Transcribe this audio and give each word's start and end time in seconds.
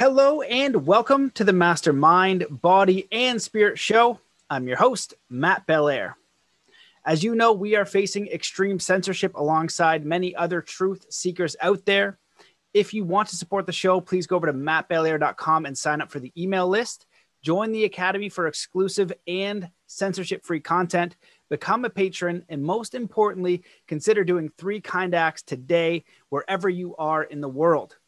Hello 0.00 0.40
and 0.40 0.86
welcome 0.86 1.28
to 1.32 1.44
the 1.44 1.52
Mastermind 1.52 2.46
Body 2.48 3.06
and 3.12 3.40
Spirit 3.40 3.78
Show. 3.78 4.18
I'm 4.48 4.66
your 4.66 4.78
host, 4.78 5.12
Matt 5.28 5.66
Belair. 5.66 6.16
As 7.04 7.22
you 7.22 7.34
know, 7.34 7.52
we 7.52 7.76
are 7.76 7.84
facing 7.84 8.26
extreme 8.28 8.80
censorship 8.80 9.36
alongside 9.36 10.06
many 10.06 10.34
other 10.34 10.62
truth 10.62 11.04
seekers 11.10 11.54
out 11.60 11.84
there. 11.84 12.18
If 12.72 12.94
you 12.94 13.04
want 13.04 13.28
to 13.28 13.36
support 13.36 13.66
the 13.66 13.72
show, 13.72 14.00
please 14.00 14.26
go 14.26 14.36
over 14.36 14.46
to 14.46 14.54
mattbelair.com 14.54 15.66
and 15.66 15.76
sign 15.76 16.00
up 16.00 16.10
for 16.10 16.18
the 16.18 16.32
email 16.34 16.66
list. 16.66 17.04
Join 17.42 17.70
the 17.70 17.84
Academy 17.84 18.30
for 18.30 18.46
exclusive 18.46 19.12
and 19.26 19.68
censorship 19.86 20.46
free 20.46 20.60
content. 20.60 21.16
Become 21.50 21.84
a 21.84 21.90
patron. 21.90 22.46
And 22.48 22.62
most 22.62 22.94
importantly, 22.94 23.64
consider 23.86 24.24
doing 24.24 24.50
three 24.56 24.80
kind 24.80 25.14
acts 25.14 25.42
today, 25.42 26.04
wherever 26.30 26.70
you 26.70 26.96
are 26.96 27.22
in 27.22 27.42
the 27.42 27.50
world. 27.50 27.98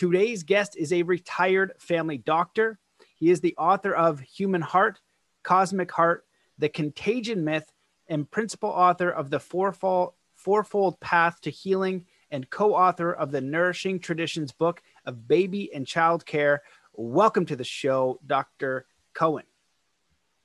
Today's 0.00 0.44
guest 0.44 0.78
is 0.78 0.94
a 0.94 1.02
retired 1.02 1.74
family 1.78 2.16
doctor. 2.16 2.78
He 3.16 3.28
is 3.28 3.42
the 3.42 3.54
author 3.58 3.92
of 3.92 4.18
Human 4.20 4.62
Heart, 4.62 4.98
Cosmic 5.42 5.92
Heart, 5.92 6.24
The 6.56 6.70
Contagion 6.70 7.44
Myth, 7.44 7.70
and 8.08 8.30
principal 8.30 8.70
author 8.70 9.10
of 9.10 9.28
the 9.28 9.38
Fourfold, 9.38 10.14
Fourfold 10.36 10.98
Path 11.00 11.42
to 11.42 11.50
Healing 11.50 12.06
and 12.30 12.48
co 12.48 12.74
author 12.74 13.12
of 13.12 13.30
the 13.30 13.42
Nourishing 13.42 14.00
Traditions 14.00 14.52
book 14.52 14.80
of 15.04 15.28
baby 15.28 15.70
and 15.74 15.86
child 15.86 16.24
care 16.24 16.62
Welcome 16.94 17.44
to 17.44 17.56
the 17.56 17.62
show, 17.62 18.20
Dr. 18.26 18.86
Cohen. 19.12 19.44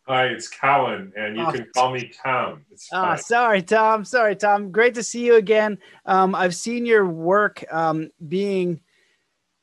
Hi, 0.06 0.26
it's 0.26 0.50
Cowan, 0.50 1.14
and 1.16 1.38
you 1.38 1.46
oh, 1.46 1.52
can 1.54 1.68
call 1.74 1.94
me 1.94 2.12
Tom. 2.22 2.66
Ah, 2.92 3.16
sorry, 3.16 3.62
Tom. 3.62 4.04
Sorry, 4.04 4.36
Tom. 4.36 4.72
Great 4.72 4.96
to 4.96 5.02
see 5.04 5.26
you 5.26 5.36
again. 5.36 5.78
Um, 6.06 6.36
I've 6.36 6.56
seen 6.56 6.86
your 6.86 7.08
work 7.08 7.64
um, 7.72 8.12
being 8.28 8.82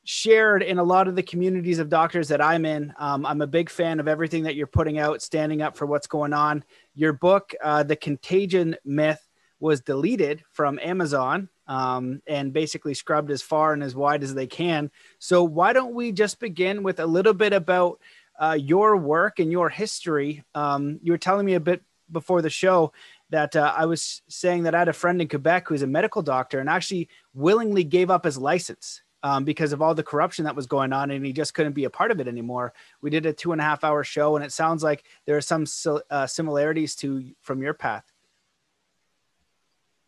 shared 0.05 0.63
in 0.63 0.79
a 0.79 0.83
lot 0.83 1.07
of 1.07 1.15
the 1.15 1.23
communities 1.23 1.79
of 1.79 1.89
doctors 1.89 2.27
that 2.27 2.41
I'm 2.41 2.65
in. 2.65 2.93
Um, 2.97 3.25
I'm 3.25 3.41
a 3.41 3.47
big 3.47 3.69
fan 3.69 3.99
of 3.99 4.07
everything 4.07 4.43
that 4.43 4.55
you're 4.55 4.67
putting 4.67 4.99
out, 4.99 5.21
standing 5.21 5.61
up 5.61 5.77
for 5.77 5.85
what's 5.85 6.07
going 6.07 6.33
on. 6.33 6.63
Your 6.93 7.13
book, 7.13 7.53
uh, 7.63 7.83
The 7.83 7.95
Contagion 7.95 8.75
Myth, 8.83 9.25
was 9.59 9.79
deleted 9.79 10.43
from 10.51 10.77
Amazon 10.79 11.47
um, 11.67 12.21
and 12.27 12.51
basically 12.51 12.93
scrubbed 12.93 13.31
as 13.31 13.41
far 13.41 13.71
and 13.71 13.81
as 13.81 13.95
wide 13.95 14.21
as 14.21 14.33
they 14.33 14.47
can. 14.47 14.91
So, 15.19 15.43
why 15.43 15.71
don't 15.71 15.93
we 15.93 16.11
just 16.11 16.39
begin 16.39 16.83
with 16.83 16.99
a 16.99 17.05
little 17.05 17.33
bit 17.33 17.53
about 17.53 18.01
uh, 18.37 18.57
your 18.59 18.97
work 18.97 19.39
and 19.39 19.51
your 19.51 19.69
history? 19.69 20.43
Um, 20.53 20.99
you 21.01 21.13
were 21.13 21.17
telling 21.17 21.45
me 21.45 21.53
a 21.53 21.61
bit 21.61 21.81
before 22.11 22.41
the 22.41 22.49
show 22.49 22.91
that 23.29 23.55
uh, 23.55 23.73
I 23.75 23.85
was 23.85 24.21
saying 24.27 24.63
that 24.63 24.75
I 24.75 24.79
had 24.79 24.89
a 24.89 24.93
friend 24.93 25.21
in 25.21 25.29
Quebec 25.29 25.69
who's 25.69 25.81
a 25.81 25.87
medical 25.87 26.21
doctor 26.21 26.59
and 26.59 26.69
actually 26.69 27.07
willingly 27.33 27.85
gave 27.85 28.11
up 28.11 28.25
his 28.25 28.37
license. 28.37 29.01
Um, 29.25 29.45
because 29.45 29.71
of 29.71 29.81
all 29.81 29.95
the 29.95 30.03
corruption 30.03 30.43
that 30.43 30.55
was 30.55 30.67
going 30.67 30.91
on, 30.91 31.09
and 31.09 31.25
he 31.25 31.31
just 31.31 31.53
couldn't 31.53 31.71
be 31.71 31.85
a 31.85 31.89
part 31.89 32.11
of 32.11 32.19
it 32.19 32.27
anymore. 32.27 32.73
We 33.01 33.09
did 33.09 33.25
a 33.25 33.31
two 33.31 33.53
and 33.53 33.61
a 33.61 33.63
half 33.63 33.85
hour 33.85 34.03
show, 34.03 34.35
and 34.35 34.43
it 34.43 34.51
sounds 34.51 34.83
like 34.83 35.05
there 35.25 35.37
are 35.37 35.41
some 35.41 35.65
uh, 36.09 36.27
similarities 36.27 36.93
to 36.97 37.31
from 37.41 37.61
your 37.61 37.73
path. 37.73 38.03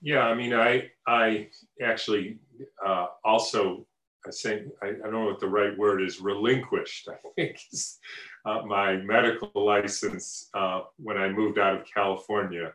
Yeah, 0.02 0.28
I 0.28 0.36
mean, 0.36 0.54
I 0.54 0.92
I 1.08 1.48
actually 1.82 2.40
uh, 2.86 3.08
also 3.24 3.86
I 4.28 4.32
think 4.32 4.72
I, 4.82 4.92
don't 4.92 5.12
know 5.12 5.26
what 5.26 5.40
the 5.40 5.48
right 5.48 5.78
word 5.78 6.02
is 6.02 6.20
relinquished. 6.20 7.08
I 7.10 7.16
think 7.36 7.60
is, 7.72 8.00
uh, 8.46 8.62
my 8.66 8.98
medical 8.98 9.52
license 9.56 10.50
uh, 10.54 10.82
when 10.98 11.18
I 11.18 11.30
moved 11.30 11.60
out 11.60 11.80
of 11.80 11.88
California. 11.92 12.74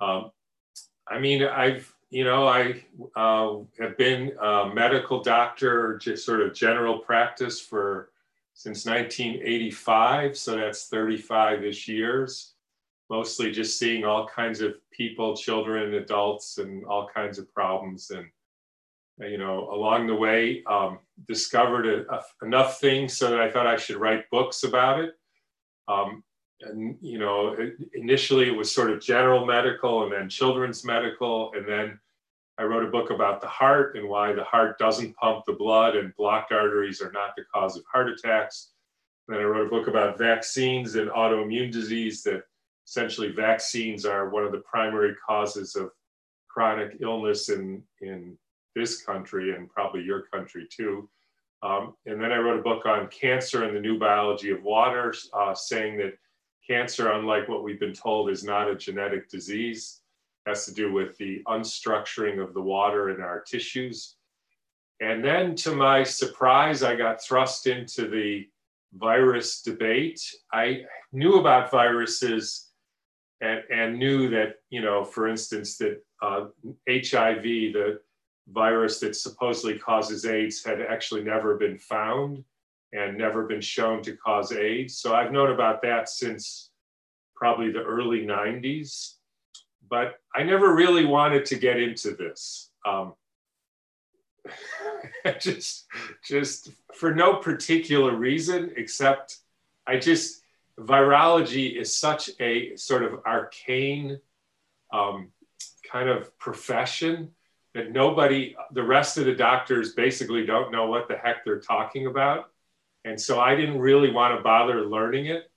Um, 0.00 0.30
I 1.08 1.18
mean, 1.18 1.42
I've 1.42 1.92
you 2.10 2.24
know 2.24 2.46
I 2.46 2.84
uh, 3.16 3.58
have 3.80 3.96
been 3.96 4.32
a 4.40 4.70
medical 4.72 5.22
doctor, 5.22 5.98
just 5.98 6.24
sort 6.24 6.40
of 6.40 6.54
general 6.54 6.98
practice 6.98 7.60
for 7.60 8.10
since 8.54 8.86
1985, 8.86 10.36
so 10.36 10.56
that's 10.56 10.90
35ish 10.90 11.86
years 11.86 12.54
mostly 13.10 13.50
just 13.50 13.78
seeing 13.78 14.04
all 14.04 14.26
kinds 14.26 14.60
of 14.60 14.74
people, 14.90 15.36
children, 15.36 15.94
adults, 15.94 16.58
and 16.58 16.84
all 16.84 17.08
kinds 17.12 17.38
of 17.38 17.52
problems. 17.54 18.10
And, 18.10 18.26
you 19.18 19.38
know, 19.38 19.70
along 19.72 20.06
the 20.06 20.14
way, 20.14 20.62
um, 20.64 20.98
discovered 21.26 21.86
a, 21.86 22.12
a, 22.12 22.22
enough 22.44 22.80
things 22.80 23.16
so 23.16 23.30
that 23.30 23.40
I 23.40 23.50
thought 23.50 23.66
I 23.66 23.76
should 23.76 23.96
write 23.96 24.30
books 24.30 24.64
about 24.64 25.00
it. 25.00 25.14
Um, 25.88 26.22
and, 26.60 26.96
you 27.00 27.18
know, 27.18 27.56
initially 27.94 28.48
it 28.48 28.56
was 28.56 28.72
sort 28.72 28.90
of 28.90 29.00
general 29.00 29.46
medical 29.46 30.02
and 30.02 30.12
then 30.12 30.28
children's 30.28 30.84
medical. 30.84 31.52
And 31.54 31.66
then 31.66 31.98
I 32.58 32.64
wrote 32.64 32.84
a 32.84 32.90
book 32.90 33.10
about 33.10 33.40
the 33.40 33.46
heart 33.46 33.96
and 33.96 34.08
why 34.08 34.32
the 34.32 34.42
heart 34.42 34.78
doesn't 34.78 35.14
pump 35.16 35.44
the 35.46 35.52
blood 35.52 35.94
and 35.94 36.14
blocked 36.16 36.50
arteries 36.50 37.00
are 37.00 37.12
not 37.12 37.36
the 37.36 37.44
cause 37.54 37.76
of 37.76 37.84
heart 37.90 38.08
attacks. 38.08 38.72
Then 39.28 39.38
I 39.38 39.44
wrote 39.44 39.68
a 39.68 39.70
book 39.70 39.86
about 39.86 40.18
vaccines 40.18 40.96
and 40.96 41.08
autoimmune 41.10 41.70
disease 41.70 42.22
that 42.24 42.42
essentially 42.84 43.30
vaccines 43.30 44.04
are 44.04 44.30
one 44.30 44.44
of 44.44 44.50
the 44.50 44.62
primary 44.70 45.14
causes 45.24 45.76
of 45.76 45.92
chronic 46.48 46.96
illness 47.00 47.48
in, 47.48 47.82
in 48.00 48.36
this 48.74 49.02
country 49.02 49.54
and 49.54 49.70
probably 49.70 50.02
your 50.02 50.22
country 50.22 50.66
too. 50.68 51.08
Um, 51.62 51.94
and 52.06 52.20
then 52.20 52.32
I 52.32 52.38
wrote 52.38 52.58
a 52.58 52.62
book 52.62 52.86
on 52.86 53.08
cancer 53.08 53.64
and 53.64 53.76
the 53.76 53.80
new 53.80 53.98
biology 53.98 54.50
of 54.50 54.62
water, 54.62 55.14
uh, 55.32 55.54
saying 55.54 55.98
that 55.98 56.14
cancer, 56.68 57.12
unlike 57.12 57.48
what 57.48 57.62
we've 57.62 57.80
been 57.80 57.94
told, 57.94 58.30
is 58.30 58.42
not 58.42 58.68
a 58.68 58.74
genetic 58.74 59.28
disease. 59.28 60.00
Has 60.48 60.64
to 60.64 60.72
do 60.72 60.90
with 60.90 61.18
the 61.18 61.42
unstructuring 61.46 62.42
of 62.42 62.54
the 62.54 62.62
water 62.62 63.10
in 63.10 63.20
our 63.20 63.42
tissues. 63.42 64.16
And 64.98 65.22
then, 65.22 65.54
to 65.56 65.76
my 65.76 66.02
surprise, 66.02 66.82
I 66.82 66.96
got 66.96 67.22
thrust 67.22 67.66
into 67.66 68.08
the 68.08 68.48
virus 68.94 69.60
debate. 69.60 70.22
I 70.50 70.84
knew 71.12 71.34
about 71.34 71.70
viruses 71.70 72.70
and, 73.42 73.62
and 73.70 73.98
knew 73.98 74.30
that, 74.30 74.54
you 74.70 74.80
know, 74.80 75.04
for 75.04 75.28
instance, 75.28 75.76
that 75.76 76.02
uh, 76.22 76.46
HIV, 76.88 77.42
the 77.42 78.00
virus 78.50 79.00
that 79.00 79.16
supposedly 79.16 79.78
causes 79.78 80.24
AIDS, 80.24 80.64
had 80.64 80.80
actually 80.80 81.24
never 81.24 81.58
been 81.58 81.76
found 81.76 82.42
and 82.94 83.18
never 83.18 83.44
been 83.44 83.60
shown 83.60 84.02
to 84.04 84.16
cause 84.16 84.50
AIDS. 84.52 84.96
So 84.96 85.14
I've 85.14 85.30
known 85.30 85.50
about 85.50 85.82
that 85.82 86.08
since 86.08 86.70
probably 87.36 87.70
the 87.70 87.82
early 87.82 88.24
90s. 88.24 89.17
But 89.88 90.20
I 90.34 90.42
never 90.42 90.74
really 90.74 91.04
wanted 91.04 91.46
to 91.46 91.56
get 91.56 91.78
into 91.78 92.14
this. 92.14 92.70
Um, 92.86 93.14
just, 95.40 95.86
just 96.26 96.70
for 96.94 97.14
no 97.14 97.36
particular 97.36 98.14
reason, 98.14 98.72
except 98.76 99.38
I 99.86 99.98
just, 99.98 100.42
virology 100.78 101.76
is 101.76 101.94
such 101.94 102.30
a 102.40 102.76
sort 102.76 103.02
of 103.02 103.20
arcane 103.26 104.20
um, 104.92 105.28
kind 105.90 106.08
of 106.08 106.36
profession 106.38 107.30
that 107.74 107.92
nobody, 107.92 108.56
the 108.72 108.82
rest 108.82 109.18
of 109.18 109.24
the 109.24 109.34
doctors 109.34 109.92
basically 109.92 110.46
don't 110.46 110.72
know 110.72 110.86
what 110.86 111.08
the 111.08 111.16
heck 111.16 111.44
they're 111.44 111.60
talking 111.60 112.06
about. 112.06 112.50
And 113.04 113.20
so 113.20 113.40
I 113.40 113.54
didn't 113.54 113.78
really 113.78 114.10
want 114.10 114.36
to 114.36 114.42
bother 114.42 114.84
learning 114.84 115.26
it. 115.26 115.50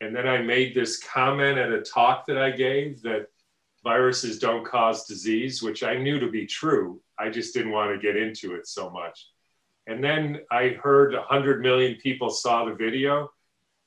And 0.00 0.14
then 0.14 0.28
I 0.28 0.42
made 0.42 0.74
this 0.74 1.02
comment 1.02 1.58
at 1.58 1.72
a 1.72 1.80
talk 1.80 2.26
that 2.26 2.38
I 2.38 2.50
gave 2.50 3.02
that 3.02 3.28
viruses 3.86 4.40
don't 4.40 4.66
cause 4.66 5.06
disease, 5.06 5.62
which 5.62 5.84
I 5.84 5.96
knew 5.96 6.18
to 6.18 6.28
be 6.28 6.44
true. 6.44 7.00
I 7.16 7.30
just 7.30 7.54
didn't 7.54 7.70
want 7.70 7.92
to 7.92 8.04
get 8.04 8.16
into 8.16 8.56
it 8.56 8.66
so 8.66 8.90
much. 8.90 9.28
And 9.86 10.02
then 10.02 10.40
I 10.50 10.70
heard 10.82 11.14
100 11.14 11.62
million 11.62 11.94
people 12.02 12.30
saw 12.30 12.64
the 12.64 12.74
video 12.74 13.30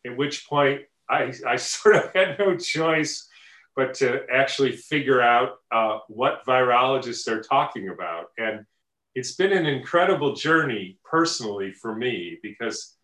at 0.08 0.16
which 0.16 0.48
point 0.48 0.84
I, 1.10 1.34
I 1.46 1.56
sort 1.74 1.98
of 1.98 2.14
had 2.16 2.40
no 2.40 2.56
choice 2.56 3.28
but 3.76 3.94
to 3.96 4.26
actually 4.32 4.72
figure 4.72 5.22
out 5.22 5.56
uh, 5.70 6.00
what 6.08 6.46
virologists 6.46 7.28
are 7.28 7.42
talking 7.42 7.90
about. 7.90 8.28
And 8.38 8.66
it's 9.16 9.34
been 9.34 9.52
an 9.52 9.66
incredible 9.66 10.34
journey 10.34 10.98
personally 11.04 11.74
for 11.74 11.94
me 11.94 12.40
because, 12.42 12.96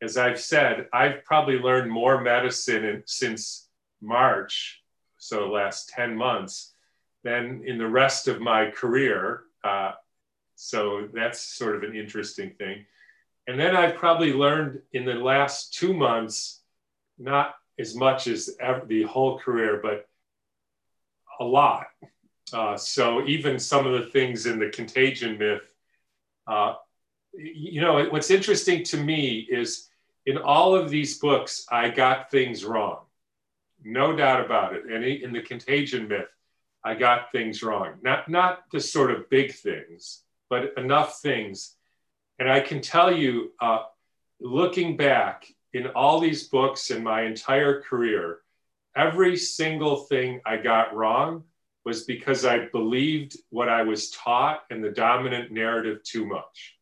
as 0.00 0.16
I've 0.16 0.40
said, 0.40 0.86
I've 0.92 1.24
probably 1.24 1.58
learned 1.58 1.90
more 1.90 2.20
medicine 2.20 2.84
in, 2.84 3.02
since 3.06 3.68
March, 4.00 4.82
so 5.28 5.40
the 5.40 5.46
last 5.46 5.88
10 5.90 6.16
months, 6.16 6.72
than 7.26 7.62
in 7.66 7.76
the 7.76 7.88
rest 7.88 8.28
of 8.28 8.40
my 8.40 8.70
career. 8.70 9.42
Uh, 9.64 9.92
so 10.54 11.08
that's 11.12 11.40
sort 11.40 11.74
of 11.76 11.82
an 11.82 11.96
interesting 11.96 12.50
thing. 12.50 12.86
And 13.48 13.58
then 13.58 13.76
I've 13.76 13.96
probably 13.96 14.32
learned 14.32 14.80
in 14.92 15.04
the 15.04 15.14
last 15.14 15.74
two 15.74 15.92
months, 15.92 16.62
not 17.18 17.54
as 17.78 17.94
much 17.94 18.26
as 18.26 18.56
ever, 18.60 18.84
the 18.86 19.02
whole 19.02 19.38
career, 19.38 19.80
but 19.82 20.08
a 21.40 21.44
lot. 21.44 21.86
Uh, 22.52 22.76
so 22.76 23.26
even 23.26 23.58
some 23.58 23.86
of 23.86 23.92
the 23.92 24.10
things 24.10 24.46
in 24.46 24.58
the 24.58 24.70
contagion 24.70 25.36
myth, 25.38 25.62
uh, 26.46 26.74
you 27.32 27.80
know, 27.80 28.04
what's 28.10 28.30
interesting 28.30 28.84
to 28.84 28.96
me 28.96 29.46
is 29.50 29.88
in 30.26 30.38
all 30.38 30.74
of 30.74 30.90
these 30.90 31.18
books, 31.18 31.66
I 31.70 31.88
got 31.88 32.30
things 32.30 32.64
wrong. 32.64 33.05
No 33.82 34.16
doubt 34.16 34.44
about 34.44 34.74
it. 34.74 34.84
And 34.86 35.04
in 35.04 35.32
the 35.32 35.42
contagion 35.42 36.08
myth, 36.08 36.28
I 36.84 36.94
got 36.94 37.32
things 37.32 37.62
wrong. 37.62 37.94
Not, 38.02 38.28
not 38.28 38.64
the 38.72 38.80
sort 38.80 39.10
of 39.10 39.28
big 39.30 39.54
things, 39.54 40.22
but 40.50 40.72
enough 40.76 41.20
things 41.20 41.74
And 42.38 42.50
I 42.50 42.60
can 42.60 42.80
tell 42.80 43.12
you, 43.16 43.52
uh, 43.60 43.84
looking 44.40 44.96
back 44.96 45.46
in 45.72 45.88
all 45.88 46.20
these 46.20 46.48
books 46.48 46.90
in 46.90 47.02
my 47.02 47.22
entire 47.22 47.80
career, 47.82 48.40
every 48.94 49.36
single 49.36 49.96
thing 49.96 50.40
I 50.44 50.56
got 50.58 50.94
wrong 50.94 51.44
was 51.84 52.04
because 52.04 52.44
I 52.44 52.66
believed 52.66 53.36
what 53.50 53.68
I 53.68 53.82
was 53.82 54.10
taught 54.10 54.64
and 54.70 54.82
the 54.82 54.90
dominant 54.90 55.52
narrative 55.52 56.02
too 56.02 56.26
much. 56.26 56.76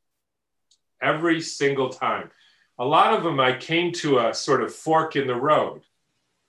Every 1.03 1.41
single 1.41 1.91
time. 1.91 2.31
A 2.79 2.85
lot 2.85 3.15
of 3.15 3.23
them, 3.23 3.39
I 3.39 3.57
came 3.57 3.93
to 3.93 4.19
a 4.19 4.35
sort 4.35 4.63
of 4.63 4.75
fork 4.75 5.15
in 5.15 5.27
the 5.27 5.37
road. 5.37 5.83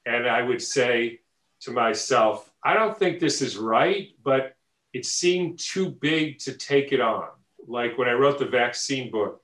And 0.05 0.27
I 0.27 0.41
would 0.41 0.61
say 0.61 1.19
to 1.61 1.71
myself, 1.71 2.51
I 2.63 2.73
don't 2.73 2.97
think 2.97 3.19
this 3.19 3.41
is 3.41 3.57
right, 3.57 4.09
but 4.23 4.55
it 4.93 5.05
seemed 5.05 5.59
too 5.59 5.89
big 5.89 6.39
to 6.39 6.53
take 6.53 6.91
it 6.91 7.01
on. 7.01 7.27
Like 7.67 7.97
when 7.97 8.07
I 8.07 8.13
wrote 8.13 8.39
the 8.39 8.45
vaccine 8.45 9.11
book, 9.11 9.41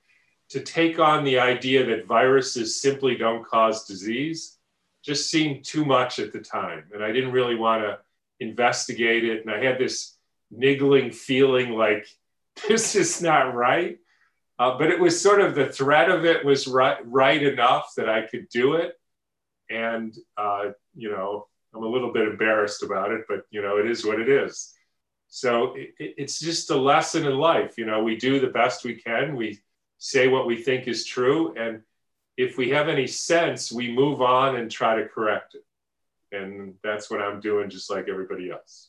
to 0.50 0.60
take 0.60 0.98
on 0.98 1.24
the 1.24 1.38
idea 1.38 1.86
that 1.86 2.06
viruses 2.06 2.80
simply 2.80 3.16
don't 3.16 3.44
cause 3.46 3.86
disease 3.86 4.58
just 5.02 5.30
seemed 5.30 5.64
too 5.64 5.84
much 5.84 6.18
at 6.18 6.32
the 6.32 6.40
time. 6.40 6.84
And 6.92 7.02
I 7.02 7.10
didn't 7.10 7.32
really 7.32 7.54
want 7.54 7.82
to 7.82 7.98
investigate 8.38 9.24
it. 9.24 9.44
And 9.44 9.50
I 9.50 9.62
had 9.62 9.78
this 9.78 10.16
niggling 10.50 11.10
feeling 11.10 11.70
like 11.70 12.06
this 12.68 12.94
is 12.94 13.22
not 13.22 13.54
right. 13.54 13.98
Uh, 14.58 14.76
but 14.78 14.90
it 14.90 15.00
was 15.00 15.20
sort 15.20 15.40
of 15.40 15.54
the 15.54 15.66
threat 15.66 16.10
of 16.10 16.24
it 16.24 16.44
was 16.44 16.68
right, 16.68 16.98
right 17.04 17.42
enough 17.42 17.94
that 17.96 18.08
I 18.08 18.22
could 18.22 18.48
do 18.48 18.74
it. 18.74 18.92
And, 19.72 20.14
uh, 20.36 20.70
you 20.94 21.10
know, 21.10 21.46
I'm 21.74 21.82
a 21.82 21.88
little 21.88 22.12
bit 22.12 22.28
embarrassed 22.28 22.82
about 22.82 23.12
it, 23.12 23.22
but, 23.28 23.44
you 23.50 23.62
know, 23.62 23.78
it 23.78 23.90
is 23.90 24.04
what 24.04 24.20
it 24.20 24.28
is. 24.28 24.74
So 25.28 25.74
it, 25.74 25.94
it's 25.98 26.38
just 26.38 26.70
a 26.70 26.76
lesson 26.76 27.26
in 27.26 27.38
life. 27.38 27.78
You 27.78 27.86
know, 27.86 28.02
we 28.02 28.16
do 28.16 28.38
the 28.38 28.48
best 28.48 28.84
we 28.84 28.96
can. 28.96 29.34
We 29.36 29.60
say 29.98 30.28
what 30.28 30.46
we 30.46 30.56
think 30.56 30.86
is 30.86 31.06
true. 31.06 31.54
And 31.56 31.82
if 32.36 32.58
we 32.58 32.70
have 32.70 32.88
any 32.88 33.06
sense, 33.06 33.72
we 33.72 33.90
move 33.90 34.20
on 34.20 34.56
and 34.56 34.70
try 34.70 34.96
to 34.96 35.08
correct 35.08 35.54
it 35.54 35.64
and 36.32 36.74
that's 36.82 37.10
what 37.10 37.20
I'm 37.20 37.40
doing, 37.40 37.70
just 37.70 37.90
like 37.90 38.08
everybody 38.08 38.50
else. 38.50 38.88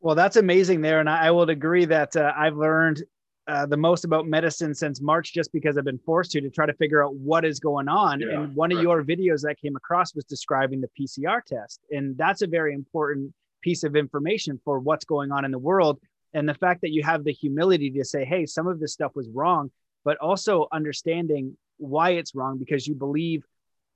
Well, 0.00 0.14
that's 0.14 0.36
amazing 0.36 0.80
there, 0.80 1.00
and 1.00 1.08
I, 1.08 1.30
will 1.32 1.50
agree 1.50 1.84
that 1.84 2.16
uh, 2.16 2.32
I've 2.36 2.56
learned 2.56 3.02
uh, 3.48 3.64
the 3.64 3.76
most 3.76 4.04
about 4.04 4.26
medicine 4.26 4.74
since 4.74 5.00
March, 5.00 5.32
just 5.32 5.52
because 5.52 5.78
I've 5.78 5.84
been 5.84 5.98
forced 5.98 6.32
to 6.32 6.40
to 6.40 6.50
try 6.50 6.66
to 6.66 6.74
figure 6.74 7.02
out 7.02 7.14
what 7.14 7.44
is 7.44 7.58
going 7.58 7.88
on. 7.88 8.20
Yeah, 8.20 8.42
and 8.42 8.54
one 8.54 8.70
right. 8.70 8.76
of 8.76 8.82
your 8.82 9.02
videos 9.02 9.40
that 9.42 9.56
came 9.58 9.74
across 9.74 10.14
was 10.14 10.24
describing 10.24 10.82
the 10.82 10.90
PCR 10.98 11.42
test, 11.42 11.80
and 11.90 12.16
that's 12.18 12.42
a 12.42 12.46
very 12.46 12.74
important 12.74 13.32
piece 13.62 13.84
of 13.84 13.96
information 13.96 14.60
for 14.64 14.78
what's 14.78 15.04
going 15.04 15.32
on 15.32 15.44
in 15.44 15.50
the 15.50 15.58
world. 15.58 15.98
And 16.34 16.46
the 16.46 16.54
fact 16.54 16.82
that 16.82 16.90
you 16.90 17.02
have 17.02 17.24
the 17.24 17.32
humility 17.32 17.90
to 17.90 18.04
say, 18.04 18.24
"Hey, 18.24 18.44
some 18.44 18.66
of 18.66 18.80
this 18.80 18.92
stuff 18.92 19.16
was 19.16 19.28
wrong," 19.30 19.70
but 20.04 20.18
also 20.18 20.68
understanding 20.70 21.56
why 21.78 22.10
it's 22.10 22.34
wrong 22.34 22.58
because 22.58 22.86
you 22.86 22.94
believe 22.94 23.44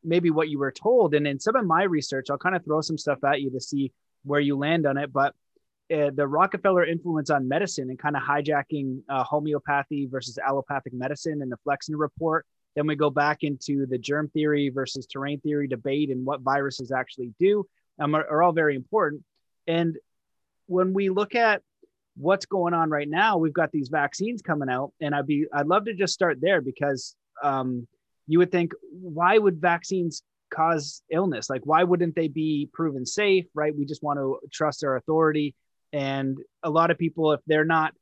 maybe 0.02 0.30
what 0.30 0.48
you 0.48 0.58
were 0.58 0.72
told. 0.72 1.14
And 1.14 1.26
in 1.26 1.38
some 1.38 1.56
of 1.56 1.66
my 1.66 1.82
research, 1.82 2.30
I'll 2.30 2.38
kind 2.38 2.56
of 2.56 2.64
throw 2.64 2.80
some 2.80 2.98
stuff 2.98 3.22
at 3.24 3.40
you 3.40 3.50
to 3.50 3.60
see 3.60 3.92
where 4.24 4.40
you 4.40 4.56
land 4.56 4.86
on 4.86 4.96
it. 4.96 5.12
But 5.12 5.34
uh, 5.92 6.10
the 6.14 6.26
Rockefeller 6.26 6.84
influence 6.84 7.30
on 7.30 7.48
medicine 7.48 7.90
and 7.90 7.98
kind 7.98 8.16
of 8.16 8.22
hijacking 8.22 9.00
uh, 9.08 9.24
homeopathy 9.24 10.06
versus 10.06 10.38
allopathic 10.38 10.92
medicine 10.92 11.42
and 11.42 11.50
the 11.50 11.56
Flexner 11.64 11.96
report. 11.96 12.46
Then 12.74 12.86
we 12.86 12.96
go 12.96 13.10
back 13.10 13.42
into 13.42 13.86
the 13.86 13.98
germ 13.98 14.28
theory 14.30 14.70
versus 14.70 15.06
terrain 15.06 15.40
theory 15.40 15.68
debate 15.68 16.10
and 16.10 16.24
what 16.24 16.40
viruses 16.40 16.90
actually 16.90 17.32
do 17.38 17.66
um, 17.98 18.14
are, 18.14 18.26
are 18.28 18.42
all 18.42 18.52
very 18.52 18.74
important. 18.74 19.22
And 19.66 19.96
when 20.66 20.94
we 20.94 21.10
look 21.10 21.34
at 21.34 21.62
what's 22.16 22.46
going 22.46 22.74
on 22.74 22.90
right 22.90 23.08
now, 23.08 23.36
we've 23.36 23.52
got 23.52 23.72
these 23.72 23.88
vaccines 23.88 24.42
coming 24.42 24.68
out, 24.68 24.92
and 25.00 25.14
I'd 25.14 25.26
be 25.26 25.46
I'd 25.52 25.66
love 25.66 25.84
to 25.86 25.94
just 25.94 26.14
start 26.14 26.38
there 26.40 26.60
because 26.60 27.14
um, 27.42 27.86
you 28.26 28.38
would 28.38 28.52
think 28.52 28.72
why 28.90 29.38
would 29.38 29.60
vaccines 29.60 30.22
cause 30.52 31.02
illness 31.10 31.48
like 31.48 31.62
why 31.64 31.82
wouldn't 31.82 32.14
they 32.14 32.28
be 32.28 32.68
proven 32.74 33.06
safe 33.06 33.46
right 33.54 33.74
we 33.74 33.86
just 33.86 34.02
want 34.02 34.18
to 34.18 34.38
trust 34.52 34.84
our 34.84 34.96
authority 34.96 35.54
and 35.92 36.38
a 36.62 36.70
lot 36.70 36.90
of 36.90 36.98
people 36.98 37.32
if 37.32 37.40
they're 37.46 37.64
not 37.64 37.94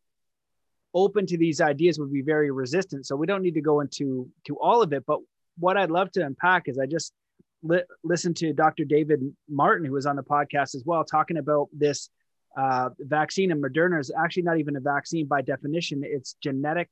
open 0.95 1.27
to 1.27 1.39
these 1.39 1.61
ideas 1.61 1.99
would 1.99 2.13
be 2.13 2.23
very 2.23 2.51
resistant. 2.51 3.07
So 3.07 3.15
we 3.15 3.27
don't 3.27 3.43
need 3.43 3.55
to 3.55 3.61
go 3.61 3.81
into 3.81 4.29
to 4.47 4.59
all 4.59 4.83
of 4.83 4.93
it. 4.93 5.05
But 5.07 5.21
what 5.59 5.77
i'd 5.77 5.91
love 5.91 6.11
to 6.11 6.25
unpack 6.25 6.69
is 6.69 6.79
i 6.79 6.87
just 6.87 7.13
li- 7.63 7.83
listened 8.03 8.37
to 8.37 8.53
dr 8.53 8.83
david 8.85 9.21
martin 9.49 9.85
who 9.85 9.93
was 9.93 10.07
on 10.07 10.17
the 10.17 10.23
podcast 10.23 10.75
as 10.75 10.85
well 10.87 11.05
talking 11.05 11.37
about 11.37 11.69
this 11.73 12.09
uh, 12.57 12.91
vaccine. 13.01 13.53
And 13.53 13.63
moderna 13.63 14.01
is 14.01 14.13
actually 14.19 14.43
not 14.43 14.59
even 14.59 14.77
a 14.77 14.81
vaccine 14.81 15.27
by 15.27 15.43
definition. 15.43 16.03
It's 16.05 16.37
genetic 16.43 16.89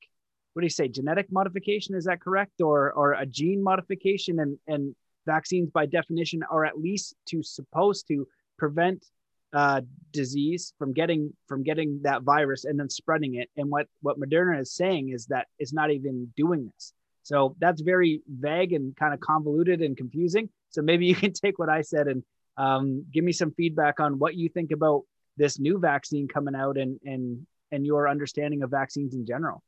what 0.55 0.63
do 0.63 0.67
you 0.67 0.71
say? 0.71 0.89
Genetic 0.89 1.31
modification 1.31 1.95
is 1.95 2.05
that 2.07 2.21
correct? 2.21 2.61
Or 2.61 2.93
or 2.93 3.13
a 3.13 3.27
gene 3.27 3.63
modification? 3.63 4.41
And 4.41 4.59
and 4.67 4.95
vaccines 5.27 5.71
by 5.71 5.87
definition 5.87 6.43
are 6.51 6.65
at 6.65 6.79
least 6.79 7.15
to 7.27 7.43
supposed 7.43 8.09
to 8.09 8.27
prevent 8.59 9.05
uh, 9.53 9.81
disease 10.13 10.73
from 10.79 10.93
getting 10.93 11.33
from 11.47 11.63
getting 11.63 12.01
that 12.03 12.23
virus 12.23 12.65
and 12.65 12.79
then 12.79 12.91
spreading 12.91 13.37
it. 13.37 13.49
And 13.57 13.71
what 13.71 13.87
what 14.03 14.21
moderna 14.21 14.61
is 14.61 14.73
saying 14.73 15.11
is 15.11 15.27
that 15.27 15.47
it's 15.59 15.73
not 15.73 15.91
even 15.91 16.33
doing 16.37 16.71
this. 16.75 16.93
So 17.23 17.57
that's 17.59 17.83
very 17.83 18.23
vague 18.29 18.73
and 18.73 18.97
kind 18.97 19.13
of 19.13 19.21
convoluted 19.21 19.83
and 19.83 19.97
confusing. 19.97 20.49
So 20.71 20.83
maybe 20.83 21.07
you 21.07 21.15
can 21.23 21.33
take 21.33 21.59
what 21.59 21.69
i 21.69 21.83
said 21.83 22.09
and 22.09 22.23
um, 22.57 23.05
give 23.13 23.23
me 23.23 23.33
some 23.33 23.53
feedback 23.53 24.01
on 24.01 24.19
what 24.19 24.35
you 24.35 24.49
think 24.49 24.73
about 24.73 25.03
this 25.37 25.61
new 25.61 25.79
vaccine 25.79 26.27
coming 26.27 26.57
out 26.57 26.77
and 26.77 26.99
and 27.05 27.47
and 27.71 27.87
your 27.87 28.09
understanding 28.09 28.63
of 28.63 28.71
vaccines 28.71 29.15
in 29.15 29.27
general. 29.27 29.63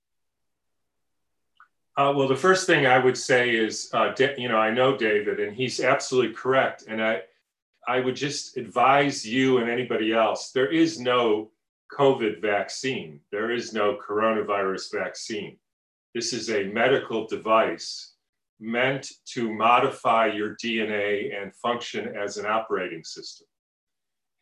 Uh, 1.97 2.13
well, 2.17 2.29
the 2.29 2.37
first 2.37 2.67
thing 2.67 2.87
I 2.87 2.99
would 2.99 3.17
say 3.17 3.51
is, 3.51 3.91
uh, 3.93 4.15
you 4.39 4.49
know, 4.49 4.57
I 4.57 4.71
know 4.71 4.97
David, 4.97 5.39
and 5.39 5.55
he's 5.55 5.81
absolutely 5.81 6.35
correct. 6.35 6.85
And 6.89 7.03
I, 7.03 7.23
I 7.89 8.01
would 8.01 8.17
just 8.17 8.57
advise 8.57 9.27
you 9.27 9.59
and 9.59 9.71
anybody 9.71 10.13
else: 10.13 10.53
there 10.53 10.71
is 10.71 11.01
no 11.01 11.51
COVID 11.93 12.41
vaccine. 12.41 13.21
There 13.33 13.51
is 13.51 13.73
no 13.73 13.97
coronavirus 13.97 14.93
vaccine. 14.93 15.57
This 16.15 16.33
is 16.33 16.51
a 16.51 16.65
medical 16.65 17.27
device 17.27 18.15
meant 18.61 19.11
to 19.25 19.53
modify 19.53 20.27
your 20.27 20.55
DNA 20.57 21.41
and 21.41 21.55
function 21.55 22.15
as 22.15 22.37
an 22.37 22.47
operating 22.47 23.03
system. 23.03 23.47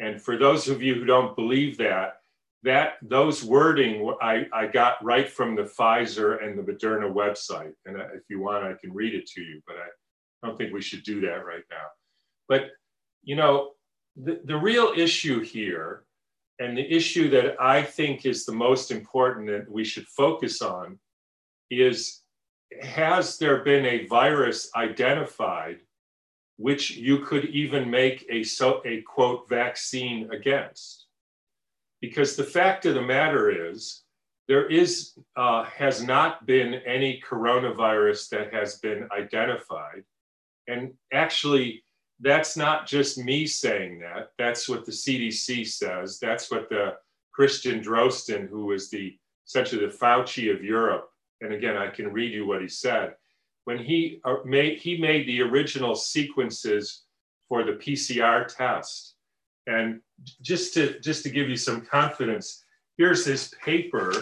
And 0.01 0.21
for 0.21 0.37
those 0.37 0.69
of 0.69 0.83
you 0.83 0.95
who 0.95 1.05
don't 1.05 1.37
believe 1.37 1.79
that, 1.79 2.15
that 2.63 2.95
those 3.03 3.45
wording 3.45 4.13
I, 4.21 4.47
I 4.53 4.67
got 4.67 5.03
right 5.05 5.29
from 5.31 5.55
the 5.55 5.63
Pfizer 5.63 6.45
and 6.45 6.59
the 6.59 6.73
Moderna 6.73 7.13
website. 7.13 7.73
And 7.87 8.01
uh, 8.01 8.07
if 8.15 8.23
you 8.29 8.41
want, 8.41 8.65
I 8.65 8.75
can 8.75 8.93
read 8.93 9.15
it 9.15 9.27
to 9.31 9.41
you, 9.41 9.61
but 9.67 9.77
I 9.77 10.47
don't 10.47 10.59
think 10.59 10.73
we 10.73 10.83
should 10.83 11.05
do 11.05 11.21
that 11.23 11.45
right 11.45 11.63
now. 11.71 11.87
But, 12.49 12.71
you 13.29 13.37
know, 13.37 13.55
the, 14.17 14.41
the 14.45 14.57
real 14.57 14.93
issue 14.97 15.41
here, 15.41 16.05
and 16.59 16.77
the 16.77 16.93
issue 16.93 17.29
that 17.31 17.61
I 17.61 17.83
think 17.83 18.27
is 18.27 18.45
the 18.45 18.53
most 18.67 18.91
important 18.91 19.47
that 19.49 19.71
we 19.71 19.85
should 19.85 20.07
focus 20.09 20.61
on, 20.63 20.99
is 21.71 22.23
has 22.83 23.39
there 23.39 23.63
been 23.63 23.87
a 23.87 24.07
virus 24.07 24.71
identified 24.75 25.79
which 26.57 26.91
you 26.91 27.19
could 27.19 27.45
even 27.45 27.89
make 27.89 28.27
a, 28.31 28.43
so, 28.43 28.83
a 28.85 29.03
quote 29.03 29.49
vaccine 29.49 30.29
against? 30.33 31.09
because 32.01 32.37
the 32.37 32.45
fact 32.45 32.87
of 32.87 32.95
the 32.95 33.03
matter 33.03 33.71
is 33.71 34.03
there 34.47 34.67
is 34.67 35.15
uh, 35.37 35.65
has 35.65 36.03
not 36.03 36.47
been 36.47 36.75
any 36.87 37.21
coronavirus 37.29 38.29
that 38.31 38.53
has 38.53 38.79
been 38.79 39.09
identified 39.13 40.05
and 40.67 40.93
actually 41.13 41.83
that's 42.21 42.57
not 42.57 42.87
just 42.87 43.19
me 43.19 43.47
saying 43.47 44.01
that. 44.01 44.33
That's 44.39 44.69
what 44.69 44.85
the 44.85 44.93
cdc 44.93 45.67
says. 45.67 46.19
That's 46.19 46.51
what 46.51 46.69
the 46.69 46.97
christian 47.33 47.81
drosten 47.81 48.49
who 48.49 48.67
was 48.67 48.91
the 48.91 49.17
essentially 49.47 49.87
the 49.87 49.93
fauci 49.93 50.53
of 50.53 50.65
europe 50.65 51.11
and 51.41 51.53
again 51.53 51.77
i 51.77 51.87
can 51.87 52.13
read 52.13 52.33
you 52.33 52.47
what 52.47 52.63
he 52.63 52.69
said. 52.69 53.15
When 53.65 53.79
he 53.79 54.21
uh, 54.25 54.37
made 54.45 54.79
he 54.79 54.99
made 54.99 55.27
the 55.27 55.43
original 55.43 55.95
sequences 55.95 57.05
for 57.49 57.65
the 57.65 57.73
pcr 57.73 58.47
test 58.47 59.15
and 59.67 60.01
just 60.41 60.75
to 60.75 60.99
just 61.01 61.23
to 61.23 61.31
give 61.31 61.49
you 61.49 61.57
some 61.57 61.83
confidence, 61.83 62.65
here's 62.97 63.25
his 63.25 63.55
paper 63.65 64.13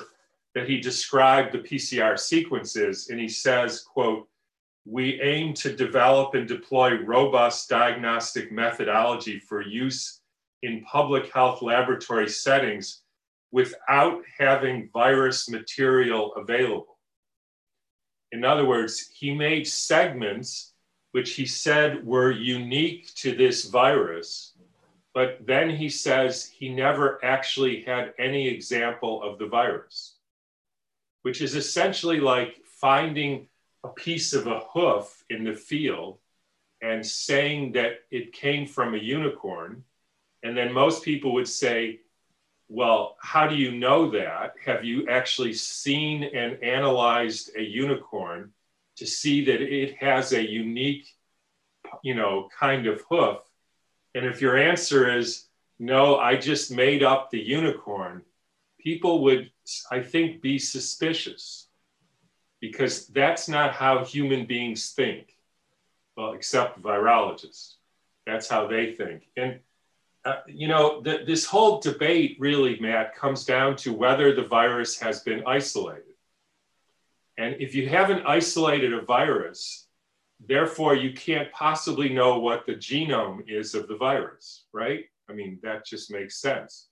that 0.55 0.69
he 0.69 0.81
described 0.81 1.53
the 1.53 1.59
PCR 1.59 2.19
sequences, 2.19 3.11
and 3.11 3.21
he 3.21 3.29
says, 3.29 3.83
quote, 3.83 4.27
we 4.87 5.21
aim 5.21 5.53
to 5.55 5.75
develop 5.75 6.35
and 6.35 6.47
deploy 6.47 7.03
robust 7.03 7.69
diagnostic 7.69 8.53
methodology 8.53 9.39
for 9.39 9.61
use 9.61 10.21
in 10.63 10.85
public 10.85 11.33
health 11.33 11.61
laboratory 11.61 12.29
settings 12.29 13.03
without 13.53 14.23
having 14.39 14.89
virus 14.93 15.49
material 15.51 16.35
available. 16.37 16.99
In 18.33 18.45
other 18.45 18.65
words, 18.65 19.11
he 19.15 19.35
made 19.35 19.67
segments 19.67 20.73
which 21.13 21.33
he 21.33 21.47
said 21.47 22.05
were 22.07 22.31
unique 22.31 23.13
to 23.15 23.35
this 23.35 23.65
virus 23.65 24.57
but 25.17 25.39
then 25.47 25.71
he 25.71 25.89
says 25.89 26.45
he 26.45 26.69
never 26.69 27.19
actually 27.25 27.81
had 27.85 28.13
any 28.19 28.49
example 28.49 29.23
of 29.23 29.39
the 29.39 29.47
virus, 29.47 30.17
which 31.23 31.41
is 31.41 31.55
essentially 31.55 32.21
like 32.21 32.57
finding 32.79 33.49
a 33.87 33.93
piece 33.93 34.33
of 34.33 34.47
a 34.47 34.61
hoof 34.73 35.25
in 35.31 35.45
the 35.45 35.55
field 35.55 36.19
and 36.83 37.05
saying 37.05 37.73
that 37.73 38.01
it 38.11 38.33
came 38.33 38.67
from 38.67 38.95
a 38.95 38.99
unicorn. 38.99 39.85
And 40.43 40.57
then 40.57 40.73
most 40.73 41.03
people 41.03 41.33
would 41.35 41.49
say, 41.49 42.01
well, 42.69 43.17
how 43.21 43.47
do 43.47 43.55
you 43.55 43.73
know 43.73 44.11
that? 44.11 44.55
Have 44.65 44.85
you 44.85 45.09
actually 45.09 45.55
seen 45.55 46.25
and 46.25 46.63
analyzed 46.63 47.51
a 47.57 47.63
unicorn 47.63 48.53
to 48.97 49.07
see 49.07 49.45
that 49.45 49.61
it 49.63 49.97
has 49.99 50.33
a 50.33 50.51
unique, 50.51 51.07
you 52.03 52.15
know, 52.15 52.49
kind 52.59 52.87
of 52.87 53.03
hoof? 53.09 53.39
And 54.15 54.27
if 54.27 54.41
your 54.41 54.57
answer 54.57 55.17
is 55.17 55.47
no, 55.79 56.17
I 56.17 56.37
just 56.37 56.73
made 56.73 57.03
up 57.03 57.31
the 57.31 57.41
unicorn, 57.41 58.23
people 58.81 59.23
would, 59.25 59.51
I 59.91 60.01
think, 60.01 60.43
be 60.43 60.59
suspicious 60.59 61.66
because 62.67 63.07
that's 63.09 63.49
not 63.49 63.73
how 63.73 64.05
human 64.05 64.47
beings 64.47 64.91
think. 64.91 65.37
Well, 66.17 66.33
except 66.33 66.83
virologists. 66.83 67.75
That's 68.27 68.49
how 68.49 68.67
they 68.67 68.93
think. 68.93 69.29
And 69.37 69.61
uh, 70.25 70.41
you 70.49 70.67
know, 70.67 71.01
the, 71.03 71.23
this 71.25 71.45
whole 71.45 71.79
debate 71.79 72.37
really, 72.41 72.81
Matt, 72.81 73.15
comes 73.15 73.45
down 73.45 73.77
to 73.77 73.93
whether 73.93 74.35
the 74.35 74.43
virus 74.43 74.99
has 74.99 75.21
been 75.21 75.45
isolated. 75.47 76.03
And 77.39 77.57
if 77.61 77.75
you 77.77 77.89
haven't 77.89 78.27
isolated 78.27 78.93
a 78.93 79.03
virus, 79.03 79.87
therefore 80.45 80.97
you 80.97 81.13
can't 81.13 81.53
possibly 81.53 82.09
know 82.09 82.41
what 82.41 82.67
the 82.67 82.75
genome 82.75 83.49
is 83.49 83.75
of 83.75 83.87
the 83.87 83.97
virus, 83.97 84.65
right? 84.73 85.05
I 85.29 85.33
mean, 85.33 85.61
that 85.63 85.87
just 85.87 86.11
makes 86.11 86.41
sense. 86.41 86.89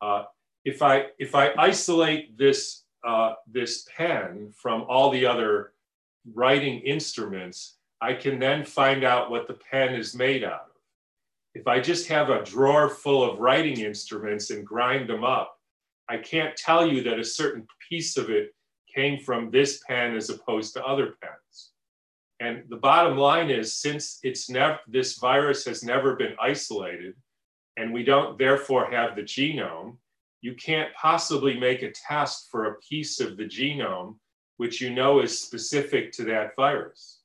Uh, 0.00 0.24
if 0.64 0.82
I 0.82 1.06
if 1.18 1.34
I 1.34 1.52
isolate 1.56 2.36
this 2.38 2.83
uh, 3.06 3.34
this 3.46 3.86
pen 3.96 4.52
from 4.56 4.84
all 4.88 5.10
the 5.10 5.26
other 5.26 5.72
writing 6.34 6.80
instruments, 6.80 7.76
I 8.00 8.14
can 8.14 8.38
then 8.38 8.64
find 8.64 9.04
out 9.04 9.30
what 9.30 9.46
the 9.46 9.54
pen 9.54 9.94
is 9.94 10.14
made 10.14 10.44
out 10.44 10.66
of 10.68 10.74
if 11.54 11.68
I 11.68 11.80
just 11.80 12.08
have 12.08 12.30
a 12.30 12.42
drawer 12.42 12.88
full 12.88 13.28
of 13.28 13.38
writing 13.38 13.80
instruments 13.80 14.50
and 14.50 14.66
grind 14.66 15.08
them 15.08 15.22
up, 15.22 15.56
I 16.08 16.18
can't 16.18 16.56
tell 16.56 16.86
you 16.86 17.02
that 17.04 17.18
a 17.18 17.24
certain 17.24 17.66
piece 17.88 18.16
of 18.16 18.28
it 18.28 18.54
came 18.92 19.20
from 19.20 19.50
this 19.50 19.80
pen 19.86 20.16
as 20.16 20.30
opposed 20.30 20.74
to 20.74 20.84
other 20.84 21.14
pens. 21.22 21.70
And 22.40 22.64
the 22.68 22.76
bottom 22.76 23.16
line 23.16 23.50
is 23.50 23.74
since 23.74 24.18
it's 24.24 24.50
never 24.50 24.78
this 24.88 25.18
virus 25.18 25.64
has 25.64 25.84
never 25.84 26.16
been 26.16 26.34
isolated 26.40 27.14
and 27.76 27.92
we 27.92 28.04
don't 28.04 28.38
therefore 28.38 28.90
have 28.90 29.16
the 29.16 29.22
genome, 29.22 29.96
you 30.44 30.52
can't 30.52 30.92
possibly 30.94 31.58
make 31.58 31.80
a 31.82 31.90
test 31.90 32.50
for 32.50 32.66
a 32.66 32.78
piece 32.78 33.18
of 33.18 33.38
the 33.38 33.44
genome 33.44 34.16
which 34.58 34.78
you 34.78 34.90
know 34.90 35.20
is 35.20 35.40
specific 35.40 36.12
to 36.12 36.24
that 36.24 36.54
virus. 36.54 37.20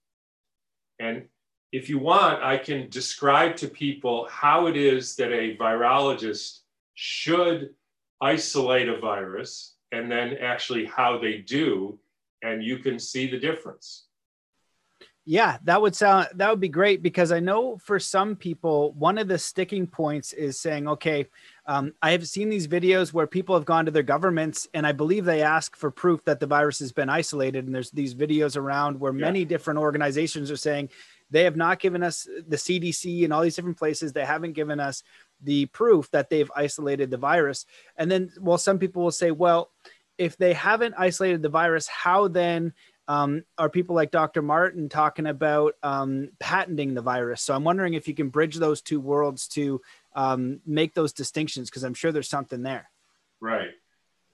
And 1.00 1.26
if 1.74 1.90
you 1.90 2.00
want, 2.00 2.42
I 2.42 2.58
can 2.58 2.90
describe 2.90 3.58
to 3.58 3.68
people 3.68 4.28
how 4.32 4.68
it 4.68 4.78
is 4.78 5.18
that 5.18 5.34
a 5.34 5.58
virologist 5.58 6.62
should 6.96 7.72
isolate 8.22 8.88
a 8.88 9.00
virus 9.00 9.76
and 9.92 10.10
then 10.10 10.38
actually 10.42 10.86
how 10.86 11.20
they 11.20 11.40
do, 11.40 12.00
and 12.42 12.64
you 12.64 12.78
can 12.80 12.98
see 12.98 13.30
the 13.30 13.38
difference. 13.38 14.06
Yeah, 15.26 15.58
that 15.66 15.80
would 15.80 15.96
sound 15.96 16.30
that 16.36 16.50
would 16.50 16.60
be 16.60 16.70
great 16.70 17.04
because 17.04 17.32
I 17.32 17.40
know 17.40 17.78
for 17.78 18.00
some 18.00 18.36
people 18.36 18.94
one 18.94 19.20
of 19.20 19.28
the 19.28 19.38
sticking 19.38 19.86
points 19.86 20.34
is 20.34 20.60
saying, 20.60 20.88
okay, 20.88 21.28
um, 21.70 21.94
I 22.02 22.14
have 22.14 22.28
seen 22.28 22.50
these 22.50 22.68
videos 22.68 23.14
where 23.14 23.28
people 23.28 23.54
have 23.54 23.64
gone 23.64 23.86
to 23.86 23.92
their 23.92 24.02
governments 24.02 24.68
and 24.74 24.88
I 24.88 24.92
believe 24.92 25.24
they 25.24 25.44
ask 25.44 25.76
for 25.76 25.92
proof 25.92 26.26
that 26.26 26.40
the 26.40 26.48
virus 26.48 26.80
has 26.80 26.92
been 26.92 27.10
isolated. 27.10 27.68
And 27.68 27.76
there's 27.76 27.92
these 27.92 28.16
videos 28.16 28.58
around 28.58 29.00
where 29.00 29.14
yeah. 29.14 29.22
many 29.22 29.46
different 29.46 29.80
organizations 29.80 30.50
are 30.50 30.58
saying, 30.58 30.90
they 31.30 31.44
have 31.44 31.56
not 31.56 31.80
given 31.80 32.02
us 32.02 32.28
the 32.48 32.58
CDC 32.58 33.24
and 33.24 33.32
all 33.32 33.44
these 33.44 33.56
different 33.56 33.78
places. 33.78 34.12
They 34.12 34.26
haven't 34.26 34.54
given 34.54 34.80
us 34.80 35.04
the 35.44 35.68
proof 35.68 36.10
that 36.10 36.32
they've 36.32 36.50
isolated 36.56 37.12
the 37.12 37.18
virus. 37.18 37.68
And 37.98 38.10
then, 38.10 38.32
well, 38.40 38.58
some 38.58 38.80
people 38.80 39.04
will 39.04 39.12
say, 39.12 39.30
well, 39.30 39.70
if 40.18 40.38
they 40.38 40.54
haven't 40.54 40.96
isolated 40.98 41.44
the 41.44 41.50
virus, 41.50 41.88
how 41.88 42.30
then 42.30 42.74
um, 43.08 43.44
are 43.60 43.70
people 43.70 43.96
like 43.96 44.10
Dr. 44.10 44.42
Martin 44.42 44.90
talking 44.90 45.28
about 45.28 45.76
um, 45.84 46.30
patenting 46.40 46.96
the 46.96 47.04
virus? 47.04 47.44
So 47.44 47.54
I'm 47.54 47.64
wondering 47.64 47.94
if 47.94 48.08
you 48.08 48.16
can 48.16 48.30
bridge 48.30 48.56
those 48.56 48.82
two 48.82 49.00
worlds 49.00 49.48
to 49.50 49.82
um, 50.16 50.62
make 50.66 50.94
those 50.94 51.14
distinctions, 51.14 51.70
because 51.70 51.84
I'm 51.84 51.94
sure 51.94 52.12
there's 52.12 52.30
something 52.30 52.64
there. 52.64 52.90
Right. 53.40 53.72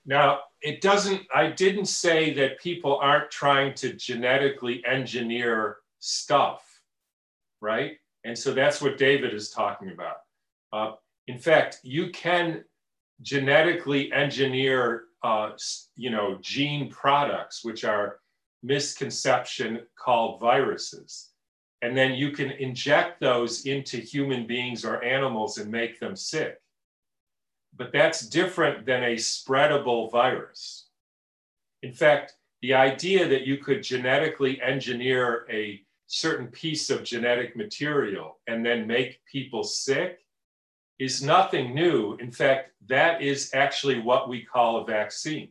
Now, 0.05 0.41
it 0.62 0.82
doesn't, 0.82 1.22
I 1.34 1.48
didn't 1.48 1.86
say 1.86 2.34
that 2.36 2.60
people 2.60 2.98
aren't 2.98 3.32
trying 3.32 3.74
to 3.75 3.94
genetically 3.94 4.84
engineer 4.86 5.77
stuff 6.00 6.75
right? 7.65 7.98
And 8.24 8.38
so 8.38 8.53
that's 8.53 8.82
what 8.82 8.98
David 8.98 9.34
is 9.34 9.50
talking 9.50 9.91
about. 9.91 10.17
Uh, 10.72 10.91
in 11.27 11.39
fact, 11.39 11.79
you 11.84 12.12
can 12.12 12.63
genetically 13.22 14.12
engineer, 14.12 15.05
uh, 15.24 15.51
you 15.96 16.12
know, 16.12 16.38
gene 16.41 16.89
products, 16.89 17.63
which 17.63 17.84
are 17.84 18.20
misconception 18.62 19.82
called 19.98 20.39
viruses. 20.39 21.32
And 21.85 21.95
then 21.95 22.15
you 22.15 22.31
can 22.31 22.49
inject 22.49 23.19
those 23.19 23.67
into 23.67 23.97
human 23.97 24.47
beings 24.47 24.83
or 24.83 25.03
animals 25.03 25.59
and 25.59 25.71
make 25.71 25.99
them 25.99 26.15
sick. 26.15 26.59
But 27.77 27.93
that's 27.93 28.27
different 28.27 28.87
than 28.87 29.03
a 29.03 29.17
spreadable 29.17 30.11
virus. 30.11 30.87
In 31.83 31.93
fact, 31.93 32.37
the 32.63 32.73
idea 32.73 33.27
that 33.27 33.45
you 33.45 33.57
could 33.57 33.83
genetically 33.83 34.59
engineer 34.63 35.45
a 35.47 35.83
certain 36.07 36.47
piece 36.47 36.89
of 36.89 37.03
genetic 37.03 37.55
material 37.55 38.39
and 38.47 38.65
then 38.65 38.87
make 38.87 39.23
people 39.31 39.63
sick 39.63 40.25
is 40.97 41.21
nothing 41.21 41.75
new. 41.75 42.15
In 42.15 42.31
fact, 42.31 42.71
that 42.87 43.21
is 43.21 43.51
actually 43.53 43.99
what 43.99 44.27
we 44.27 44.41
call 44.41 44.77
a 44.77 44.85
vaccine. 44.85 45.49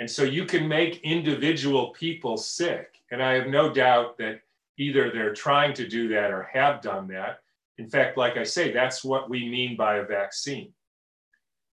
And 0.00 0.10
so 0.10 0.24
you 0.24 0.46
can 0.46 0.66
make 0.66 1.00
individual 1.04 1.90
people 1.90 2.36
sick. 2.36 2.96
And 3.12 3.22
I 3.22 3.34
have 3.34 3.46
no 3.46 3.72
doubt 3.72 4.18
that 4.18 4.40
either 4.78 5.10
they're 5.10 5.34
trying 5.34 5.72
to 5.74 5.88
do 5.88 6.08
that 6.08 6.30
or 6.30 6.48
have 6.52 6.80
done 6.82 7.08
that. 7.08 7.40
In 7.78 7.88
fact, 7.88 8.16
like 8.16 8.36
I 8.36 8.44
say, 8.44 8.72
that's 8.72 9.04
what 9.04 9.28
we 9.28 9.48
mean 9.48 9.76
by 9.76 9.96
a 9.96 10.04
vaccine. 10.04 10.72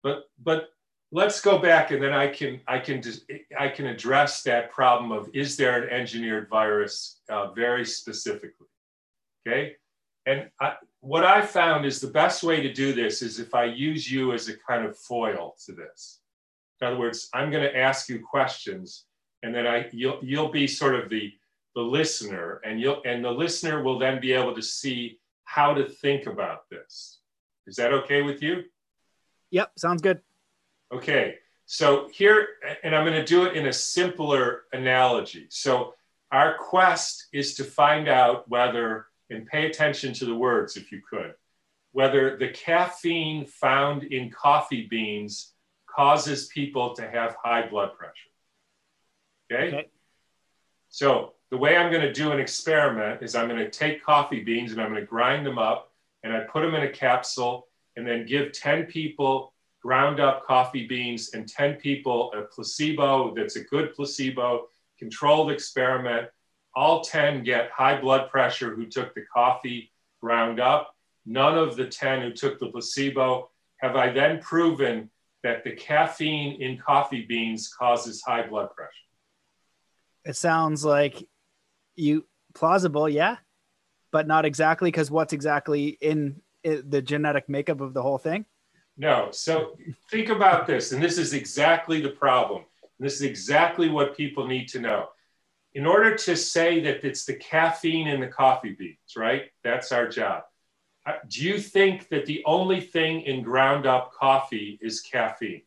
But, 0.02 0.25
but 0.42 0.71
let's 1.12 1.40
go 1.40 1.59
back 1.59 1.90
and 1.90 2.02
then 2.02 2.12
I 2.12 2.28
can 2.28 2.61
I 2.66 2.78
can 2.78 3.02
I 3.59 3.69
can 3.69 3.87
address 3.87 4.42
that 4.45 4.71
problem 4.71 5.12
of 5.12 5.28
is 5.35 5.57
there 5.57 5.83
an 5.83 5.90
engineered 5.90 6.49
virus 6.49 7.21
uh, 7.28 7.50
very 7.50 7.85
specifically, 7.85 8.69
okay? 9.47 9.76
And 10.26 10.50
I, 10.61 10.75
what 11.00 11.25
I 11.25 11.42
found 11.42 11.87
is 11.87 12.00
the 12.00 12.11
best 12.11 12.42
way 12.42 12.61
to 12.62 12.73
do 12.73 12.92
this 12.92 13.23
is 13.23 13.38
if 13.38 13.54
I 13.54 13.64
use 13.64 14.11
you 14.11 14.33
as 14.33 14.49
a 14.49 14.57
kind 14.57 14.87
of 14.87 14.97
foil 14.97 15.57
to 15.66 15.73
this. 15.73 16.21
In 16.80 16.88
other 16.88 16.99
words, 16.99 17.28
I'm 17.35 17.50
going 17.50 17.64
to 17.64 17.76
ask 17.76 18.09
you 18.09 18.25
questions, 18.25 19.04
and 19.42 19.54
then 19.54 19.66
I 19.66 19.88
you'll 19.92 20.19
you'll 20.23 20.50
be 20.50 20.66
sort 20.66 20.95
of 20.95 21.11
the 21.11 21.33
the 21.75 21.83
listener, 21.83 22.61
and 22.65 22.81
you'll 22.81 23.03
and 23.05 23.25
the 23.25 23.31
listener 23.31 23.83
will 23.83 23.99
then 23.99 24.21
be 24.21 24.33
able 24.33 24.55
to 24.55 24.62
see 24.62 25.19
how 25.45 25.75
to 25.75 25.89
think 25.89 26.27
about 26.27 26.69
this. 26.71 27.21
Is 27.67 27.77
that 27.77 27.93
okay 27.93 28.23
with 28.23 28.43
you? 28.43 28.65
Yep, 29.50 29.73
sounds 29.77 30.03
good. 30.03 30.21
Okay, 30.93 31.37
so 31.67 32.09
here, 32.12 32.49
and 32.83 32.95
I'm 32.97 33.05
going 33.05 33.17
to 33.17 33.25
do 33.25 33.45
it 33.45 33.57
in 33.57 33.67
a 33.67 33.73
simpler 33.73 34.62
analogy. 34.73 35.47
So 35.50 35.95
our 36.33 36.57
quest 36.59 37.29
is 37.33 37.55
to 37.57 37.65
find 37.65 38.09
out 38.09 38.49
whether, 38.49 39.07
and 39.31 39.47
pay 39.47 39.67
attention 39.67 40.12
to 40.15 40.25
the 40.25 40.35
words 40.35 40.77
if 40.77 40.91
you 40.91 41.00
could, 41.09 41.35
whether 41.93 42.37
the 42.37 42.49
caffeine 42.49 43.47
found 43.47 44.03
in 44.03 44.31
coffee 44.31 44.89
beans 44.89 45.53
causes 45.87 46.49
people 46.49 46.95
to 46.95 47.09
have 47.09 47.37
high 47.43 47.69
blood 47.69 47.95
pressure. 47.97 48.15
Okay? 49.53 49.77
okay. 49.77 49.89
So 50.89 51.35
the 51.50 51.57
way 51.57 51.76
I'm 51.76 51.90
going 51.90 52.02
to 52.02 52.12
do 52.12 52.30
an 52.30 52.38
experiment 52.38 53.23
is 53.23 53.35
I'm 53.35 53.49
going 53.49 53.59
to 53.59 53.71
take 53.71 54.04
coffee 54.04 54.42
beans 54.42 54.73
and 54.73 54.80
I'm 54.80 54.90
going 54.90 55.00
to 55.00 55.07
grind 55.07 55.45
them 55.45 55.59
up 55.59 55.92
and 56.23 56.33
I 56.33 56.40
put 56.40 56.62
them 56.62 56.75
in 56.75 56.83
a 56.83 56.90
capsule 56.90 57.66
and 57.97 58.07
then 58.07 58.25
give 58.25 58.52
10 58.52 58.87
people 58.87 59.52
ground 59.83 60.21
up 60.21 60.45
coffee 60.45 60.87
beans 60.87 61.35
and 61.35 61.49
10 61.49 61.76
people 61.76 62.33
a 62.35 62.42
placebo 62.42 63.35
that's 63.35 63.57
a 63.57 63.64
good 63.64 63.95
placebo, 63.95 64.69
controlled 64.99 65.50
experiment. 65.50 66.28
All 66.76 67.00
10 67.00 67.42
get 67.42 67.71
high 67.71 68.00
blood 68.00 68.30
pressure 68.30 68.75
who 68.75 68.87
took 68.87 69.12
the 69.14 69.25
coffee 69.35 69.90
ground 70.21 70.61
up. 70.61 70.95
None 71.26 71.59
of 71.59 71.76
the 71.76 71.87
10 71.87 72.23
who 72.23 72.33
took 72.33 72.61
the 72.61 72.69
placebo. 72.69 73.50
Have 73.78 73.97
I 73.97 74.12
then 74.12 74.40
proven 74.40 75.11
that 75.42 75.64
the 75.64 75.73
caffeine 75.73 76.61
in 76.61 76.78
coffee 76.78 77.25
beans 77.26 77.73
causes 77.76 78.23
high 78.23 78.47
blood 78.47 78.69
pressure? 78.76 78.92
It 80.25 80.37
sounds 80.37 80.85
like 80.85 81.26
you 82.00 82.26
plausible, 82.54 83.09
yeah, 83.09 83.37
but 84.11 84.26
not 84.26 84.45
exactly 84.45 84.90
because 84.90 85.11
what's 85.11 85.33
exactly 85.33 85.99
in 86.00 86.40
the 86.64 87.02
genetic 87.02 87.49
makeup 87.49 87.80
of 87.80 87.95
the 87.95 88.02
whole 88.02 88.19
thing? 88.19 88.45
No. 88.97 89.28
So 89.33 89.78
think 90.11 90.28
about 90.28 90.66
this, 90.66 90.92
and 90.92 91.02
this 91.02 91.16
is 91.19 91.33
exactly 91.33 92.00
the 92.00 92.11
problem. 92.11 92.64
This 92.99 93.14
is 93.14 93.23
exactly 93.23 93.88
what 93.88 94.16
people 94.16 94.47
need 94.47 94.69
to 94.69 94.80
know. 94.80 95.09
In 95.73 95.87
order 95.87 96.16
to 96.16 96.37
say 96.37 96.80
that 96.80 97.04
it's 97.04 97.25
the 97.25 97.35
caffeine 97.35 98.09
in 98.09 98.21
the 98.21 98.26
coffee 98.26 98.75
beans, 98.78 99.16
right? 99.16 99.45
That's 99.62 99.92
our 99.92 100.09
job. 100.09 100.42
Uh, 101.07 101.12
do 101.28 101.42
you 101.42 101.59
think 101.59 102.09
that 102.09 102.26
the 102.26 102.42
only 102.45 102.80
thing 102.80 103.23
in 103.23 103.42
ground 103.42 103.87
up 103.87 104.12
coffee 104.12 104.78
is 104.83 105.00
caffeine? 105.00 105.62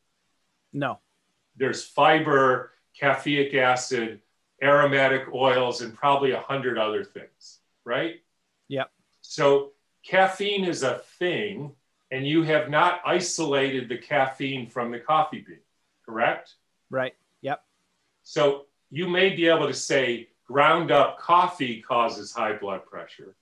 No. 0.74 1.00
There's 1.56 1.84
fiber, 1.84 2.74
caffeic 3.00 3.54
acid, 3.56 4.22
aromatic 4.64 5.34
oils, 5.34 5.82
and 5.82 5.96
probably 5.96 6.32
a 6.32 6.40
hundred 6.40 6.78
other 6.78 7.04
things, 7.04 7.60
right? 7.86 8.22
Yep. 8.70 8.90
So 9.22 9.72
caffeine 10.04 10.66
is 10.66 10.84
a 10.84 11.00
thing, 11.20 11.72
and 12.12 12.26
you 12.26 12.44
have 12.44 12.70
not 12.70 13.02
isolated 13.06 13.90
the 13.90 13.98
caffeine 13.98 14.70
from 14.70 14.92
the 14.92 15.00
coffee 15.00 15.44
bean, 15.46 15.60
correct? 16.06 16.56
Right. 16.90 17.16
Yep. 17.42 17.64
So 18.24 18.66
you 18.90 19.08
may 19.08 19.36
be 19.36 19.48
able 19.48 19.68
to 19.68 19.74
say 19.74 20.30
ground 20.46 20.92
up 20.92 21.18
coffee 21.20 21.82
causes 21.82 22.32
high 22.32 22.54
blood 22.54 22.86
pressure, 22.86 23.36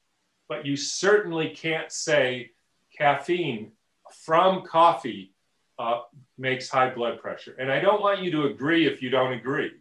but 0.48 0.66
you 0.66 0.76
certainly 0.76 1.50
can't 1.50 1.92
say 1.92 2.52
caffeine 2.98 3.72
from 4.12 4.64
coffee 4.66 5.34
uh, 5.80 6.02
makes 6.38 6.70
high 6.70 6.90
blood 6.90 7.20
pressure. 7.20 7.56
And 7.60 7.72
I 7.72 7.80
don't 7.80 8.02
want 8.02 8.22
you 8.22 8.32
to 8.32 8.44
agree 8.44 8.86
if 8.86 9.02
you 9.02 9.10
don't 9.10 9.34
agree. 9.34 9.72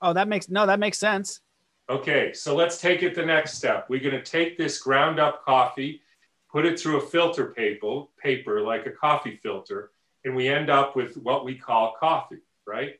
Oh, 0.00 0.12
that 0.12 0.28
makes 0.28 0.48
no, 0.48 0.66
that 0.66 0.78
makes 0.78 0.98
sense. 0.98 1.40
Okay, 1.88 2.32
so 2.32 2.54
let's 2.56 2.80
take 2.80 3.02
it 3.02 3.14
the 3.14 3.24
next 3.24 3.54
step. 3.54 3.86
We're 3.88 4.00
going 4.00 4.16
to 4.16 4.22
take 4.22 4.58
this 4.58 4.78
ground 4.78 5.20
up 5.20 5.44
coffee, 5.44 6.02
put 6.50 6.66
it 6.66 6.80
through 6.80 6.96
a 6.98 7.06
filter 7.06 7.46
paper, 7.46 8.02
paper 8.20 8.60
like 8.60 8.86
a 8.86 8.90
coffee 8.90 9.38
filter, 9.40 9.92
and 10.24 10.34
we 10.34 10.48
end 10.48 10.68
up 10.68 10.96
with 10.96 11.16
what 11.16 11.44
we 11.44 11.54
call 11.54 11.94
coffee, 11.98 12.40
right? 12.66 12.98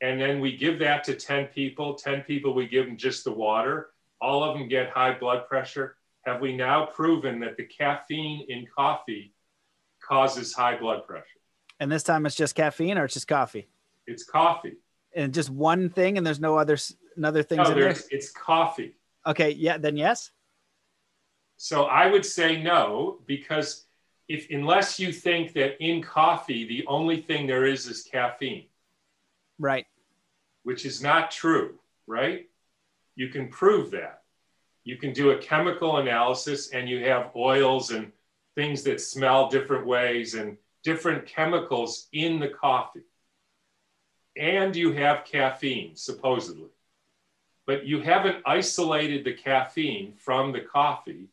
And 0.00 0.20
then 0.20 0.40
we 0.40 0.56
give 0.56 0.78
that 0.78 1.04
to 1.04 1.14
10 1.14 1.46
people. 1.48 1.94
10 1.94 2.22
people, 2.22 2.54
we 2.54 2.66
give 2.68 2.86
them 2.86 2.96
just 2.96 3.24
the 3.24 3.32
water. 3.32 3.90
All 4.20 4.42
of 4.42 4.56
them 4.56 4.68
get 4.68 4.90
high 4.90 5.18
blood 5.18 5.46
pressure. 5.48 5.96
Have 6.22 6.40
we 6.40 6.56
now 6.56 6.86
proven 6.86 7.40
that 7.40 7.56
the 7.56 7.64
caffeine 7.64 8.46
in 8.48 8.66
coffee 8.74 9.34
causes 10.00 10.54
high 10.54 10.78
blood 10.78 11.06
pressure? 11.06 11.24
And 11.80 11.92
this 11.92 12.02
time 12.02 12.26
it's 12.26 12.34
just 12.34 12.54
caffeine 12.54 12.96
or 12.96 13.04
it's 13.04 13.14
just 13.14 13.28
coffee? 13.28 13.68
It's 14.06 14.24
coffee. 14.24 14.76
And 15.14 15.32
just 15.32 15.50
one 15.50 15.90
thing 15.90 16.18
and 16.18 16.26
there's 16.26 16.40
no 16.40 16.56
other 16.56 16.76
another 17.16 17.42
things 17.42 17.64
no, 17.64 17.72
in 17.72 17.80
there? 17.80 17.96
It's 18.10 18.30
coffee. 18.30 18.94
Okay, 19.26 19.50
yeah, 19.50 19.78
then 19.78 19.96
yes. 19.96 20.30
So 21.56 21.84
I 21.84 22.06
would 22.06 22.24
say 22.24 22.62
no, 22.62 23.18
because 23.26 23.86
if 24.28 24.46
unless 24.50 25.00
you 25.00 25.12
think 25.12 25.54
that 25.54 25.82
in 25.82 26.02
coffee 26.02 26.66
the 26.66 26.86
only 26.86 27.20
thing 27.20 27.46
there 27.46 27.64
is 27.64 27.86
is 27.86 28.02
caffeine. 28.02 28.66
Right. 29.58 29.86
Which 30.62 30.84
is 30.84 31.02
not 31.02 31.30
true, 31.30 31.78
right? 32.06 32.46
You 33.16 33.28
can 33.28 33.48
prove 33.48 33.90
that. 33.92 34.22
You 34.84 34.96
can 34.96 35.12
do 35.12 35.30
a 35.30 35.38
chemical 35.38 35.96
analysis 35.96 36.70
and 36.70 36.88
you 36.88 37.04
have 37.04 37.32
oils 37.34 37.90
and 37.90 38.12
things 38.54 38.82
that 38.84 39.00
smell 39.00 39.48
different 39.48 39.86
ways 39.86 40.34
and 40.34 40.56
different 40.84 41.26
chemicals 41.26 42.08
in 42.12 42.38
the 42.38 42.48
coffee. 42.48 43.02
And 44.38 44.74
you 44.74 44.92
have 44.92 45.24
caffeine, 45.24 45.96
supposedly 45.96 46.68
but 47.68 47.86
you 47.86 48.00
haven't 48.00 48.38
isolated 48.46 49.24
the 49.24 49.34
caffeine 49.34 50.14
from 50.16 50.52
the 50.52 50.60
coffee. 50.60 51.28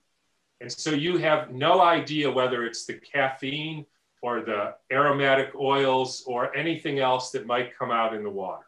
And 0.60 0.70
so 0.70 0.92
you 0.92 1.16
have 1.18 1.50
no 1.52 1.80
idea 1.82 2.30
whether 2.30 2.66
it's 2.66 2.86
the 2.86 2.96
caffeine 2.96 3.86
or 4.22 4.42
the 4.42 4.76
aromatic 4.92 5.56
oils 5.56 6.26
or 6.28 6.54
anything 6.54 7.00
else 7.00 7.32
that 7.32 7.46
might 7.46 7.78
come 7.78 7.90
out 7.90 8.14
in 8.14 8.22
the 8.22 8.30
water. 8.30 8.66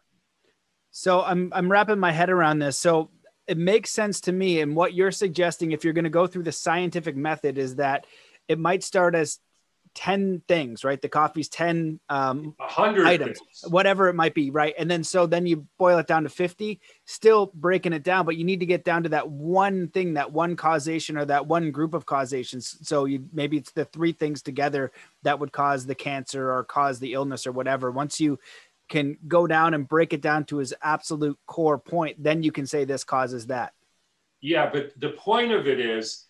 So 0.92 1.22
I'm 1.22 1.52
I'm 1.54 1.70
wrapping 1.70 2.00
my 2.00 2.14
head 2.14 2.30
around 2.30 2.60
this. 2.60 2.80
So 2.80 3.10
it 3.48 3.58
makes 3.58 3.90
sense 3.90 4.22
to 4.22 4.32
me 4.32 4.62
and 4.62 4.74
what 4.74 4.94
you're 4.94 5.12
suggesting 5.12 5.74
if 5.74 5.84
you're 5.84 5.94
going 5.94 6.06
to 6.06 6.10
go 6.10 6.26
through 6.26 6.44
the 6.44 6.54
scientific 6.54 7.18
method 7.18 7.58
is 7.58 7.76
that 7.76 8.06
it 8.48 8.60
might 8.60 8.82
start 8.82 9.14
as 9.14 9.40
10 9.98 10.44
things, 10.48 10.84
right? 10.84 11.02
The 11.02 11.10
coffee's 11.10 11.50
10 11.50 12.00
um, 12.08 12.54
100 12.58 13.08
items, 13.08 13.40
things. 13.40 13.72
whatever 13.72 14.10
it 14.10 14.14
might 14.14 14.36
be, 14.36 14.52
right? 14.52 14.76
And 14.78 14.90
then 14.90 15.04
so 15.04 15.26
then 15.26 15.48
you 15.48 15.66
boil 15.80 15.98
it 15.98 16.06
down 16.06 16.22
to 16.22 16.30
50, 16.30 16.80
still 17.06 17.52
breaking 17.56 17.94
it 17.94 18.04
down, 18.04 18.24
but 18.24 18.38
you 18.38 18.44
need 18.44 18.60
to 18.60 18.68
get 18.68 18.86
down 18.86 19.02
to 19.04 19.10
that 19.10 19.28
one 19.28 19.88
thing, 19.88 20.14
that 20.14 20.32
one 20.32 20.56
causation 20.56 21.18
or 21.18 21.26
that 21.26 21.48
one 21.48 21.72
group 21.72 21.96
of 21.96 22.06
causations. 22.06 22.78
So 22.88 23.06
you 23.06 23.26
maybe 23.34 23.58
it's 23.58 23.72
the 23.72 23.86
three 23.86 24.12
things 24.12 24.44
together 24.44 24.92
that 25.24 25.40
would 25.40 25.52
cause 25.52 25.88
the 25.88 25.96
cancer 25.96 26.54
or 26.54 26.64
cause 26.64 27.00
the 27.00 27.14
illness 27.14 27.48
or 27.48 27.52
whatever. 27.52 27.90
Once 27.90 28.20
you 28.20 28.38
can 28.90 29.18
go 29.28 29.48
down 29.48 29.74
and 29.74 29.88
break 29.88 30.14
it 30.14 30.22
down 30.22 30.46
to 30.46 30.58
his 30.58 30.76
absolute 30.84 31.40
core 31.48 31.80
point, 31.80 32.22
then 32.22 32.44
you 32.44 32.52
can 32.52 32.68
say 32.68 32.86
this 32.86 33.04
causes 33.04 33.48
that. 33.48 33.74
Yeah, 34.42 34.70
but 34.72 34.92
the 35.00 35.10
point 35.10 35.52
of 35.52 35.66
it 35.66 35.80
is 35.80 36.27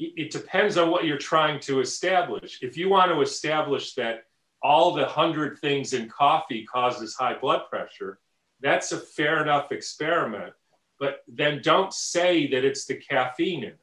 it 0.00 0.30
depends 0.30 0.78
on 0.78 0.90
what 0.90 1.04
you're 1.04 1.18
trying 1.18 1.60
to 1.60 1.80
establish. 1.80 2.60
If 2.62 2.76
you 2.76 2.88
want 2.88 3.10
to 3.10 3.20
establish 3.20 3.94
that 3.94 4.24
all 4.62 4.94
the 4.94 5.04
hundred 5.04 5.58
things 5.58 5.92
in 5.92 6.08
coffee 6.08 6.64
causes 6.64 7.14
high 7.14 7.38
blood 7.38 7.62
pressure, 7.68 8.18
that's 8.60 8.92
a 8.92 8.98
fair 8.98 9.42
enough 9.42 9.72
experiment. 9.72 10.54
But 10.98 11.22
then 11.28 11.60
don't 11.62 11.92
say 11.92 12.46
that 12.48 12.64
it's 12.64 12.86
the 12.86 12.94
caffeine 12.94 13.62
in 13.62 13.70
it. 13.70 13.78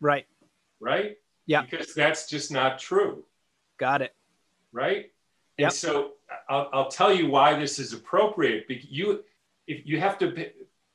Right. 0.00 0.26
Right? 0.80 1.16
Yeah. 1.46 1.62
Because 1.62 1.94
that's 1.94 2.28
just 2.28 2.52
not 2.52 2.78
true. 2.78 3.24
Got 3.78 4.02
it. 4.02 4.14
Right? 4.72 5.12
Yep. 5.58 5.66
And 5.66 5.72
so 5.72 6.12
I'll, 6.48 6.68
I'll 6.72 6.88
tell 6.88 7.12
you 7.12 7.28
why 7.28 7.58
this 7.58 7.78
is 7.78 7.92
appropriate. 7.92 8.68
Because 8.68 8.90
you, 8.90 9.24
if 9.66 9.86
you 9.86 10.00
have 10.00 10.18
to 10.18 10.50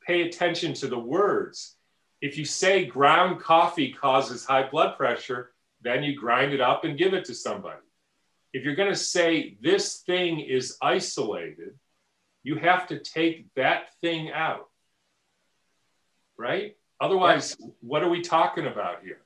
pay 0.06 0.24
attention 0.24 0.74
to 0.76 0.88
the 0.88 1.00
words 1.00 1.76
if 2.22 2.38
you 2.38 2.46
say 2.46 2.86
ground 2.86 3.40
coffee 3.40 3.94
causes 3.94 4.46
high 4.46 4.70
blood 4.70 4.98
pressure, 4.98 5.52
then 5.82 6.04
you 6.04 6.16
grind 6.16 6.54
it 6.54 6.62
up 6.62 6.84
and 6.84 6.98
give 6.98 7.14
it 7.14 7.26
to 7.26 7.34
somebody. 7.34 7.78
If 8.52 8.66
you're 8.66 8.76
going 8.76 8.90
to 8.90 8.96
say 8.96 9.58
this 9.62 9.98
thing 9.98 10.40
is 10.40 10.78
isolated, 10.82 11.76
you 12.44 12.56
have 12.56 12.88
to 12.88 13.00
take 13.00 13.54
that 13.56 13.94
thing 14.02 14.32
out. 14.32 14.70
Right? 16.38 16.76
Otherwise, 17.00 17.56
what 17.82 18.04
are 18.04 18.10
we 18.10 18.22
talking 18.22 18.66
about 18.66 19.04
here? 19.04 19.22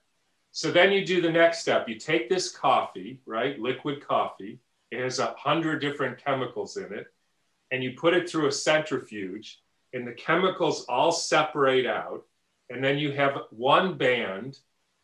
So 0.51 0.71
then 0.71 0.91
you 0.91 1.03
do 1.03 1.21
the 1.21 1.31
next 1.31 1.59
step. 1.59 1.89
You 1.89 1.97
take 1.97 2.29
this 2.29 2.51
coffee, 2.51 3.19
right? 3.25 3.59
Liquid 3.59 4.05
coffee. 4.05 4.59
It 4.91 5.01
has 5.01 5.17
a 5.17 5.33
hundred 5.37 5.79
different 5.79 6.23
chemicals 6.23 6.77
in 6.77 6.93
it. 6.93 7.07
And 7.71 7.83
you 7.83 7.93
put 7.93 8.13
it 8.13 8.29
through 8.29 8.47
a 8.47 8.51
centrifuge, 8.51 9.59
and 9.93 10.05
the 10.05 10.11
chemicals 10.11 10.85
all 10.85 11.11
separate 11.11 11.87
out 11.87 12.25
and 12.73 12.83
then 12.83 12.97
you 12.97 13.11
have 13.11 13.37
one 13.51 13.97
band, 13.97 14.59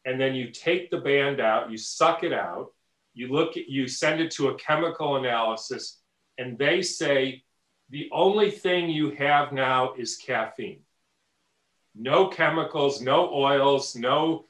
and 0.06 0.20
then 0.20 0.34
you 0.34 0.52
take 0.52 0.90
the 0.90 0.98
band 0.98 1.40
out, 1.40 1.70
you 1.70 1.78
suck 1.78 2.24
it 2.24 2.34
out, 2.34 2.72
you 3.14 3.28
look 3.28 3.58
at, 3.58 3.68
you 3.68 3.88
send 3.88 4.22
it 4.22 4.32
to 4.32 4.50
a 4.50 4.56
chemical 4.56 5.18
analysis, 5.18 6.00
and 6.38 6.58
they 6.58 6.82
say 6.82 7.44
the 7.90 8.10
only 8.12 8.50
thing 8.50 8.90
you 8.90 9.12
have 9.12 9.52
now 9.52 9.94
is 9.94 10.16
caffeine. 10.18 10.82
No 11.96 12.28
chemicals, 12.28 13.02
no 13.02 13.34
oils, 13.34 13.96
no 13.96 14.46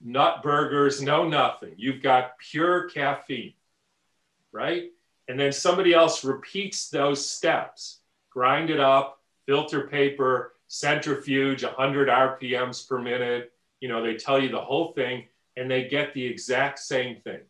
nut 0.00 0.42
burgers, 0.42 1.02
no 1.02 1.28
nothing. 1.28 1.74
You've 1.76 2.02
got 2.02 2.38
pure 2.38 2.88
caffeine, 2.88 3.54
right? 4.52 4.90
And 5.28 5.38
then 5.38 5.52
somebody 5.52 5.92
else 5.92 6.24
repeats 6.24 6.88
those 6.88 7.28
steps, 7.28 8.00
grind 8.30 8.70
it 8.70 8.80
up, 8.80 9.20
filter 9.46 9.88
paper, 9.88 10.52
centrifuge, 10.78 11.64
100 11.64 12.08
RPMs 12.08 12.86
per 12.86 13.00
minute. 13.00 13.52
You 13.80 13.88
know, 13.88 14.02
they 14.02 14.14
tell 14.14 14.40
you 14.40 14.48
the 14.48 14.60
whole 14.60 14.92
thing 14.92 15.24
and 15.56 15.70
they 15.70 15.88
get 15.88 16.12
the 16.12 16.24
exact 16.24 16.78
same 16.78 17.20
thing. 17.22 17.40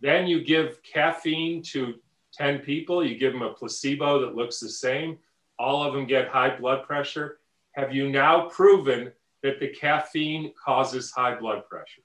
Then 0.00 0.26
you 0.26 0.44
give 0.44 0.82
caffeine 0.82 1.62
to 1.72 1.94
10 2.34 2.58
people, 2.58 3.04
you 3.04 3.16
give 3.16 3.32
them 3.32 3.42
a 3.42 3.54
placebo 3.54 4.20
that 4.20 4.34
looks 4.34 4.60
the 4.60 4.68
same. 4.68 5.18
All 5.58 5.82
of 5.82 5.94
them 5.94 6.06
get 6.06 6.28
high 6.28 6.56
blood 6.56 6.84
pressure. 6.84 7.38
Have 7.72 7.94
you 7.94 8.10
now 8.10 8.48
proven 8.48 9.12
that 9.42 9.60
the 9.60 9.68
caffeine 9.68 10.52
causes 10.62 11.10
high 11.10 11.36
blood 11.36 11.66
pressure? 11.68 12.02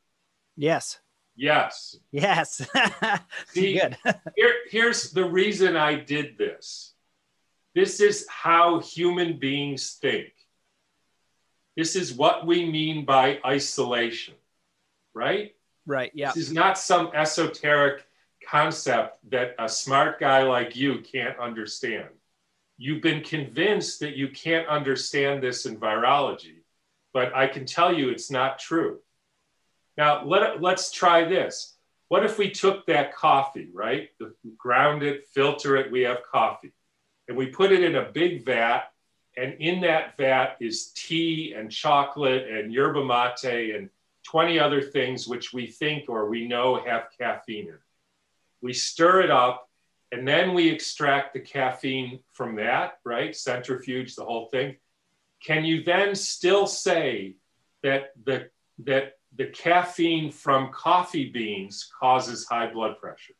Yes. 0.55 0.99
Yes. 1.35 1.97
Yes. 2.11 2.67
See, 3.47 3.79
Good. 3.79 3.97
here, 4.35 4.55
here's 4.69 5.11
the 5.11 5.25
reason 5.25 5.75
I 5.75 5.95
did 5.95 6.37
this. 6.37 6.93
This 7.75 7.99
is 7.99 8.25
how 8.29 8.79
human 8.79 9.37
beings 9.37 9.97
think. 10.01 10.33
This 11.77 11.95
is 11.95 12.13
what 12.13 12.45
we 12.45 12.69
mean 12.69 13.05
by 13.05 13.39
isolation, 13.45 14.33
right? 15.13 15.55
Right. 15.85 16.11
Yeah. 16.13 16.33
This 16.33 16.47
is 16.47 16.53
not 16.53 16.77
some 16.77 17.11
esoteric 17.13 18.05
concept 18.47 19.17
that 19.31 19.55
a 19.59 19.69
smart 19.69 20.19
guy 20.19 20.43
like 20.43 20.75
you 20.75 20.99
can't 20.99 21.37
understand. 21.39 22.09
You've 22.77 23.01
been 23.01 23.21
convinced 23.21 23.99
that 23.99 24.15
you 24.15 24.29
can't 24.29 24.67
understand 24.67 25.43
this 25.43 25.65
in 25.65 25.77
virology, 25.77 26.63
but 27.13 27.35
I 27.35 27.47
can 27.47 27.65
tell 27.65 27.93
you 27.93 28.09
it's 28.09 28.31
not 28.31 28.59
true. 28.59 28.99
Now, 29.97 30.23
let, 30.25 30.61
let's 30.61 30.91
try 30.91 31.25
this. 31.25 31.75
what 32.07 32.25
if 32.25 32.37
we 32.37 32.49
took 32.49 32.85
that 32.87 33.13
coffee, 33.13 33.69
right? 33.73 34.09
Ground 34.57 35.03
it, 35.03 35.27
filter 35.27 35.75
it, 35.75 35.91
we 35.91 36.01
have 36.01 36.23
coffee. 36.23 36.71
And 37.29 37.37
we 37.37 37.45
put 37.45 37.71
it 37.71 37.81
in 37.83 37.95
a 37.95 38.11
big 38.11 38.43
vat, 38.43 38.91
and 39.37 39.53
in 39.53 39.79
that 39.81 40.17
vat 40.17 40.57
is 40.59 40.91
tea 40.95 41.53
and 41.55 41.71
chocolate 41.71 42.49
and 42.49 42.73
yerba 42.73 43.05
mate 43.05 43.75
and 43.75 43.89
20 44.23 44.59
other 44.59 44.81
things 44.81 45.27
which 45.27 45.53
we 45.53 45.67
think 45.67 46.09
or 46.09 46.27
we 46.27 46.45
know 46.45 46.83
have 46.85 47.07
caffeine 47.17 47.67
in. 47.67 47.77
We 48.61 48.73
stir 48.73 49.21
it 49.21 49.31
up, 49.31 49.69
and 50.11 50.27
then 50.27 50.53
we 50.53 50.67
extract 50.67 51.33
the 51.33 51.39
caffeine 51.39 52.19
from 52.33 52.57
that, 52.57 52.99
right? 53.05 53.33
Centrifuge, 53.33 54.15
the 54.15 54.25
whole 54.25 54.47
thing. 54.47 54.75
Can 55.41 55.63
you 55.63 55.83
then 55.83 56.15
still 56.15 56.67
say 56.67 57.35
that 57.83 58.11
the 58.25 58.49
that 58.85 59.13
the 59.35 59.45
caffeine 59.47 60.31
from 60.31 60.71
coffee 60.71 61.29
beans 61.29 61.89
causes 61.99 62.47
high 62.49 62.71
blood 62.71 62.99
pressure. 62.99 63.33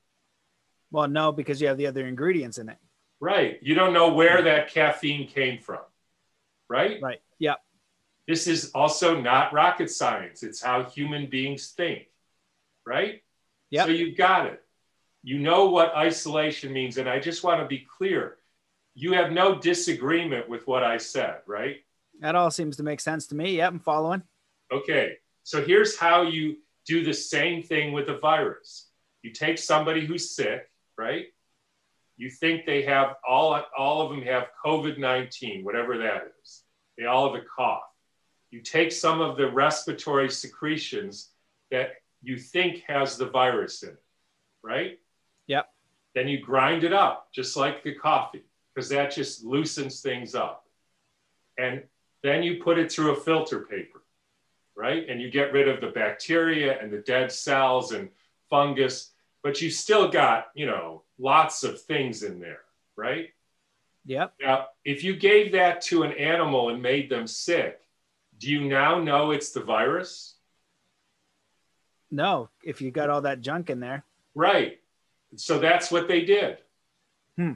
Well, 0.91 1.07
no, 1.07 1.31
because 1.31 1.61
you 1.61 1.67
have 1.67 1.77
the 1.77 1.87
other 1.87 2.05
ingredients 2.07 2.57
in 2.57 2.69
it. 2.69 2.77
Right. 3.19 3.59
You 3.61 3.75
don't 3.75 3.93
know 3.93 4.13
where 4.13 4.41
that 4.43 4.69
caffeine 4.69 5.27
came 5.27 5.59
from. 5.59 5.81
Right? 6.69 7.01
Right. 7.01 7.21
Yeah. 7.37 7.55
This 8.27 8.47
is 8.47 8.71
also 8.75 9.19
not 9.19 9.53
rocket 9.53 9.89
science. 9.89 10.43
It's 10.43 10.61
how 10.61 10.83
human 10.83 11.27
beings 11.27 11.69
think. 11.69 12.07
Right? 12.85 13.23
Yeah. 13.69 13.85
So 13.85 13.91
you 13.91 14.15
got 14.15 14.45
it. 14.45 14.63
You 15.23 15.39
know 15.39 15.69
what 15.69 15.93
isolation 15.95 16.71
means. 16.71 16.97
And 16.97 17.09
I 17.09 17.19
just 17.19 17.43
want 17.43 17.59
to 17.59 17.67
be 17.67 17.79
clear. 17.97 18.37
You 18.93 19.13
have 19.13 19.31
no 19.31 19.59
disagreement 19.59 20.47
with 20.47 20.67
what 20.67 20.83
I 20.83 20.97
said, 20.97 21.39
right? 21.45 21.77
That 22.21 22.35
all 22.35 22.51
seems 22.51 22.77
to 22.77 22.83
make 22.83 22.99
sense 22.99 23.27
to 23.27 23.35
me. 23.35 23.57
Yep, 23.57 23.71
I'm 23.73 23.79
following. 23.79 24.23
Okay. 24.71 25.17
So 25.43 25.63
here's 25.63 25.97
how 25.97 26.23
you 26.23 26.57
do 26.85 27.03
the 27.03 27.13
same 27.13 27.63
thing 27.63 27.91
with 27.91 28.09
a 28.09 28.17
virus. 28.17 28.87
You 29.21 29.31
take 29.31 29.57
somebody 29.57 30.05
who's 30.05 30.35
sick, 30.35 30.69
right? 30.97 31.27
You 32.19 32.29
think 32.29 32.65
they 32.65 32.83
have 32.83 33.15
all, 33.27 33.59
all 33.75 34.01
of 34.01 34.11
them 34.11 34.21
have 34.23 34.49
COVID 34.63 34.99
19, 34.99 35.63
whatever 35.63 35.97
that 35.97 36.31
is. 36.43 36.63
They 36.97 37.05
all 37.05 37.33
have 37.33 37.41
a 37.41 37.45
cough. 37.45 37.81
You 38.51 38.61
take 38.61 38.91
some 38.91 39.21
of 39.21 39.37
the 39.37 39.49
respiratory 39.49 40.29
secretions 40.29 41.29
that 41.71 41.93
you 42.21 42.37
think 42.37 42.83
has 42.87 43.17
the 43.17 43.29
virus 43.29 43.81
in 43.81 43.89
it, 43.89 44.03
right? 44.61 44.99
Yep. 45.47 45.69
Then 46.13 46.27
you 46.27 46.41
grind 46.41 46.83
it 46.83 46.93
up, 46.93 47.29
just 47.33 47.55
like 47.55 47.83
the 47.83 47.95
coffee, 47.95 48.43
because 48.75 48.89
that 48.89 49.11
just 49.11 49.43
loosens 49.43 50.01
things 50.01 50.35
up. 50.35 50.65
And 51.57 51.83
then 52.21 52.43
you 52.43 52.61
put 52.61 52.77
it 52.77 52.91
through 52.91 53.13
a 53.13 53.19
filter 53.19 53.61
paper 53.61 53.99
right? 54.79 55.09
And 55.09 55.21
you 55.21 55.29
get 55.29 55.51
rid 55.51 55.67
of 55.67 55.81
the 55.81 55.87
bacteria 55.87 56.81
and 56.81 56.91
the 56.91 56.99
dead 56.99 57.33
cells 57.33 57.91
and 57.91 58.09
fungus, 58.49 59.11
but 59.43 59.61
you 59.61 59.69
still 59.69 60.09
got, 60.09 60.47
you 60.53 60.65
know, 60.65 61.03
lots 61.17 61.63
of 61.63 61.81
things 61.81 62.23
in 62.23 62.39
there, 62.39 62.61
right? 62.95 63.29
Yep. 64.05 64.33
Now, 64.41 64.67
if 64.83 65.03
you 65.03 65.15
gave 65.15 65.51
that 65.53 65.81
to 65.83 66.03
an 66.03 66.13
animal 66.13 66.69
and 66.69 66.81
made 66.81 67.09
them 67.09 67.27
sick, 67.27 67.81
do 68.37 68.49
you 68.49 68.61
now 68.61 68.99
know 68.99 69.31
it's 69.31 69.51
the 69.51 69.61
virus? 69.61 70.35
No, 72.11 72.49
if 72.63 72.81
you 72.81 72.91
got 72.91 73.09
all 73.09 73.21
that 73.21 73.41
junk 73.41 73.69
in 73.69 73.79
there. 73.79 74.03
Right. 74.33 74.79
So 75.35 75.59
that's 75.59 75.91
what 75.91 76.07
they 76.07 76.25
did. 76.25 76.57
Hmm. 77.35 77.53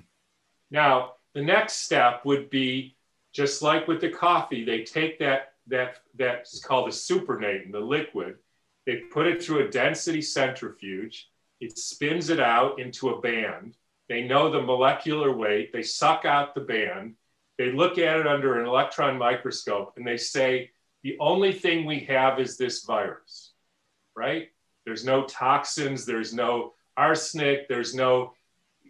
Now, 0.69 1.13
the 1.33 1.41
next 1.41 1.77
step 1.77 2.23
would 2.25 2.49
be 2.49 2.95
just 3.33 3.61
like 3.61 3.87
with 3.87 3.99
the 3.99 4.09
coffee, 4.09 4.63
they 4.63 4.83
take 4.83 5.19
that 5.19 5.53
that 5.67 6.01
that's 6.15 6.59
called 6.59 6.89
a 6.89 6.91
supernatant, 6.91 7.71
the 7.71 7.79
liquid. 7.79 8.35
They 8.85 8.97
put 9.11 9.27
it 9.27 9.41
through 9.41 9.65
a 9.65 9.71
density 9.71 10.21
centrifuge. 10.21 11.29
It 11.63 11.77
spins 11.77 12.29
it 12.29 12.41
out 12.41 12.77
into 12.77 13.11
a 13.11 13.21
band. 13.21 13.77
They 14.09 14.23
know 14.23 14.51
the 14.51 14.61
molecular 14.61 15.33
weight. 15.33 15.71
They 15.71 15.81
suck 15.81 16.25
out 16.25 16.53
the 16.53 16.61
band. 16.61 17.15
They 17.57 17.71
look 17.71 17.97
at 17.97 18.19
it 18.19 18.27
under 18.27 18.59
an 18.59 18.67
electron 18.67 19.17
microscope 19.17 19.93
and 19.95 20.05
they 20.05 20.17
say, 20.17 20.71
the 21.03 21.15
only 21.21 21.53
thing 21.53 21.85
we 21.85 22.01
have 22.01 22.37
is 22.37 22.57
this 22.57 22.83
virus, 22.83 23.53
right? 24.13 24.49
There's 24.85 25.05
no 25.05 25.23
toxins, 25.23 26.05
there's 26.05 26.33
no 26.33 26.73
arsenic, 26.97 27.69
there's 27.69 27.95
no 27.95 28.33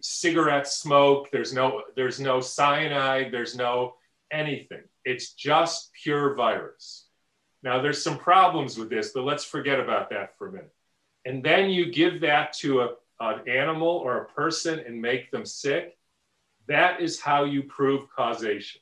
cigarette 0.01 0.67
smoke, 0.67 1.29
there's 1.31 1.53
no, 1.53 1.83
there's 1.95 2.19
no 2.19 2.39
cyanide, 2.39 3.31
there's 3.31 3.55
no 3.55 3.97
anything. 4.31 4.81
It's 5.05 5.33
just 5.33 5.91
pure 5.93 6.33
virus. 6.33 7.05
Now, 7.61 7.83
there's 7.83 8.01
some 8.01 8.17
problems 8.17 8.79
with 8.79 8.89
this, 8.89 9.11
but 9.13 9.25
let's 9.25 9.45
forget 9.45 9.79
about 9.79 10.09
that 10.09 10.35
for 10.39 10.47
a 10.47 10.51
minute. 10.51 10.73
And 11.25 11.43
then 11.43 11.69
you 11.69 11.91
give 11.91 12.21
that 12.21 12.53
to 12.53 12.81
a, 12.81 12.89
an 13.19 13.47
animal 13.47 13.87
or 13.87 14.17
a 14.17 14.25
person 14.25 14.79
and 14.79 15.01
make 15.01 15.31
them 15.31 15.45
sick. 15.45 15.97
That 16.67 17.01
is 17.01 17.19
how 17.19 17.43
you 17.43 17.63
prove 17.63 18.09
causation. 18.09 18.81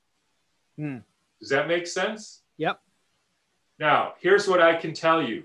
Hmm. 0.78 0.98
Does 1.40 1.50
that 1.50 1.68
make 1.68 1.88
sense? 1.88 2.42
Yep. 2.58 2.80
Now, 3.80 4.14
here's 4.20 4.48
what 4.48 4.62
I 4.62 4.76
can 4.76 4.94
tell 4.94 5.24
you. 5.24 5.44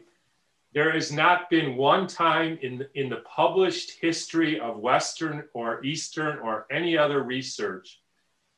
There 0.74 0.92
has 0.92 1.10
not 1.10 1.48
been 1.48 1.76
one 1.76 2.06
time 2.06 2.58
in, 2.60 2.86
in 2.94 3.08
the 3.08 3.22
published 3.34 3.98
history 3.98 4.60
of 4.60 4.78
Western 4.78 5.44
or 5.54 5.82
Eastern 5.82 6.38
or 6.40 6.66
any 6.70 6.98
other 6.98 7.22
research 7.22 8.02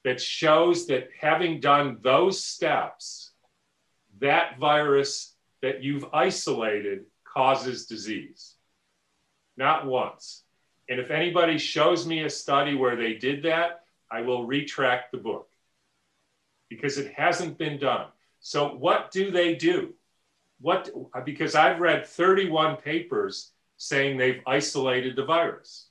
that 0.02 0.20
shows 0.20 0.86
that 0.88 1.10
having 1.20 1.60
done 1.60 1.98
those 2.02 2.42
steps, 2.42 3.30
that 4.20 4.58
virus 4.58 5.36
that 5.62 5.82
you've 5.84 6.06
isolated 6.12 7.04
causes 7.32 7.86
disease. 7.86 8.54
Not 9.56 9.86
once. 9.86 10.44
And 10.88 11.00
if 11.00 11.10
anybody 11.10 11.58
shows 11.58 12.06
me 12.06 12.24
a 12.24 12.30
study 12.30 12.74
where 12.74 12.96
they 12.96 13.14
did 13.14 13.42
that, 13.42 13.82
I 14.10 14.22
will 14.22 14.46
retract 14.46 15.12
the 15.12 15.18
book 15.18 15.48
because 16.70 16.98
it 16.98 17.12
hasn't 17.12 17.58
been 17.58 17.78
done. 17.78 18.06
So, 18.40 18.74
what 18.74 19.10
do 19.10 19.30
they 19.30 19.54
do? 19.54 19.94
What, 20.60 20.90
because 21.24 21.54
I've 21.54 21.80
read 21.80 22.06
31 22.06 22.76
papers 22.76 23.52
saying 23.76 24.16
they've 24.16 24.42
isolated 24.46 25.16
the 25.16 25.24
virus. 25.24 25.88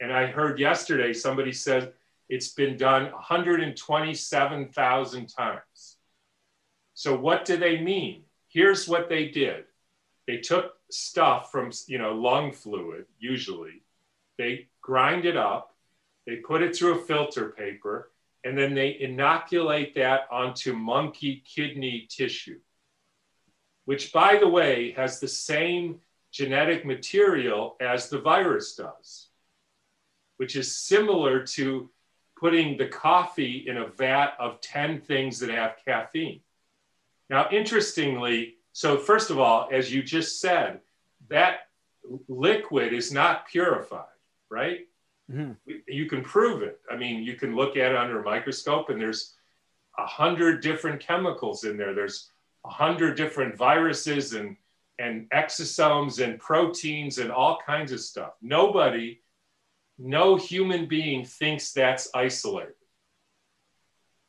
And 0.00 0.12
I 0.12 0.26
heard 0.26 0.58
yesterday 0.58 1.12
somebody 1.12 1.52
said 1.52 1.92
it's 2.28 2.52
been 2.52 2.76
done 2.76 3.12
127,000 3.12 5.28
times. 5.28 5.96
So 6.94 7.16
what 7.16 7.44
do 7.44 7.56
they 7.56 7.80
mean? 7.80 8.24
Here's 8.48 8.88
what 8.88 9.08
they 9.08 9.28
did. 9.28 9.66
They 10.26 10.38
took 10.38 10.72
stuff 10.90 11.52
from, 11.52 11.70
you 11.86 11.98
know, 11.98 12.14
lung 12.14 12.52
fluid, 12.52 13.06
usually. 13.18 13.82
They 14.38 14.68
grind 14.82 15.24
it 15.24 15.36
up, 15.36 15.74
they 16.26 16.36
put 16.36 16.62
it 16.62 16.76
through 16.76 16.98
a 16.98 17.04
filter 17.04 17.50
paper, 17.50 18.10
and 18.44 18.56
then 18.56 18.74
they 18.74 18.98
inoculate 19.00 19.94
that 19.94 20.28
onto 20.30 20.72
monkey 20.72 21.42
kidney 21.46 22.06
tissue, 22.10 22.60
which, 23.84 24.12
by 24.12 24.36
the 24.36 24.48
way, 24.48 24.92
has 24.92 25.20
the 25.20 25.28
same 25.28 26.00
genetic 26.32 26.84
material 26.84 27.76
as 27.80 28.08
the 28.08 28.20
virus 28.20 28.74
does, 28.74 29.28
which 30.36 30.54
is 30.54 30.76
similar 30.76 31.44
to 31.44 31.88
putting 32.38 32.76
the 32.76 32.86
coffee 32.86 33.64
in 33.66 33.78
a 33.78 33.86
vat 33.86 34.34
of 34.38 34.60
10 34.60 35.00
things 35.00 35.38
that 35.38 35.50
have 35.50 35.76
caffeine. 35.84 36.40
Now, 37.30 37.48
interestingly, 37.50 38.55
so 38.76 38.98
first 38.98 39.30
of 39.30 39.38
all, 39.38 39.70
as 39.72 39.90
you 39.90 40.02
just 40.02 40.38
said, 40.38 40.80
that 41.30 41.68
liquid 42.28 42.92
is 42.92 43.10
not 43.10 43.48
purified, 43.48 44.04
right? 44.50 44.80
Mm-hmm. 45.32 45.52
You 45.88 46.04
can 46.04 46.20
prove 46.20 46.62
it. 46.62 46.78
I 46.92 46.94
mean, 46.94 47.22
you 47.22 47.36
can 47.36 47.56
look 47.56 47.78
at 47.78 47.92
it 47.92 47.96
under 47.96 48.20
a 48.20 48.22
microscope 48.22 48.90
and 48.90 49.00
there's 49.00 49.32
a 49.96 50.04
hundred 50.04 50.60
different 50.60 51.00
chemicals 51.00 51.64
in 51.64 51.78
there. 51.78 51.94
There's 51.94 52.30
a 52.66 52.68
hundred 52.68 53.16
different 53.16 53.56
viruses 53.56 54.34
and, 54.34 54.58
and 54.98 55.26
exosomes 55.30 56.22
and 56.22 56.38
proteins 56.38 57.16
and 57.16 57.30
all 57.32 57.58
kinds 57.66 57.92
of 57.92 58.00
stuff. 58.00 58.32
Nobody 58.42 59.20
no 59.98 60.36
human 60.36 60.84
being 60.84 61.24
thinks 61.24 61.72
that's 61.72 62.10
isolated. 62.14 62.74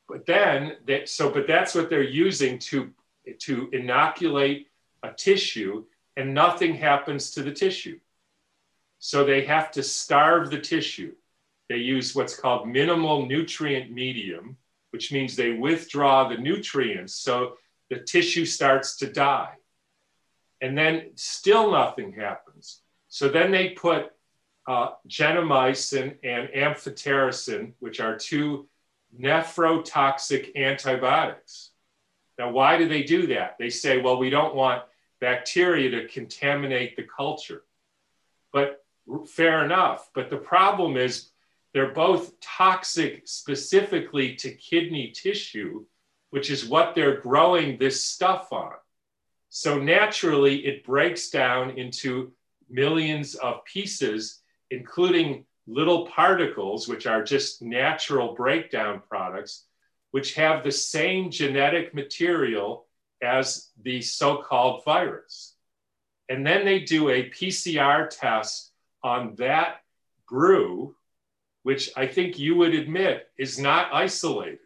But 0.08 0.26
then, 0.26 0.78
that, 0.86 1.10
so, 1.10 1.30
but 1.30 1.48
that's 1.48 1.76
what 1.76 1.90
they're 1.90 2.02
using 2.02 2.60
to, 2.60 2.94
to 3.40 3.70
inoculate 3.74 4.68
a 5.04 5.12
tissue, 5.12 5.86
and 6.16 6.34
nothing 6.34 6.76
happens 6.76 7.32
to 7.32 7.44
the 7.44 7.52
tissue. 7.52 8.00
So 9.00 9.24
they 9.24 9.46
have 9.46 9.72
to 9.72 9.84
starve 9.84 10.50
the 10.50 10.60
tissue. 10.60 11.14
They 11.70 11.78
use 11.78 12.16
what's 12.16 12.36
called 12.36 12.68
minimal 12.68 13.26
nutrient 13.26 13.92
medium, 13.92 14.58
which 14.92 15.12
means 15.12 15.36
they 15.36 15.52
withdraw 15.52 16.28
the 16.28 16.38
nutrients. 16.38 17.14
So 17.14 17.58
the 17.90 18.00
tissue 18.00 18.46
starts 18.46 18.98
to 18.98 19.12
die. 19.12 19.54
And 20.62 20.78
then 20.78 21.12
still 21.16 21.72
nothing 21.72 22.14
happens. 22.14 22.82
So 23.10 23.30
then 23.30 23.52
they 23.52 23.70
put 23.70 24.12
uh, 24.68 24.92
gentamicin 25.08 26.16
and 26.24 26.50
amphotericin, 26.50 27.74
which 27.80 28.00
are 28.00 28.18
two 28.18 28.68
nephrotoxic 29.18 30.56
antibiotics. 30.56 31.72
Now, 32.38 32.52
why 32.52 32.78
do 32.78 32.88
they 32.88 33.04
do 33.04 33.28
that? 33.28 33.58
They 33.58 33.70
say, 33.70 34.00
well, 34.02 34.18
we 34.20 34.30
don't 34.30 34.56
want 34.56 34.84
bacteria 35.20 35.90
to 35.92 36.08
contaminate 36.08 36.96
the 36.96 37.04
culture. 37.04 37.64
but 38.54 38.84
fair 39.28 39.64
enough. 39.64 40.10
But 40.14 40.30
the 40.30 40.38
problem 40.38 40.98
is 40.98 41.30
they're 41.74 41.94
both 41.94 42.40
toxic 42.40 43.28
specifically 43.28 44.36
to 44.36 44.52
kidney 44.52 45.12
tissue, 45.12 45.86
which 46.32 46.50
is 46.50 46.68
what 46.68 46.96
they're 46.96 47.22
growing 47.22 47.78
this 47.78 48.04
stuff 48.04 48.52
on. 48.52 48.74
So 49.50 49.80
naturally, 49.80 50.66
it 50.66 50.84
breaks 50.84 51.30
down 51.30 51.72
into 51.72 52.34
millions 52.70 53.36
of 53.36 53.64
pieces, 53.66 54.42
including 54.72 55.46
little 55.68 56.08
particles, 56.08 56.88
which 56.88 57.08
are 57.08 57.24
just 57.24 57.62
natural 57.62 58.34
breakdown 58.34 59.02
products, 59.08 59.67
which 60.18 60.34
have 60.34 60.64
the 60.64 60.72
same 60.72 61.30
genetic 61.30 61.94
material 61.94 62.88
as 63.22 63.70
the 63.84 64.02
so 64.02 64.38
called 64.38 64.84
virus. 64.84 65.54
And 66.28 66.44
then 66.44 66.66
they 66.66 66.80
do 66.80 67.10
a 67.10 67.30
PCR 67.30 68.10
test 68.10 68.72
on 69.04 69.36
that 69.36 69.82
brew, 70.28 70.96
which 71.62 71.92
I 71.96 72.08
think 72.08 72.40
you 72.40 72.56
would 72.56 72.74
admit 72.74 73.28
is 73.38 73.60
not 73.60 73.94
isolated. 73.94 74.58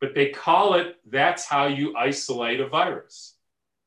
But 0.00 0.16
they 0.16 0.30
call 0.30 0.74
it 0.74 0.96
that's 1.08 1.44
how 1.44 1.68
you 1.68 1.96
isolate 1.96 2.58
a 2.58 2.66
virus. 2.66 3.36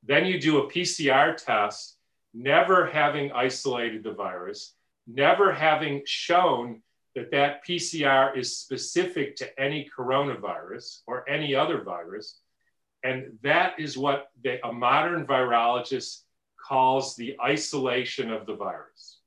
Then 0.03 0.25
you 0.25 0.39
do 0.39 0.59
a 0.59 0.71
PCR 0.71 1.35
test, 1.35 1.97
never 2.33 2.87
having 2.87 3.33
isolated 3.33 4.01
the 4.01 4.13
virus, 4.13 4.73
never 5.05 5.51
having 5.51 6.03
shown 6.05 6.83
that 7.17 7.31
that 7.31 7.65
PCR 7.65 8.37
is 8.37 8.55
specific 8.55 9.35
to 9.37 9.59
any 9.59 9.89
coronavirus 9.97 10.99
or 11.07 11.27
any 11.27 11.55
other 11.55 11.81
virus. 11.81 12.37
And 13.03 13.39
that 13.41 13.79
is 13.79 13.97
what 13.97 14.29
a 14.45 14.71
modern 14.71 15.25
virologist 15.25 16.21
calls 16.63 17.15
the 17.15 17.35
isolation 17.43 18.31
of 18.31 18.45
the 18.45 18.53
virus. 18.53 19.17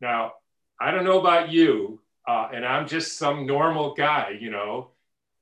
Now, 0.00 0.32
I 0.80 0.92
don't 0.92 1.04
know 1.04 1.20
about 1.20 1.50
you, 1.50 2.00
uh, 2.26 2.48
and 2.54 2.64
I'm 2.64 2.88
just 2.88 3.18
some 3.18 3.44
normal 3.44 3.92
guy, 3.92 4.38
you 4.40 4.50
know, 4.50 4.92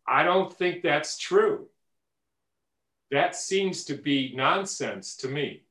I 0.04 0.24
don't 0.24 0.52
think 0.52 0.82
that's 0.82 1.16
true. 1.16 1.68
That 3.12 3.36
seems 3.36 3.84
to 3.84 3.94
be 3.94 4.32
nonsense 4.34 5.14
to 5.18 5.28
me. 5.28 5.62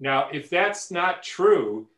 Now, 0.00 0.30
if 0.32 0.48
that's 0.48 0.90
not 0.90 1.22
true, 1.22 1.88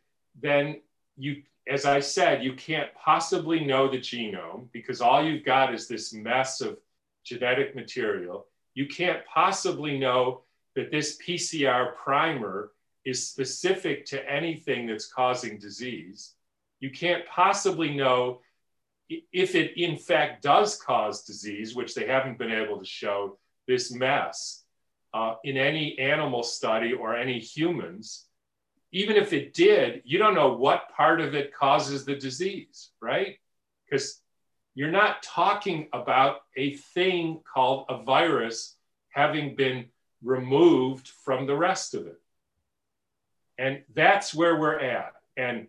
then 0.40 0.80
you, 1.16 1.42
as 1.68 1.84
I 1.84 2.00
said, 2.00 2.44
you 2.44 2.54
can't 2.54 2.94
possibly 2.94 3.64
know 3.64 3.90
the 3.90 3.98
genome 3.98 4.68
because 4.72 5.00
all 5.00 5.24
you've 5.24 5.44
got 5.44 5.74
is 5.74 5.88
this 5.88 6.12
mess 6.12 6.60
of 6.60 6.78
genetic 7.24 7.74
material. 7.74 8.46
You 8.74 8.86
can't 8.86 9.24
possibly 9.26 9.98
know 9.98 10.42
that 10.76 10.90
this 10.90 11.18
PCR 11.18 11.96
primer 11.96 12.70
is 13.04 13.28
specific 13.28 14.04
to 14.06 14.30
anything 14.30 14.86
that's 14.86 15.12
causing 15.12 15.58
disease. 15.58 16.34
You 16.80 16.90
can't 16.90 17.26
possibly 17.26 17.94
know 17.94 18.40
if 19.08 19.54
it 19.54 19.80
in 19.80 19.96
fact 19.96 20.42
does 20.42 20.76
cause 20.76 21.24
disease, 21.24 21.74
which 21.74 21.94
they 21.94 22.06
haven't 22.06 22.38
been 22.38 22.52
able 22.52 22.78
to 22.78 22.84
show 22.84 23.38
this 23.66 23.92
mess 23.92 24.64
uh, 25.14 25.36
in 25.44 25.56
any 25.56 25.98
animal 25.98 26.42
study 26.42 26.92
or 26.92 27.16
any 27.16 27.38
humans. 27.38 28.25
Even 28.96 29.16
if 29.16 29.34
it 29.34 29.52
did, 29.52 30.00
you 30.06 30.16
don't 30.16 30.34
know 30.34 30.54
what 30.54 30.88
part 30.88 31.20
of 31.20 31.34
it 31.34 31.54
causes 31.54 32.06
the 32.06 32.14
disease, 32.14 32.92
right? 33.02 33.36
Because 33.84 34.22
you're 34.74 34.90
not 34.90 35.22
talking 35.22 35.88
about 35.92 36.38
a 36.56 36.76
thing 36.76 37.42
called 37.52 37.84
a 37.90 38.02
virus 38.02 38.76
having 39.10 39.54
been 39.54 39.84
removed 40.22 41.08
from 41.08 41.46
the 41.46 41.54
rest 41.54 41.92
of 41.92 42.06
it. 42.06 42.18
And 43.58 43.82
that's 43.94 44.34
where 44.34 44.58
we're 44.58 44.80
at. 44.80 45.12
And 45.36 45.66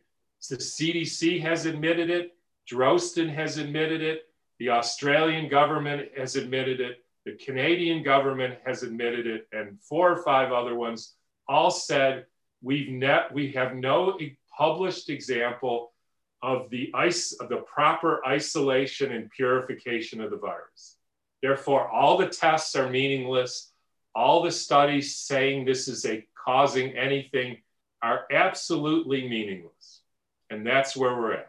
the 0.50 0.56
CDC 0.56 1.42
has 1.42 1.66
admitted 1.66 2.10
it, 2.10 2.34
Drosten 2.72 3.28
has 3.36 3.58
admitted 3.58 4.02
it, 4.02 4.22
the 4.58 4.70
Australian 4.70 5.50
government 5.50 6.12
has 6.16 6.38
admitted 6.38 6.80
it, 6.80 7.04
the 7.26 7.34
Canadian 7.34 8.04
government 8.04 8.58
has 8.66 8.84
admitted 8.84 9.28
it, 9.28 9.50
and 9.52 9.78
four 9.82 10.10
or 10.14 10.24
five 10.24 10.54
other 10.54 10.76
ones 10.76 11.16
all 11.50 11.72
said 11.72 12.26
we've 12.62 12.90
net 12.90 13.34
we 13.34 13.52
have 13.52 13.76
no 13.76 14.18
published 14.58 15.10
example 15.10 15.94
of 16.42 16.70
the 16.70 16.92
ice 16.94 17.34
of 17.40 17.50
the 17.50 17.58
proper 17.58 18.26
isolation 18.26 19.12
and 19.12 19.30
purification 19.32 20.22
of 20.22 20.30
the 20.32 20.38
virus. 20.38 20.98
Therefore, 21.42 21.90
all 21.90 22.18
the 22.18 22.28
tests 22.28 22.76
are 22.76 22.90
meaningless 22.90 23.72
all 24.18 24.42
the 24.42 24.52
studies 24.52 25.16
saying 25.16 25.64
this 25.64 25.88
is 25.88 26.04
a 26.08 26.26
causing 26.44 26.98
anything 26.98 27.58
are 28.02 28.26
absolutely 28.32 29.30
meaningless. 29.30 30.02
And 30.50 30.66
that's 30.66 30.98
where 30.98 31.16
we're 31.16 31.34
at. 31.34 31.48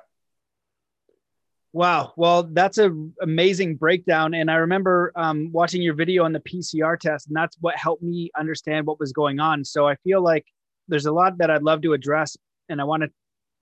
Wow. 1.73 2.13
Well, 2.17 2.43
that's 2.43 2.77
an 2.77 3.15
amazing 3.23 3.77
breakdown. 3.77 4.35
And 4.35 4.51
I 4.51 4.57
remember 4.57 5.13
um, 5.17 5.51
watching 5.51 5.81
your 5.81 5.95
video 5.95 6.25
on 6.25 6.35
the 6.35 6.41
PCR 6.41 7.01
test, 7.01 7.29
and 7.29 7.37
that's 7.37 7.57
what 7.61 7.75
helped 7.75 8.03
me 8.03 8.31
understand 8.39 8.87
what 8.87 9.01
was 9.01 9.13
going 9.13 9.41
on. 9.41 9.65
So 9.65 9.89
I 9.89 9.95
feel 9.97 10.23
like 10.23 10.45
there's 10.89 11.07
a 11.07 11.13
lot 11.13 11.39
that 11.39 11.51
I'd 11.51 11.63
love 11.63 11.83
to 11.83 11.93
address, 11.93 12.37
and 12.69 12.81
I 12.81 12.85
want 12.85 13.03
to 13.03 13.11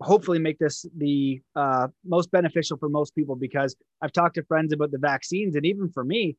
hopefully 0.00 0.38
make 0.38 0.58
this 0.58 0.84
the 0.96 1.40
uh, 1.54 1.88
most 2.04 2.30
beneficial 2.30 2.76
for 2.76 2.88
most 2.88 3.14
people 3.14 3.34
because 3.34 3.76
I've 4.02 4.12
talked 4.12 4.34
to 4.34 4.44
friends 4.44 4.72
about 4.72 4.90
the 4.90 4.98
vaccines, 4.98 5.56
and 5.56 5.66
even 5.66 5.90
for 5.90 6.04
me, 6.04 6.36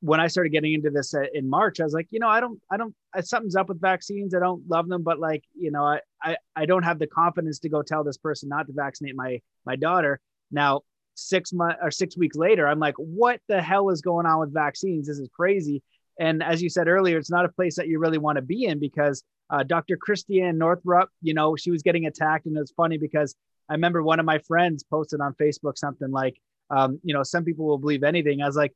when 0.00 0.18
I 0.18 0.28
started 0.28 0.50
getting 0.50 0.72
into 0.72 0.90
this 0.90 1.14
uh, 1.14 1.24
in 1.34 1.48
March, 1.48 1.78
I 1.78 1.84
was 1.84 1.92
like, 1.92 2.08
you 2.10 2.20
know, 2.20 2.28
I 2.28 2.40
don't, 2.40 2.58
I 2.70 2.76
don't, 2.78 2.94
something's 3.20 3.54
up 3.54 3.68
with 3.68 3.80
vaccines. 3.80 4.34
I 4.34 4.38
don't 4.38 4.66
love 4.68 4.88
them, 4.88 5.02
but 5.02 5.18
like, 5.18 5.44
you 5.54 5.70
know, 5.70 5.84
I, 5.84 6.00
I, 6.22 6.36
I 6.56 6.66
don't 6.66 6.84
have 6.84 6.98
the 6.98 7.06
confidence 7.06 7.58
to 7.60 7.68
go 7.68 7.82
tell 7.82 8.02
this 8.02 8.16
person 8.16 8.48
not 8.48 8.66
to 8.66 8.72
vaccinate 8.72 9.14
my, 9.14 9.40
my 9.66 9.76
daughter. 9.76 10.18
Now, 10.50 10.80
six 11.14 11.52
months 11.52 11.78
or 11.82 11.90
six 11.90 12.16
weeks 12.16 12.36
later, 12.36 12.66
I'm 12.66 12.78
like, 12.78 12.94
what 12.96 13.40
the 13.46 13.60
hell 13.60 13.90
is 13.90 14.00
going 14.00 14.24
on 14.24 14.40
with 14.40 14.54
vaccines? 14.54 15.06
This 15.06 15.18
is 15.18 15.28
crazy. 15.36 15.82
And 16.18 16.42
as 16.42 16.62
you 16.62 16.70
said 16.70 16.88
earlier, 16.88 17.18
it's 17.18 17.30
not 17.30 17.44
a 17.44 17.50
place 17.50 17.76
that 17.76 17.88
you 17.88 17.98
really 17.98 18.18
want 18.18 18.36
to 18.36 18.42
be 18.42 18.64
in 18.64 18.78
because 18.78 19.22
uh, 19.50 19.64
Dr. 19.64 19.96
Christiane 19.96 20.58
Northrup, 20.58 21.10
you 21.22 21.34
know, 21.34 21.56
she 21.56 21.70
was 21.70 21.82
getting 21.82 22.06
attacked. 22.06 22.46
And 22.46 22.56
it's 22.56 22.72
funny 22.72 22.98
because 22.98 23.34
I 23.68 23.74
remember 23.74 24.02
one 24.02 24.20
of 24.20 24.26
my 24.26 24.38
friends 24.38 24.84
posted 24.84 25.20
on 25.20 25.34
Facebook 25.34 25.76
something 25.76 26.10
like, 26.10 26.40
um, 26.70 27.00
you 27.02 27.12
know, 27.12 27.22
some 27.22 27.44
people 27.44 27.66
will 27.66 27.78
believe 27.78 28.04
anything. 28.04 28.42
I 28.42 28.46
was 28.46 28.56
like, 28.56 28.74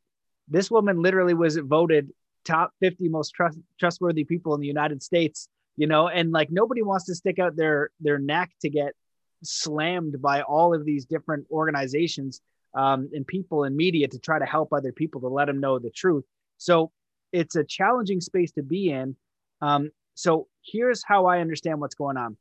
this 0.48 0.70
woman 0.70 1.00
literally 1.00 1.34
was 1.34 1.56
voted 1.56 2.10
top 2.44 2.72
50 2.80 3.08
most 3.08 3.30
trust, 3.30 3.58
trustworthy 3.78 4.24
people 4.24 4.54
in 4.54 4.60
the 4.60 4.66
United 4.66 5.02
States, 5.02 5.48
you 5.76 5.86
know, 5.86 6.08
and 6.08 6.32
like 6.32 6.50
nobody 6.50 6.82
wants 6.82 7.06
to 7.06 7.14
stick 7.14 7.38
out 7.38 7.56
their 7.56 7.90
their 8.00 8.18
neck 8.18 8.50
to 8.60 8.68
get 8.68 8.92
slammed 9.42 10.20
by 10.20 10.42
all 10.42 10.74
of 10.74 10.84
these 10.84 11.06
different 11.06 11.46
organizations 11.50 12.40
um, 12.74 13.08
and 13.12 13.26
people 13.26 13.64
and 13.64 13.76
media 13.76 14.08
to 14.08 14.18
try 14.18 14.38
to 14.38 14.44
help 14.44 14.72
other 14.72 14.92
people 14.92 15.20
to 15.20 15.28
let 15.28 15.46
them 15.46 15.60
know 15.60 15.78
the 15.78 15.90
truth. 15.90 16.24
So 16.58 16.90
it's 17.32 17.56
a 17.56 17.64
challenging 17.64 18.20
space 18.20 18.52
to 18.52 18.62
be 18.62 18.90
in. 18.90 19.16
Um, 19.60 19.90
so 20.14 20.48
here's 20.64 21.02
how 21.04 21.26
I 21.26 21.40
understand 21.40 21.80
what's 21.80 21.94
going 21.94 22.16
on. 22.16 22.36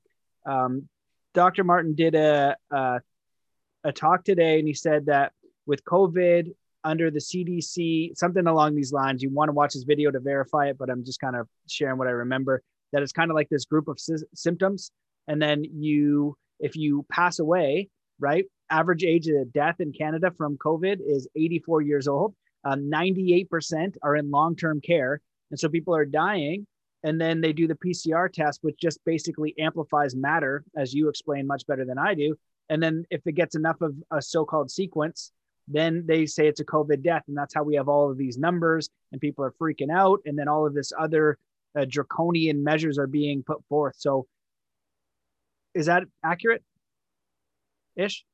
Um, 0.45 0.89
Dr. 1.33 1.63
Martin 1.63 1.95
did 1.95 2.15
a, 2.15 2.55
a 2.71 3.01
a 3.83 3.91
talk 3.91 4.23
today, 4.23 4.59
and 4.59 4.67
he 4.67 4.73
said 4.73 5.07
that 5.07 5.33
with 5.65 5.83
COVID 5.83 6.53
under 6.83 7.09
the 7.11 7.19
CDC, 7.19 8.17
something 8.17 8.47
along 8.47 8.75
these 8.75 8.91
lines. 8.91 9.21
You 9.21 9.29
want 9.29 9.49
to 9.49 9.53
watch 9.53 9.73
this 9.73 9.83
video 9.83 10.11
to 10.11 10.19
verify 10.19 10.67
it, 10.67 10.77
but 10.77 10.89
I'm 10.89 11.03
just 11.03 11.19
kind 11.19 11.35
of 11.35 11.47
sharing 11.67 11.97
what 11.97 12.07
I 12.07 12.11
remember. 12.11 12.61
That 12.91 13.03
it's 13.03 13.11
kind 13.11 13.31
of 13.31 13.35
like 13.35 13.49
this 13.49 13.65
group 13.65 13.87
of 13.87 13.99
sy- 13.99 14.15
symptoms, 14.33 14.91
and 15.27 15.41
then 15.41 15.63
you, 15.63 16.37
if 16.59 16.75
you 16.75 17.05
pass 17.09 17.39
away, 17.39 17.89
right? 18.19 18.45
Average 18.69 19.03
age 19.03 19.27
of 19.27 19.51
death 19.51 19.79
in 19.79 19.91
Canada 19.91 20.31
from 20.37 20.57
COVID 20.57 20.99
is 21.05 21.27
84 21.35 21.81
years 21.81 22.07
old. 22.07 22.35
Um, 22.65 22.89
98% 22.89 23.97
are 24.03 24.15
in 24.15 24.31
long-term 24.31 24.81
care, 24.81 25.21
and 25.51 25.59
so 25.59 25.69
people 25.69 25.95
are 25.95 26.05
dying. 26.05 26.67
And 27.03 27.19
then 27.19 27.41
they 27.41 27.53
do 27.53 27.67
the 27.67 27.75
PCR 27.75 28.31
test, 28.31 28.59
which 28.61 28.79
just 28.79 29.03
basically 29.05 29.53
amplifies 29.59 30.15
matter, 30.15 30.63
as 30.75 30.93
you 30.93 31.09
explain 31.09 31.45
much 31.45 31.67
better 31.67 31.85
than 31.85 31.97
I 31.97 32.13
do. 32.13 32.35
And 32.69 32.81
then 32.81 33.05
if 33.09 33.21
it 33.25 33.33
gets 33.33 33.55
enough 33.55 33.81
of 33.81 33.93
a 34.11 34.21
so-called 34.21 34.71
sequence, 34.71 35.31
then 35.67 36.05
they 36.07 36.25
say 36.25 36.47
it's 36.47 36.59
a 36.59 36.65
COVID 36.65 37.03
death. 37.03 37.23
And 37.27 37.37
that's 37.37 37.53
how 37.53 37.63
we 37.63 37.75
have 37.75 37.89
all 37.89 38.09
of 38.09 38.17
these 38.17 38.37
numbers 38.37 38.89
and 39.11 39.19
people 39.19 39.43
are 39.43 39.53
freaking 39.61 39.91
out. 39.91 40.21
And 40.25 40.37
then 40.37 40.47
all 40.47 40.65
of 40.65 40.73
this 40.73 40.91
other 40.97 41.37
uh, 41.77 41.85
draconian 41.87 42.63
measures 42.63 42.97
are 42.97 43.07
being 43.07 43.43
put 43.43 43.63
forth. 43.67 43.95
So 43.97 44.27
is 45.73 45.87
that 45.87 46.03
accurate 46.23 46.63
ish? 47.95 48.25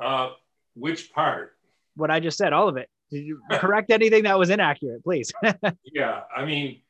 Uh, 0.00 0.30
which 0.74 1.12
part? 1.12 1.56
What 1.96 2.10
I 2.10 2.20
just 2.20 2.38
said, 2.38 2.52
all 2.52 2.68
of 2.68 2.76
it. 2.76 2.88
Did 3.10 3.24
you 3.24 3.40
correct 3.52 3.90
anything 3.90 4.24
that 4.24 4.38
was 4.38 4.50
inaccurate, 4.50 5.04
please? 5.04 5.32
yeah. 5.92 6.22
I 6.34 6.44
mean, 6.44 6.80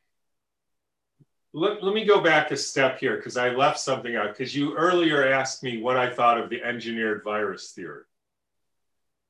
let, 1.54 1.82
let 1.82 1.94
me 1.94 2.04
go 2.04 2.20
back 2.20 2.50
a 2.50 2.56
step 2.56 2.98
here 2.98 3.16
because 3.16 3.38
I 3.38 3.48
left 3.50 3.80
something 3.80 4.14
out 4.14 4.28
because 4.28 4.54
you 4.54 4.76
earlier 4.76 5.26
asked 5.32 5.62
me 5.62 5.80
what 5.80 5.96
I 5.96 6.10
thought 6.10 6.38
of 6.38 6.50
the 6.50 6.62
engineered 6.62 7.22
virus 7.24 7.70
theory 7.70 8.04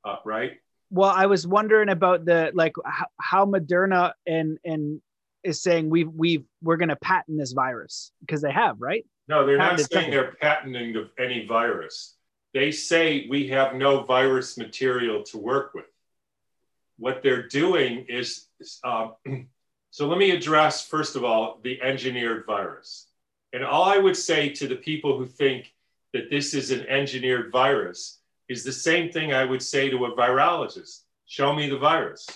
uh, 0.04 0.16
right? 0.24 0.58
Well, 0.90 1.10
I 1.10 1.26
was 1.26 1.46
wondering 1.46 1.88
about 1.88 2.24
the 2.24 2.52
like 2.54 2.74
how, 2.84 3.06
how 3.18 3.46
Moderna 3.46 4.12
and 4.26 4.58
and 4.64 5.00
is 5.42 5.62
saying 5.62 5.90
we've 5.90 6.10
we've 6.10 6.44
we're 6.62 6.76
going 6.76 6.90
to 6.90 6.96
patent 6.96 7.38
this 7.38 7.52
virus 7.52 8.12
because 8.20 8.42
they 8.42 8.52
have, 8.52 8.80
right? 8.80 9.04
No, 9.26 9.46
they're 9.46 9.58
patented 9.58 9.80
not 9.80 9.90
saying 9.90 10.04
something. 10.04 10.10
they're 10.10 10.36
patenting 10.40 10.96
of 10.96 11.10
any 11.18 11.46
virus. 11.46 12.16
They 12.52 12.70
say 12.70 13.26
we 13.28 13.48
have 13.48 13.74
no 13.74 14.04
virus 14.04 14.56
material 14.56 15.22
to 15.24 15.38
work 15.38 15.74
with. 15.74 15.86
What 16.98 17.22
they're 17.22 17.48
doing 17.48 18.06
is, 18.08 18.46
uh, 18.84 19.08
so 19.94 20.08
let 20.08 20.18
me 20.18 20.32
address 20.32 20.84
first 20.84 21.14
of 21.14 21.22
all 21.22 21.60
the 21.62 21.80
engineered 21.80 22.46
virus. 22.46 23.06
And 23.52 23.64
all 23.64 23.84
I 23.84 23.96
would 23.96 24.16
say 24.16 24.48
to 24.48 24.66
the 24.66 24.74
people 24.74 25.16
who 25.16 25.24
think 25.24 25.72
that 26.12 26.28
this 26.30 26.52
is 26.52 26.72
an 26.72 26.84
engineered 26.88 27.52
virus 27.52 28.18
is 28.48 28.64
the 28.64 28.72
same 28.72 29.12
thing 29.12 29.32
I 29.32 29.44
would 29.44 29.62
say 29.62 29.90
to 29.90 30.06
a 30.06 30.16
virologist 30.16 31.02
show 31.26 31.54
me 31.54 31.70
the 31.70 31.78
virus. 31.78 32.26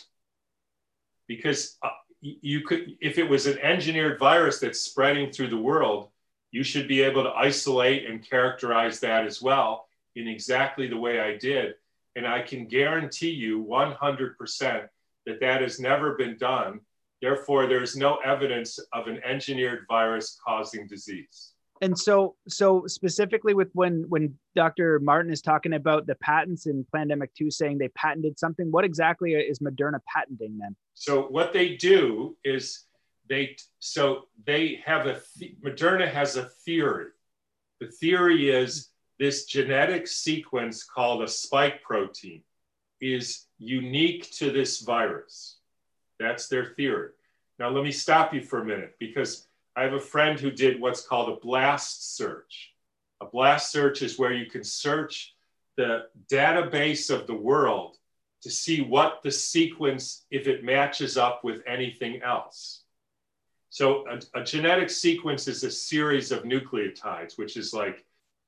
Because 1.27 1.77
uh, 1.83 1.89
you 2.21 2.61
could, 2.61 2.97
if 3.01 3.19
it 3.19 3.29
was 3.29 3.47
an 3.47 3.59
engineered 3.59 4.21
virus 4.21 4.61
that's 4.61 4.81
spreading 4.81 5.33
through 5.33 5.51
the 5.51 5.57
world, 5.57 6.11
you 6.53 6.63
should 6.63 6.87
be 6.87 7.03
able 7.03 7.25
to 7.25 7.31
isolate 7.31 8.09
and 8.09 8.23
characterize 8.23 9.01
that 9.01 9.27
as 9.27 9.43
well 9.43 9.89
in 10.15 10.29
exactly 10.29 10.87
the 10.87 10.97
way 10.97 11.19
I 11.19 11.37
did. 11.37 11.75
And 12.15 12.25
I 12.25 12.41
can 12.41 12.69
guarantee 12.69 13.33
you 13.33 13.65
100% 13.65 14.89
that 15.27 15.41
that 15.41 15.61
has 15.61 15.81
never 15.81 16.15
been 16.15 16.37
done. 16.39 16.83
Therefore, 17.21 17.67
there's 17.67 17.97
no 17.97 18.17
evidence 18.25 18.79
of 18.93 19.09
an 19.09 19.21
engineered 19.25 19.87
virus 19.89 20.39
causing 20.45 20.87
disease. 20.87 21.53
And 21.81 21.97
so 21.97 22.35
so 22.49 22.85
specifically 22.87 23.55
with 23.55 23.71
when 23.73 24.05
when 24.09 24.37
dr 24.57 24.99
martin 25.01 25.33
is 25.33 25.41
talking 25.41 25.75
about 25.75 26.07
the 26.07 26.17
patents 26.17 26.67
in 26.67 26.85
Plandemic 26.93 27.29
2 27.39 27.51
saying 27.53 27.79
they 27.79 27.89
patented 27.89 28.37
something 28.39 28.73
what 28.73 28.85
exactly 28.85 29.35
is 29.35 29.61
moderna 29.61 30.01
patenting 30.13 30.59
then? 30.59 30.75
So 30.95 31.23
what 31.23 31.53
they 31.53 31.77
do 31.77 32.37
is 32.45 32.85
they 33.29 33.57
so 33.79 34.25
they 34.45 34.83
have 34.85 35.07
a 35.07 35.21
moderna 35.65 36.11
has 36.11 36.37
a 36.37 36.45
theory. 36.65 37.11
The 37.81 37.89
theory 37.89 38.51
is 38.51 38.89
this 39.19 39.45
genetic 39.45 40.09
sequence 40.09 40.85
called 40.85 41.23
a 41.23 41.29
spike 41.29 41.83
protein 41.83 42.43
is 43.01 43.47
unique 43.59 44.31
to 44.33 44.51
this 44.51 44.81
virus 44.81 45.58
that's 46.19 46.49
their 46.49 46.65
theory 46.65 47.11
now 47.59 47.71
let 47.71 47.83
me 47.83 47.93
stop 47.93 48.33
you 48.33 48.41
for 48.41 48.61
a 48.61 48.65
minute 48.65 48.95
because 48.99 49.49
I 49.79 49.83
have 49.83 49.93
a 49.93 50.01
friend 50.01 50.41
who 50.41 50.51
did 50.51 50.81
what's 50.81 51.07
called 51.07 51.29
a 51.29 51.41
blast 51.41 52.17
search. 52.17 52.73
A 53.21 53.27
blast 53.27 53.71
search 53.71 54.03
is 54.03 54.19
where 54.19 54.33
you 54.33 54.47
can 54.47 54.65
search 54.65 55.35
the 55.77 56.07
database 56.29 57.15
of 57.15 57.29
the 57.29 57.35
world 57.35 57.97
to 58.43 58.51
see 58.51 58.81
what 58.81 59.21
the 59.23 59.31
sequence, 59.31 60.25
if 60.33 60.49
it 60.49 60.65
matches 60.65 61.17
up 61.17 61.45
with 61.45 61.63
anything 61.65 62.23
else. 62.23 62.83
So 63.71 64.05
a, 64.09 64.41
a 64.41 64.45
genetic 64.45 64.91
sequence 64.91 65.47
is 65.47 65.63
a 65.63 65.71
series 65.71 66.33
of 66.33 66.43
nucleotides, 66.43 67.39
which 67.39 67.57
is 67.57 67.73
like 67.73 68.05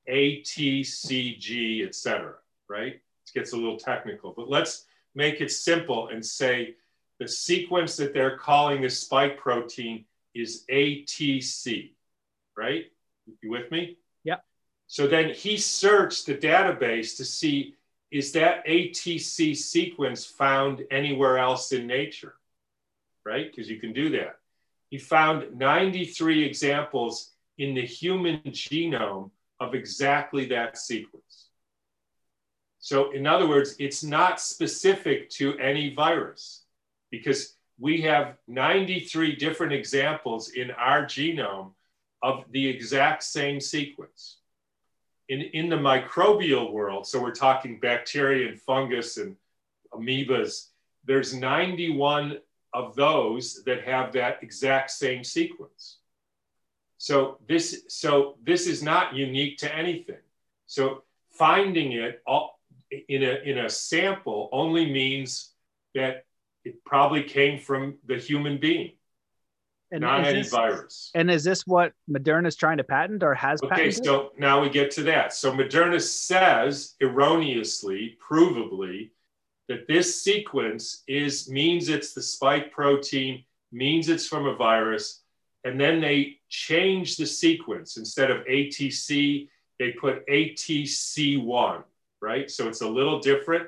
A, 0.07 0.37
T, 0.37 0.83
C, 0.83 1.37
G, 1.37 1.83
et 1.85 1.95
cetera, 1.95 2.35
right? 2.67 2.95
It 2.95 3.33
gets 3.33 3.53
a 3.53 3.57
little 3.57 3.77
technical, 3.77 4.33
but 4.35 4.49
let's 4.49 4.85
make 5.15 5.39
it 5.39 5.51
simple 5.51 6.09
and 6.09 6.25
say 6.25 6.75
the 7.21 7.27
sequence 7.27 7.97
that 7.97 8.15
they're 8.15 8.35
calling 8.35 8.83
a 8.83 8.89
spike 8.89 9.37
protein 9.37 10.05
is 10.33 10.65
ATC, 10.71 11.91
right? 12.57 12.85
You 13.43 13.51
with 13.51 13.69
me? 13.69 13.99
Yeah. 14.23 14.37
So 14.87 15.05
then 15.05 15.29
he 15.29 15.57
searched 15.57 16.25
the 16.25 16.33
database 16.33 17.17
to 17.17 17.25
see 17.25 17.75
is 18.09 18.31
that 18.31 18.65
ATC 18.65 19.55
sequence 19.55 20.25
found 20.25 20.83
anywhere 20.89 21.37
else 21.37 21.71
in 21.71 21.85
nature, 21.85 22.33
right? 23.23 23.51
Because 23.51 23.69
you 23.69 23.79
can 23.79 23.93
do 23.93 24.09
that. 24.17 24.37
He 24.89 24.97
found 24.97 25.55
93 25.55 26.43
examples 26.43 27.33
in 27.59 27.75
the 27.75 27.85
human 27.85 28.39
genome 28.47 29.29
of 29.59 29.75
exactly 29.75 30.47
that 30.47 30.75
sequence. 30.75 31.49
So, 32.79 33.11
in 33.11 33.27
other 33.27 33.47
words, 33.47 33.75
it's 33.77 34.03
not 34.03 34.41
specific 34.41 35.29
to 35.37 35.55
any 35.59 35.93
virus 35.93 36.60
because 37.11 37.55
we 37.79 38.01
have 38.01 38.37
93 38.47 39.35
different 39.35 39.73
examples 39.73 40.49
in 40.51 40.71
our 40.71 41.03
genome 41.05 41.71
of 42.23 42.45
the 42.51 42.67
exact 42.67 43.23
same 43.23 43.59
sequence. 43.59 44.37
In, 45.29 45.41
in 45.41 45.69
the 45.69 45.77
microbial 45.77 46.71
world, 46.71 47.07
so 47.07 47.21
we're 47.21 47.31
talking 47.31 47.79
bacteria 47.79 48.49
and 48.49 48.59
fungus 48.59 49.17
and 49.17 49.35
amoebas, 49.93 50.67
there's 51.05 51.33
91 51.33 52.37
of 52.73 52.95
those 52.95 53.63
that 53.63 53.83
have 53.83 54.13
that 54.13 54.39
exact 54.41 54.91
same 54.91 55.23
sequence. 55.23 55.97
So 56.97 57.39
this, 57.47 57.83
so 57.87 58.35
this 58.43 58.67
is 58.67 58.83
not 58.83 59.15
unique 59.15 59.57
to 59.59 59.75
anything. 59.75 60.21
So 60.67 61.03
finding 61.31 61.93
it 61.93 62.21
all, 62.27 62.59
in, 62.91 63.23
a, 63.23 63.41
in 63.43 63.57
a 63.57 63.69
sample 63.69 64.49
only 64.51 64.91
means 64.91 65.53
that 65.95 66.25
it 66.63 66.83
probably 66.85 67.23
came 67.23 67.59
from 67.59 67.97
the 68.05 68.17
human 68.17 68.59
being, 68.59 68.91
and 69.91 70.01
not 70.01 70.25
any 70.25 70.39
this, 70.39 70.51
virus. 70.51 71.11
And 71.15 71.29
is 71.31 71.43
this 71.43 71.65
what 71.65 71.93
Moderna 72.09 72.47
is 72.47 72.55
trying 72.55 72.77
to 72.77 72.83
patent 72.83 73.23
or 73.23 73.33
has 73.33 73.61
okay, 73.63 73.75
patented? 73.75 74.05
so 74.05 74.31
now 74.37 74.61
we 74.61 74.69
get 74.69 74.91
to 74.91 75.03
that. 75.03 75.33
So 75.33 75.51
Moderna 75.51 76.01
says 76.01 76.95
erroneously, 77.01 78.17
provably, 78.29 79.11
that 79.67 79.87
this 79.87 80.21
sequence 80.21 81.03
is 81.07 81.49
means 81.49 81.89
it's 81.89 82.13
the 82.13 82.21
spike 82.21 82.71
protein, 82.71 83.43
means 83.71 84.09
it's 84.09 84.27
from 84.27 84.45
a 84.45 84.55
virus, 84.55 85.21
and 85.63 85.79
then 85.79 86.01
they 86.01 86.39
change 86.49 87.17
the 87.17 87.25
sequence. 87.25 87.97
Instead 87.97 88.31
of 88.31 88.45
ATC, 88.45 89.47
they 89.79 89.91
put 89.91 90.27
ATC1, 90.27 91.83
right? 92.21 92.51
So 92.51 92.67
it's 92.67 92.81
a 92.81 92.87
little 92.87 93.19
different. 93.19 93.67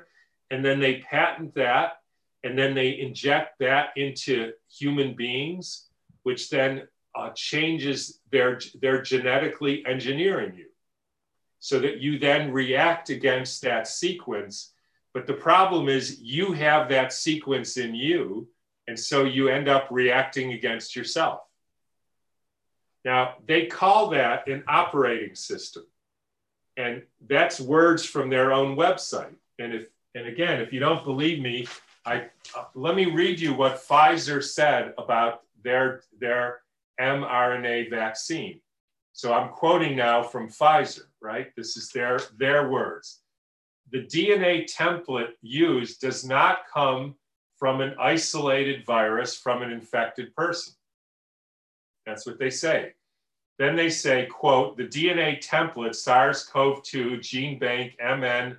And 0.50 0.64
then 0.64 0.78
they 0.78 0.96
patent 0.96 1.54
that 1.54 2.00
and 2.44 2.56
then 2.58 2.74
they 2.74 3.00
inject 3.00 3.58
that 3.58 3.88
into 3.96 4.52
human 4.70 5.14
beings, 5.14 5.88
which 6.22 6.50
then 6.50 6.86
uh, 7.16 7.30
changes 7.34 8.20
their, 8.30 8.60
their 8.80 9.00
genetically 9.02 9.84
engineering 9.86 10.52
you 10.56 10.66
so 11.58 11.80
that 11.80 12.00
you 12.00 12.18
then 12.18 12.52
react 12.52 13.08
against 13.08 13.62
that 13.62 13.88
sequence. 13.88 14.74
But 15.14 15.26
the 15.26 15.32
problem 15.32 15.88
is 15.88 16.20
you 16.20 16.52
have 16.52 16.90
that 16.90 17.14
sequence 17.14 17.78
in 17.78 17.94
you, 17.94 18.48
and 18.86 19.00
so 19.00 19.24
you 19.24 19.48
end 19.48 19.66
up 19.66 19.88
reacting 19.90 20.52
against 20.52 20.94
yourself. 20.94 21.40
Now, 23.02 23.36
they 23.46 23.66
call 23.66 24.10
that 24.10 24.46
an 24.48 24.64
operating 24.68 25.34
system. 25.34 25.84
And 26.76 27.02
that's 27.26 27.60
words 27.60 28.04
from 28.04 28.28
their 28.28 28.52
own 28.52 28.76
website. 28.76 29.34
And 29.58 29.72
if 29.72 29.86
and 30.16 30.26
again, 30.26 30.60
if 30.60 30.72
you 30.72 30.80
don't 30.80 31.04
believe 31.04 31.40
me, 31.40 31.66
I, 32.06 32.26
uh, 32.56 32.64
let 32.74 32.94
me 32.94 33.06
read 33.06 33.40
you 33.40 33.54
what 33.54 33.82
Pfizer 33.82 34.42
said 34.42 34.92
about 34.98 35.42
their, 35.62 36.02
their 36.18 36.60
mRNA 37.00 37.90
vaccine. 37.90 38.60
So 39.12 39.32
I'm 39.32 39.50
quoting 39.50 39.96
now 39.96 40.22
from 40.22 40.48
Pfizer, 40.48 41.04
right? 41.22 41.54
This 41.56 41.76
is 41.76 41.88
their, 41.90 42.18
their 42.38 42.68
words. 42.68 43.20
The 43.92 44.02
DNA 44.02 44.70
template 44.70 45.32
used 45.40 46.00
does 46.00 46.24
not 46.24 46.60
come 46.72 47.14
from 47.56 47.80
an 47.80 47.94
isolated 47.98 48.84
virus 48.84 49.36
from 49.36 49.62
an 49.62 49.70
infected 49.70 50.34
person. 50.34 50.74
That's 52.04 52.26
what 52.26 52.38
they 52.38 52.50
say. 52.50 52.92
Then 53.58 53.76
they 53.76 53.88
say, 53.88 54.26
quote, 54.26 54.76
the 54.76 54.84
DNA 54.84 55.40
template 55.40 55.94
SARS-CoV-2 55.94 57.20
GenBank 57.20 57.92
MN 58.00 58.58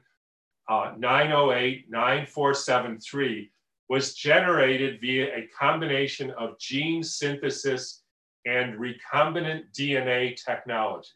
uh, 0.70 0.94
908 0.98 1.90
9473 1.90 3.52
was 3.90 4.16
generated 4.16 5.00
via 5.00 5.28
a 5.36 5.48
combination 5.58 6.32
of 6.32 6.58
gene 6.60 7.04
synthesis 7.04 8.04
and 8.46 8.80
recombinant 8.80 9.64
DNA 9.78 10.36
technology. 10.44 11.10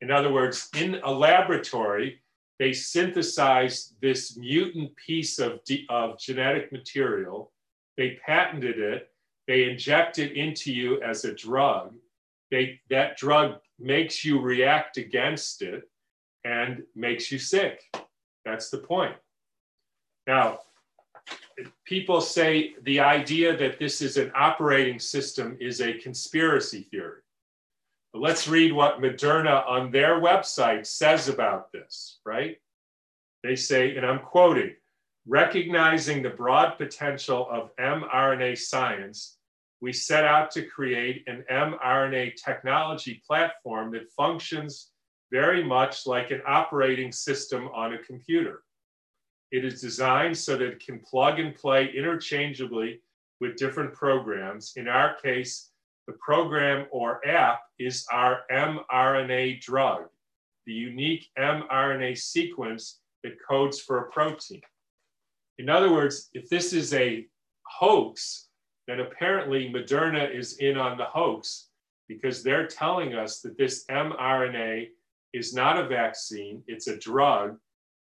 In 0.00 0.10
other 0.10 0.32
words, 0.32 0.68
in 0.76 1.00
a 1.04 1.10
laboratory, 1.10 2.20
they 2.58 2.72
synthesized 2.72 3.94
this 4.00 4.36
mutant 4.36 4.94
piece 4.96 5.38
of, 5.38 5.60
of 5.88 6.18
genetic 6.18 6.70
material, 6.72 7.52
they 7.96 8.18
patented 8.24 8.78
it, 8.78 9.08
they 9.46 9.68
inject 9.68 10.18
it 10.18 10.32
into 10.32 10.72
you 10.72 11.00
as 11.02 11.24
a 11.24 11.34
drug. 11.34 11.94
They, 12.50 12.80
that 12.90 13.16
drug 13.16 13.56
makes 13.78 14.24
you 14.24 14.40
react 14.40 14.96
against 14.96 15.62
it 15.62 15.84
and 16.44 16.82
makes 16.94 17.32
you 17.32 17.38
sick. 17.38 17.82
That's 18.44 18.70
the 18.70 18.78
point. 18.78 19.16
Now, 20.26 20.60
people 21.84 22.20
say 22.20 22.74
the 22.82 23.00
idea 23.00 23.56
that 23.56 23.78
this 23.78 24.02
is 24.02 24.16
an 24.16 24.32
operating 24.34 24.98
system 24.98 25.56
is 25.60 25.80
a 25.80 25.94
conspiracy 25.94 26.82
theory. 26.90 27.20
But 28.12 28.22
let's 28.22 28.48
read 28.48 28.72
what 28.72 29.00
Moderna 29.00 29.66
on 29.68 29.90
their 29.90 30.20
website 30.20 30.86
says 30.86 31.28
about 31.28 31.72
this, 31.72 32.20
right? 32.24 32.58
They 33.42 33.56
say, 33.56 33.96
and 33.96 34.06
I'm 34.06 34.20
quoting, 34.20 34.74
recognizing 35.26 36.22
the 36.22 36.30
broad 36.30 36.78
potential 36.78 37.48
of 37.50 37.74
mRNA 37.76 38.58
science, 38.58 39.38
we 39.80 39.92
set 39.92 40.24
out 40.24 40.50
to 40.52 40.62
create 40.62 41.24
an 41.26 41.44
mRNA 41.50 42.34
technology 42.42 43.22
platform 43.26 43.92
that 43.92 44.10
functions 44.12 44.92
very 45.30 45.64
much 45.64 46.06
like 46.06 46.30
an 46.30 46.42
operating 46.46 47.12
system 47.12 47.68
on 47.74 47.94
a 47.94 47.98
computer. 47.98 48.62
It 49.50 49.64
is 49.64 49.80
designed 49.80 50.36
so 50.36 50.56
that 50.56 50.66
it 50.66 50.84
can 50.84 51.00
plug 51.00 51.38
and 51.38 51.54
play 51.54 51.92
interchangeably 51.96 53.00
with 53.40 53.56
different 53.56 53.94
programs. 53.94 54.72
In 54.76 54.88
our 54.88 55.14
case, 55.14 55.70
the 56.06 56.14
program 56.14 56.86
or 56.90 57.26
app 57.26 57.60
is 57.78 58.06
our 58.12 58.40
mRNA 58.50 59.60
drug, 59.60 60.04
the 60.66 60.72
unique 60.72 61.28
mRNA 61.38 62.18
sequence 62.18 63.00
that 63.22 63.36
codes 63.46 63.80
for 63.80 63.98
a 63.98 64.10
protein. 64.10 64.60
In 65.58 65.70
other 65.70 65.92
words, 65.92 66.30
if 66.34 66.48
this 66.48 66.72
is 66.72 66.92
a 66.94 67.26
hoax, 67.66 68.48
then 68.86 69.00
apparently 69.00 69.72
Moderna 69.72 70.34
is 70.34 70.58
in 70.58 70.76
on 70.76 70.98
the 70.98 71.04
hoax 71.04 71.68
because 72.08 72.42
they're 72.42 72.66
telling 72.66 73.14
us 73.14 73.40
that 73.40 73.56
this 73.56 73.84
mRNA 73.86 74.88
is 75.34 75.52
not 75.52 75.76
a 75.76 75.86
vaccine, 75.86 76.62
it's 76.66 76.86
a 76.86 76.96
drug 76.96 77.58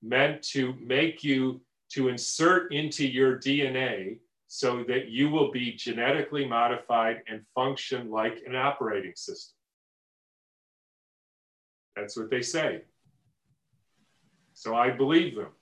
meant 0.03 0.43
to 0.43 0.74
make 0.81 1.22
you 1.22 1.61
to 1.91 2.09
insert 2.09 2.72
into 2.72 3.07
your 3.07 3.39
DNA 3.39 4.18
so 4.47 4.83
that 4.89 5.09
you 5.09 5.29
will 5.29 5.53
be 5.53 5.72
genetically 5.72 6.47
modified 6.47 7.22
and 7.29 7.43
function 7.55 8.11
like 8.11 8.43
an 8.47 8.57
operating 8.57 9.12
system. 9.14 9.55
That's 11.95 12.16
what 12.16 12.31
they 12.31 12.43
say. 12.43 12.83
So 14.55 14.74
I 14.74 14.91
believe 14.91 15.37
them. 15.37 15.53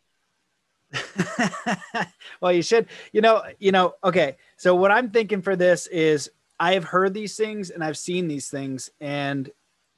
well, 2.40 2.52
you 2.52 2.62
should, 2.62 2.86
you 3.12 3.20
know, 3.20 3.42
you 3.58 3.72
know, 3.72 3.94
okay. 4.04 4.36
So 4.56 4.74
what 4.74 4.90
I'm 4.92 5.10
thinking 5.10 5.42
for 5.42 5.56
this 5.56 5.86
is 5.88 6.30
I 6.60 6.74
have 6.74 6.84
heard 6.84 7.12
these 7.12 7.36
things 7.36 7.70
and 7.70 7.82
I've 7.82 7.98
seen 7.98 8.28
these 8.28 8.48
things. 8.48 8.90
And 9.00 9.50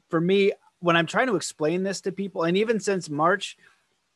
for 0.08 0.20
me, 0.20 0.52
when 0.80 0.96
I'm 0.96 1.06
trying 1.06 1.26
to 1.28 1.36
explain 1.36 1.82
this 1.82 2.00
to 2.02 2.12
people, 2.12 2.44
and 2.44 2.56
even 2.56 2.80
since 2.80 3.10
March, 3.10 3.56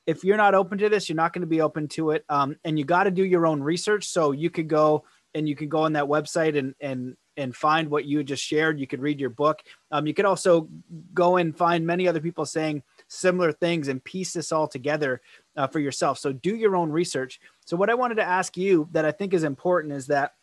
if 0.06 0.24
you're 0.24 0.36
not 0.36 0.54
open 0.54 0.78
to 0.78 0.88
this, 0.88 1.08
you're 1.08 1.16
not 1.16 1.32
going 1.32 1.42
to 1.42 1.46
be 1.46 1.60
open 1.60 1.88
to 1.88 2.10
it. 2.10 2.24
Um, 2.28 2.56
and 2.64 2.78
you 2.78 2.84
got 2.84 3.04
to 3.04 3.10
do 3.10 3.24
your 3.24 3.46
own 3.46 3.62
research. 3.62 4.04
So 4.04 4.32
you 4.32 4.50
could 4.50 4.68
go 4.68 5.04
and 5.34 5.48
you 5.48 5.56
can 5.56 5.68
go 5.68 5.80
on 5.80 5.94
that 5.94 6.04
website 6.04 6.58
and 6.58 6.74
and 6.80 7.16
and 7.36 7.56
find 7.56 7.88
what 7.88 8.04
you 8.04 8.22
just 8.22 8.42
shared. 8.42 8.78
You 8.78 8.86
could 8.86 9.00
read 9.00 9.18
your 9.18 9.30
book. 9.30 9.62
Um, 9.90 10.06
you 10.06 10.12
could 10.12 10.26
also 10.26 10.68
go 11.14 11.38
and 11.38 11.56
find 11.56 11.86
many 11.86 12.06
other 12.06 12.20
people 12.20 12.44
saying 12.44 12.82
similar 13.08 13.52
things 13.52 13.88
and 13.88 14.04
piece 14.04 14.34
this 14.34 14.52
all 14.52 14.68
together 14.68 15.22
uh, 15.56 15.66
for 15.66 15.80
yourself. 15.80 16.18
So 16.18 16.32
do 16.32 16.54
your 16.54 16.76
own 16.76 16.90
research. 16.90 17.40
So 17.64 17.76
what 17.76 17.88
I 17.88 17.94
wanted 17.94 18.16
to 18.16 18.22
ask 18.22 18.56
you 18.58 18.88
that 18.92 19.06
I 19.06 19.12
think 19.12 19.32
is 19.32 19.44
important 19.44 19.94
is 19.94 20.08
that 20.08 20.34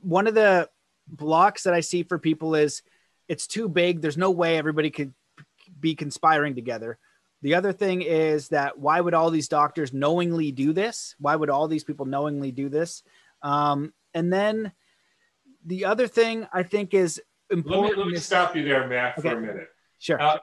one 0.00 0.26
of 0.26 0.34
the 0.34 0.68
blocks 1.08 1.62
that 1.62 1.74
I 1.74 1.80
see 1.80 2.02
for 2.02 2.18
people 2.18 2.54
is 2.54 2.82
it's 3.30 3.46
too 3.46 3.68
big. 3.68 4.00
There's 4.00 4.16
no 4.16 4.32
way 4.32 4.58
everybody 4.58 4.90
could 4.90 5.14
be 5.78 5.94
conspiring 5.94 6.56
together. 6.56 6.98
The 7.42 7.54
other 7.54 7.72
thing 7.72 8.02
is 8.02 8.48
that 8.48 8.76
why 8.76 9.00
would 9.00 9.14
all 9.14 9.30
these 9.30 9.46
doctors 9.46 9.92
knowingly 9.92 10.50
do 10.50 10.72
this? 10.72 11.14
Why 11.20 11.36
would 11.36 11.48
all 11.48 11.68
these 11.68 11.84
people 11.84 12.06
knowingly 12.06 12.50
do 12.50 12.68
this? 12.68 13.04
Um, 13.42 13.94
and 14.14 14.32
then 14.32 14.72
the 15.64 15.84
other 15.84 16.08
thing 16.08 16.48
I 16.52 16.64
think 16.64 16.92
is 16.92 17.22
important. 17.50 17.90
Let 17.90 17.98
me, 17.98 18.04
let 18.04 18.12
me 18.14 18.18
stop 18.18 18.56
you 18.56 18.64
there, 18.64 18.88
Matt, 18.88 19.16
okay. 19.18 19.30
for 19.30 19.38
a 19.38 19.40
minute. 19.40 19.68
Sure. 20.00 20.20
Uh, 20.20 20.38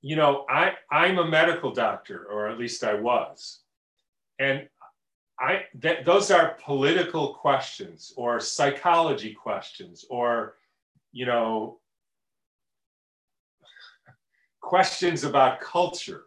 you 0.00 0.14
know, 0.14 0.46
I, 0.48 0.74
I'm 0.92 1.18
a 1.18 1.26
medical 1.26 1.72
doctor, 1.72 2.24
or 2.30 2.48
at 2.50 2.56
least 2.56 2.84
I 2.84 2.94
was. 2.94 3.62
And 4.38 4.68
I, 5.40 5.64
that, 5.80 6.04
those 6.04 6.30
are 6.30 6.56
political 6.62 7.34
questions 7.34 8.12
or 8.16 8.38
psychology 8.38 9.34
questions 9.34 10.04
or, 10.08 10.54
you 11.12 11.26
know, 11.26 11.78
questions 14.60 15.24
about 15.24 15.60
culture. 15.60 16.24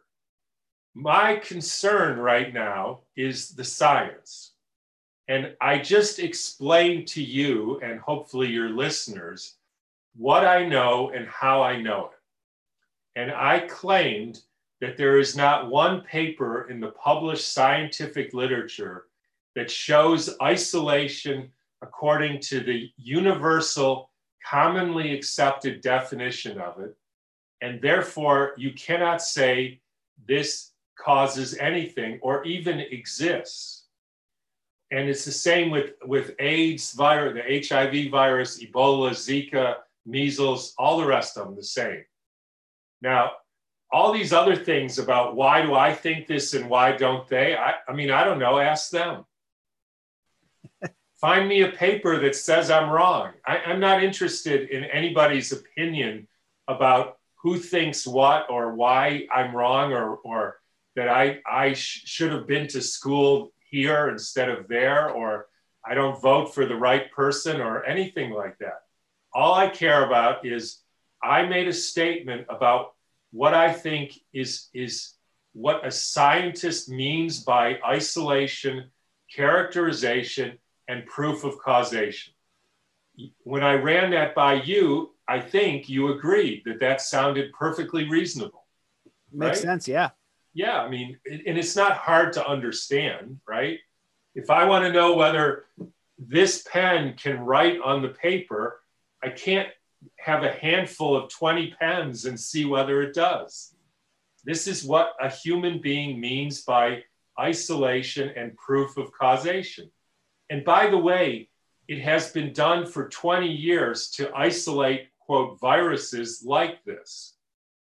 My 0.94 1.38
concern 1.38 2.20
right 2.20 2.54
now 2.54 3.02
is 3.16 3.50
the 3.50 3.64
science. 3.64 4.52
And 5.28 5.56
I 5.60 5.80
just 5.80 6.20
explained 6.20 7.08
to 7.10 7.24
you 7.24 7.80
and 7.82 8.00
hopefully 8.00 8.48
your 8.48 8.70
listeners 8.70 9.56
what 10.16 10.46
I 10.46 10.66
know 10.66 11.10
and 11.10 11.28
how 11.28 11.62
I 11.62 11.82
know 11.82 12.12
it. 12.12 13.20
And 13.20 13.32
I 13.32 13.60
claimed 13.60 14.42
that 14.82 14.98
there 14.98 15.20
is 15.20 15.36
not 15.36 15.70
one 15.70 16.02
paper 16.02 16.70
in 16.70 16.80
the 16.80 16.92
published 16.92 17.54
scientific 17.54 18.34
literature 18.34 19.06
that 19.56 19.72
shows 19.72 20.30
isolation 20.42 21.50
according 21.82 22.40
to 22.42 22.60
the 22.60 22.92
universal, 22.98 24.10
commonly 24.50 25.14
accepted 25.14 25.82
definition 25.82 26.60
of 26.60 26.80
it. 26.80 26.96
And 27.62 27.82
therefore, 27.82 28.54
you 28.58 28.74
cannot 28.74 29.22
say 29.22 29.82
this 30.28 30.72
causes 30.98 31.58
anything 31.58 32.20
or 32.22 32.44
even 32.46 32.80
exists 32.80 33.86
and 34.92 35.10
it's 35.10 35.26
the 35.26 35.32
same 35.32 35.72
with 35.72 35.94
with 36.06 36.36
AIDS 36.40 36.94
virus, 36.94 37.34
the 37.34 37.68
HIV 37.68 38.12
virus, 38.12 38.64
Ebola, 38.64 39.12
Zika, 39.12 39.78
measles, 40.06 40.74
all 40.78 40.98
the 40.98 41.06
rest 41.06 41.38
of 41.38 41.48
them 41.48 41.56
the 41.56 41.64
same. 41.64 42.04
Now, 43.02 43.32
all 43.92 44.14
these 44.14 44.34
other 44.34 44.56
things 44.56 45.00
about 45.00 45.36
why 45.36 45.62
do 45.62 45.74
I 45.74 45.94
think 45.94 46.28
this 46.28 46.54
and 46.54 46.70
why 46.70 46.92
don't 46.96 47.28
they? 47.28 47.56
I, 47.56 47.76
I 47.88 47.94
mean, 47.94 48.12
I 48.12 48.24
don't 48.24 48.40
know. 48.40 48.60
Ask 48.60 48.92
them. 48.92 49.26
Find 51.26 51.50
me 51.50 51.62
a 51.62 51.72
paper 51.72 52.20
that 52.20 52.36
says 52.36 52.70
I'm 52.70 52.92
wrong. 52.92 53.32
I, 53.48 53.58
I'm 53.58 53.80
not 53.80 54.04
interested 54.04 54.70
in 54.70 54.84
anybody's 54.84 55.52
opinion 55.52 56.28
about 56.68 57.18
who 57.42 57.58
thinks 57.58 58.06
what 58.06 58.46
or 58.48 58.76
why 58.76 59.26
I'm 59.34 59.56
wrong 59.56 59.92
or, 59.92 60.18
or 60.18 60.58
that 60.96 61.10
I, 61.10 61.40
I 61.50 61.74
sh- 61.74 62.04
should 62.06 62.32
have 62.32 62.46
been 62.46 62.68
to 62.68 62.80
school 62.80 63.54
here 63.72 64.10
instead 64.10 64.50
of 64.50 64.68
there, 64.68 65.10
or 65.10 65.48
I 65.84 65.96
don't 65.96 66.22
vote 66.22 66.54
for 66.54 66.68
the 66.68 66.76
right 66.76 67.12
person, 67.12 67.60
or 67.60 67.84
anything 67.84 68.30
like 68.30 68.60
that. 68.60 68.84
All 69.34 69.56
I 69.56 69.70
care 69.70 70.06
about 70.06 70.46
is 70.46 70.84
I 71.24 71.48
made 71.48 71.68
a 71.68 71.74
statement 71.74 72.46
about 72.50 72.94
what 73.32 73.56
I 73.56 73.74
think 73.74 74.14
is, 74.32 74.70
is 74.76 75.16
what 75.54 75.88
a 75.88 75.90
scientist 75.90 76.88
means 76.88 77.44
by 77.44 77.80
isolation, 77.84 78.92
characterization, 79.36 80.60
and 80.88 81.06
proof 81.06 81.44
of 81.44 81.60
causation. 81.60 82.34
When 83.44 83.64
I 83.64 83.74
ran 83.74 84.12
that 84.12 84.36
by 84.36 84.56
you, 84.56 85.12
I 85.28 85.40
think 85.40 85.90
you 85.90 86.10
agreed 86.14 86.64
that 86.66 86.80
that 86.82 87.02
sounded 87.02 87.54
perfectly 87.54 88.10
reasonable. 88.10 88.66
Makes 89.32 89.58
right? 89.58 89.64
sense, 89.64 89.88
yeah 89.88 90.10
yeah, 90.56 90.82
I 90.82 90.90
mean, 90.90 91.20
and 91.26 91.58
it's 91.58 91.76
not 91.76 91.98
hard 91.98 92.32
to 92.34 92.48
understand, 92.48 93.42
right? 93.46 93.78
If 94.36 94.50
I 94.50 94.64
want 94.64 94.86
to 94.86 94.94
know 94.94 95.14
whether 95.14 95.66
this 96.18 96.66
pen 96.72 97.16
can 97.18 97.42
write 97.42 97.80
on 97.82 98.02
the 98.02 98.08
paper, 98.08 98.80
I 99.22 99.30
can't 99.30 99.68
have 100.18 100.44
a 100.44 100.54
handful 100.54 101.14
of 101.16 101.30
20 101.30 101.76
pens 101.78 102.24
and 102.24 102.40
see 102.40 102.64
whether 102.64 103.02
it 103.02 103.14
does. 103.14 103.76
This 104.46 104.66
is 104.66 104.86
what 104.86 105.14
a 105.20 105.30
human 105.30 105.82
being 105.82 106.22
means 106.22 106.62
by 106.62 107.04
isolation 107.38 108.30
and 108.38 108.56
proof 108.56 108.96
of 108.96 109.12
causation. 109.12 109.92
And 110.50 110.64
by 110.64 110.88
the 110.88 110.98
way, 110.98 111.50
it 111.88 112.00
has 112.02 112.32
been 112.32 112.54
done 112.54 112.86
for 112.86 113.10
20 113.10 113.48
years 113.48 114.10
to 114.12 114.32
isolate, 114.36 115.08
quote, 115.20 115.60
viruses 115.60 116.44
like 116.46 116.84
this. 116.84 117.36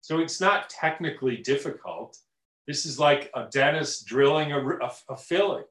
So 0.01 0.21
it's 0.21 0.41
not 0.41 0.71
technically 0.71 1.37
difficult. 1.39 2.17
This 2.67 2.87
is 2.87 2.99
like 2.99 3.31
a 3.35 3.47
dentist 3.51 4.07
drilling 4.07 4.53
a, 4.53 4.59
a, 4.59 4.93
a 5.11 5.17
filling. 5.17 5.65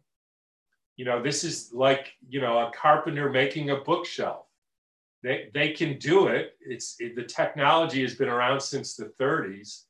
You 0.96 1.06
know, 1.06 1.22
this 1.22 1.44
is 1.44 1.72
like, 1.74 2.14
you 2.28 2.42
know, 2.42 2.60
a 2.60 2.72
carpenter 2.72 3.30
making 3.30 3.70
a 3.70 3.78
bookshelf. 3.78 4.46
They, 5.24 5.50
they 5.54 5.72
can 5.72 5.98
do 5.98 6.28
it. 6.28 6.56
It's 6.62 6.96
it, 7.00 7.16
the 7.16 7.24
technology 7.24 8.02
has 8.02 8.16
been 8.16 8.30
around 8.30 8.62
since 8.62 8.96
the 8.96 9.12
30s. 9.20 9.84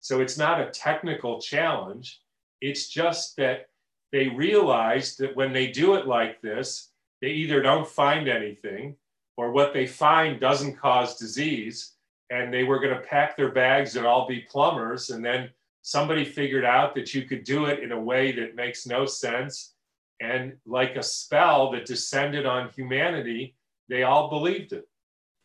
So 0.00 0.20
it's 0.20 0.38
not 0.38 0.60
a 0.60 0.70
technical 0.70 1.40
challenge. 1.40 2.20
It's 2.60 2.88
just 2.88 3.36
that 3.36 3.68
they 4.12 4.28
realize 4.28 5.16
that 5.16 5.36
when 5.36 5.52
they 5.52 5.68
do 5.68 5.94
it 5.94 6.06
like 6.06 6.40
this, 6.40 6.90
they 7.20 7.28
either 7.28 7.62
don't 7.62 7.88
find 7.88 8.28
anything 8.28 8.96
or 9.36 9.52
what 9.52 9.72
they 9.72 9.86
find 9.86 10.40
doesn't 10.40 10.76
cause 10.76 11.18
disease. 11.18 11.92
And 12.30 12.52
they 12.52 12.64
were 12.64 12.80
going 12.80 12.94
to 12.94 13.00
pack 13.00 13.36
their 13.36 13.52
bags 13.52 13.96
and 13.96 14.06
all 14.06 14.26
be 14.26 14.40
plumbers 14.40 15.10
and 15.10 15.24
then 15.24 15.50
somebody 15.86 16.24
figured 16.24 16.64
out 16.64 16.96
that 16.96 17.14
you 17.14 17.22
could 17.22 17.44
do 17.44 17.66
it 17.66 17.78
in 17.78 17.92
a 17.92 18.00
way 18.00 18.32
that 18.32 18.56
makes 18.56 18.88
no 18.88 19.06
sense. 19.06 19.74
And 20.20 20.56
like 20.66 20.96
a 20.96 21.02
spell 21.02 21.70
that 21.70 21.86
descended 21.86 22.44
on 22.44 22.70
humanity, 22.70 23.54
they 23.88 24.02
all 24.02 24.28
believed 24.28 24.72
it. 24.72 24.88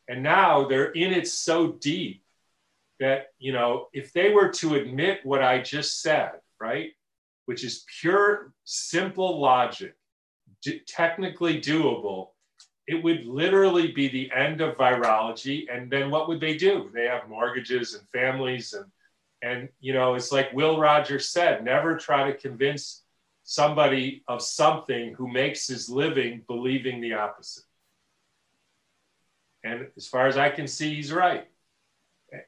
And 0.07 0.23
now 0.23 0.67
they're 0.67 0.91
in 0.93 1.13
it 1.13 1.27
so 1.27 1.73
deep 1.73 2.23
that, 2.99 3.27
you 3.37 3.53
know, 3.53 3.89
if 3.93 4.13
they 4.13 4.31
were 4.31 4.49
to 4.49 4.73
admit 4.73 5.19
what 5.23 5.43
I 5.43 5.61
just 5.61 6.01
said, 6.01 6.31
right, 6.59 6.93
which 7.45 7.63
is 7.63 7.85
pure, 7.99 8.53
simple 8.63 9.39
logic, 9.39 9.95
d- 10.61 10.81
technically 10.87 11.59
doable, 11.59 12.29
it 12.87 13.03
would 13.03 13.25
literally 13.25 13.91
be 13.91 14.07
the 14.07 14.31
end 14.35 14.61
of 14.61 14.77
virology. 14.77 15.65
And 15.71 15.91
then 15.91 16.09
what 16.09 16.27
would 16.27 16.39
they 16.39 16.57
do? 16.57 16.89
They 16.93 17.05
have 17.05 17.29
mortgages 17.29 17.93
and 17.93 18.07
families 18.09 18.73
and 18.73 18.85
and 19.43 19.69
you 19.79 19.93
know, 19.93 20.13
it's 20.13 20.31
like 20.31 20.53
Will 20.53 20.79
Rogers 20.79 21.29
said, 21.29 21.63
never 21.63 21.97
try 21.97 22.29
to 22.29 22.37
convince 22.37 23.03
somebody 23.43 24.23
of 24.27 24.41
something 24.41 25.15
who 25.15 25.27
makes 25.27 25.67
his 25.67 25.89
living 25.89 26.43
believing 26.47 27.01
the 27.01 27.13
opposite. 27.13 27.63
And 29.63 29.87
as 29.97 30.07
far 30.07 30.27
as 30.27 30.37
I 30.37 30.49
can 30.49 30.67
see, 30.67 30.95
he's 30.95 31.11
right. 31.11 31.47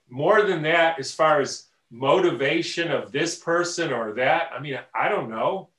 More 0.10 0.44
than 0.44 0.64
that, 0.64 1.00
as 1.00 1.12
far 1.12 1.42
as 1.42 1.68
motivation 1.94 2.92
of 2.92 3.12
this 3.12 3.38
person 3.38 3.94
or 3.94 4.14
that, 4.14 4.50
I 4.52 4.60
mean, 4.60 4.80
I 4.96 5.10
don't 5.10 5.30
know. 5.30 5.70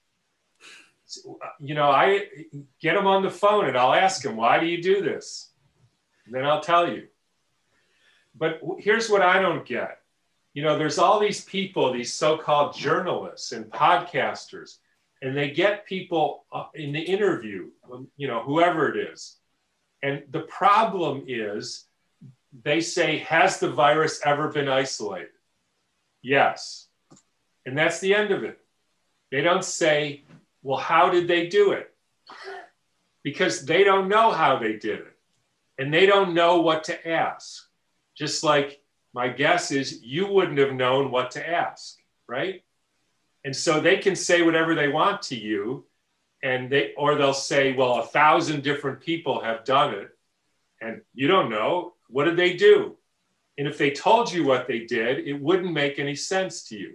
You 1.58 1.74
know, 1.74 1.90
I 1.90 2.26
get 2.80 2.94
them 2.94 3.08
on 3.08 3.22
the 3.22 3.30
phone 3.30 3.66
and 3.66 3.76
I'll 3.76 3.92
ask 3.92 4.22
them, 4.22 4.36
why 4.36 4.60
do 4.60 4.66
you 4.66 4.80
do 4.80 5.02
this? 5.02 5.50
And 6.24 6.34
then 6.34 6.46
I'll 6.46 6.60
tell 6.60 6.90
you. 6.90 7.08
But 8.36 8.60
here's 8.78 9.10
what 9.10 9.22
I 9.22 9.42
don't 9.42 9.66
get. 9.66 9.98
You 10.54 10.62
know, 10.62 10.78
there's 10.78 10.98
all 10.98 11.18
these 11.18 11.44
people, 11.44 11.92
these 11.92 12.12
so 12.12 12.38
called 12.38 12.76
journalists 12.76 13.50
and 13.50 13.66
podcasters, 13.66 14.78
and 15.20 15.36
they 15.36 15.50
get 15.50 15.84
people 15.84 16.44
uh, 16.52 16.66
in 16.74 16.92
the 16.92 17.00
interview, 17.00 17.70
you 18.16 18.28
know, 18.28 18.40
whoever 18.42 18.88
it 18.88 19.10
is, 19.12 19.36
and 20.02 20.22
the 20.30 20.42
problem 20.42 21.24
is 21.26 21.86
they 22.62 22.80
say, 22.80 23.18
Has 23.18 23.58
the 23.58 23.70
virus 23.70 24.20
ever 24.24 24.48
been 24.48 24.68
isolated? 24.68 25.30
Yes. 26.25 26.89
And 27.66 27.77
that's 27.77 28.01
the 28.01 28.14
end 28.14 28.31
of 28.33 28.43
it. 28.43 28.59
They 29.31 29.43
don't 29.43 29.64
say, 29.64 30.25
Well, 30.62 30.79
how 30.79 31.11
did 31.11 31.29
they 31.29 31.47
do 31.47 31.72
it? 31.72 31.95
Because 33.22 33.64
they 33.64 33.85
don't 33.85 34.09
know 34.09 34.33
how 34.33 34.59
they 34.59 34.72
did 34.72 35.01
it. 35.01 35.16
And 35.79 35.93
they 35.93 36.07
don't 36.07 36.35
know 36.35 36.61
what 36.61 36.85
to 36.85 37.09
ask. 37.09 37.68
Just 38.16 38.43
like 38.43 38.81
my 39.12 39.29
guess 39.29 39.70
is 39.70 40.03
you 40.03 40.27
wouldn't 40.27 40.59
have 40.59 40.72
known 40.72 41.11
what 41.11 41.33
to 41.33 41.47
ask, 41.49 41.97
right? 42.27 42.64
And 43.45 43.55
so 43.55 43.81
they 43.81 43.99
can 43.99 44.16
say 44.16 44.41
whatever 44.43 44.75
they 44.75 44.89
want 44.89 45.22
to 45.22 45.37
you 45.37 45.85
and 46.43 46.70
they 46.70 46.95
or 46.97 47.16
they'll 47.16 47.35
say 47.35 47.75
well 47.75 48.01
a 48.01 48.07
thousand 48.07 48.62
different 48.62 49.01
people 49.01 49.41
have 49.41 49.64
done 49.64 49.95
it 49.95 50.09
and 50.81 51.03
you 51.14 51.27
don't 51.27 51.51
know 51.51 51.95
what 52.09 52.25
did 52.25 52.37
they 52.37 52.55
do 52.55 52.97
and 53.59 53.68
if 53.68 53.78
they 53.78 53.90
told 53.90 54.32
you 54.32 54.44
what 54.44 54.66
they 54.66 54.80
did 54.80 55.26
it 55.26 55.40
wouldn't 55.40 55.72
make 55.72 55.98
any 55.98 56.14
sense 56.14 56.64
to 56.64 56.76
you 56.76 56.94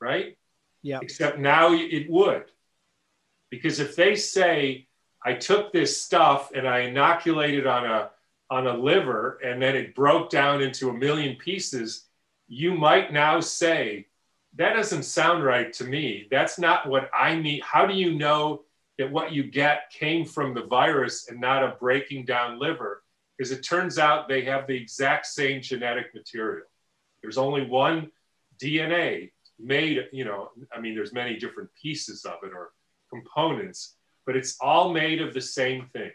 right? 0.00 0.36
Yeah. 0.82 0.98
Except 1.02 1.38
now 1.38 1.72
it 1.72 2.08
would. 2.10 2.44
Because 3.50 3.80
if 3.80 3.96
they 3.96 4.16
say 4.16 4.86
i 5.24 5.32
took 5.32 5.72
this 5.72 6.00
stuff 6.00 6.50
and 6.54 6.68
i 6.68 6.80
inoculated 6.80 7.66
on 7.66 7.86
a 7.86 8.10
on 8.50 8.66
a 8.66 8.76
liver 8.76 9.38
and 9.42 9.60
then 9.60 9.74
it 9.74 9.94
broke 9.94 10.30
down 10.30 10.60
into 10.62 10.90
a 10.90 10.92
million 10.92 11.34
pieces 11.36 12.04
you 12.46 12.74
might 12.74 13.12
now 13.12 13.40
say 13.40 14.06
that 14.56 14.74
doesn't 14.74 15.02
sound 15.02 15.44
right 15.44 15.72
to 15.74 15.84
me. 15.84 16.28
That's 16.30 16.58
not 16.58 16.88
what 16.88 17.10
i 17.14 17.34
need. 17.34 17.62
How 17.62 17.86
do 17.86 17.94
you 17.94 18.14
know 18.14 18.62
that 18.98 19.10
what 19.10 19.32
you 19.32 19.44
get 19.44 19.90
came 19.90 20.24
from 20.24 20.54
the 20.54 20.64
virus 20.64 21.28
and 21.28 21.40
not 21.40 21.62
a 21.62 21.76
breaking 21.78 22.24
down 22.24 22.58
liver, 22.58 23.02
because 23.36 23.50
it 23.50 23.62
turns 23.62 23.98
out 23.98 24.28
they 24.28 24.44
have 24.44 24.66
the 24.66 24.76
exact 24.76 25.26
same 25.26 25.60
genetic 25.60 26.14
material. 26.14 26.66
There's 27.22 27.38
only 27.38 27.66
one 27.66 28.10
DNA 28.62 29.32
made, 29.58 30.06
you 30.12 30.24
know, 30.24 30.50
I 30.74 30.80
mean, 30.80 30.94
there's 30.94 31.12
many 31.12 31.36
different 31.36 31.70
pieces 31.80 32.24
of 32.24 32.38
it 32.42 32.52
or 32.54 32.70
components, 33.10 33.96
but 34.24 34.36
it's 34.36 34.56
all 34.60 34.92
made 34.92 35.20
of 35.20 35.34
the 35.34 35.40
same 35.40 35.86
thing. 35.92 36.12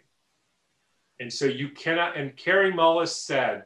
And 1.19 1.31
so 1.31 1.45
you 1.45 1.69
cannot, 1.69 2.17
and 2.17 2.35
Kary 2.35 2.71
Mullis 2.71 3.09
said, 3.09 3.65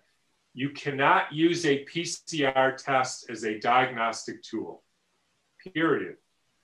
you 0.54 0.70
cannot 0.70 1.34
use 1.34 1.66
a 1.66 1.86
PCR 1.86 2.78
test 2.78 3.30
as 3.30 3.44
a 3.44 3.60
diagnostic 3.60 4.42
tool, 4.44 4.84
period. 5.74 6.16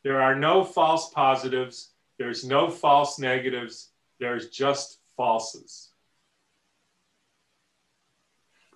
There 0.04 0.22
are 0.22 0.36
no 0.36 0.64
false 0.64 1.10
positives 1.12 1.92
there's 2.22 2.46
no 2.46 2.70
false 2.70 3.18
negatives. 3.18 3.89
There's 4.20 4.52
just 4.52 5.00
falses. 5.18 5.88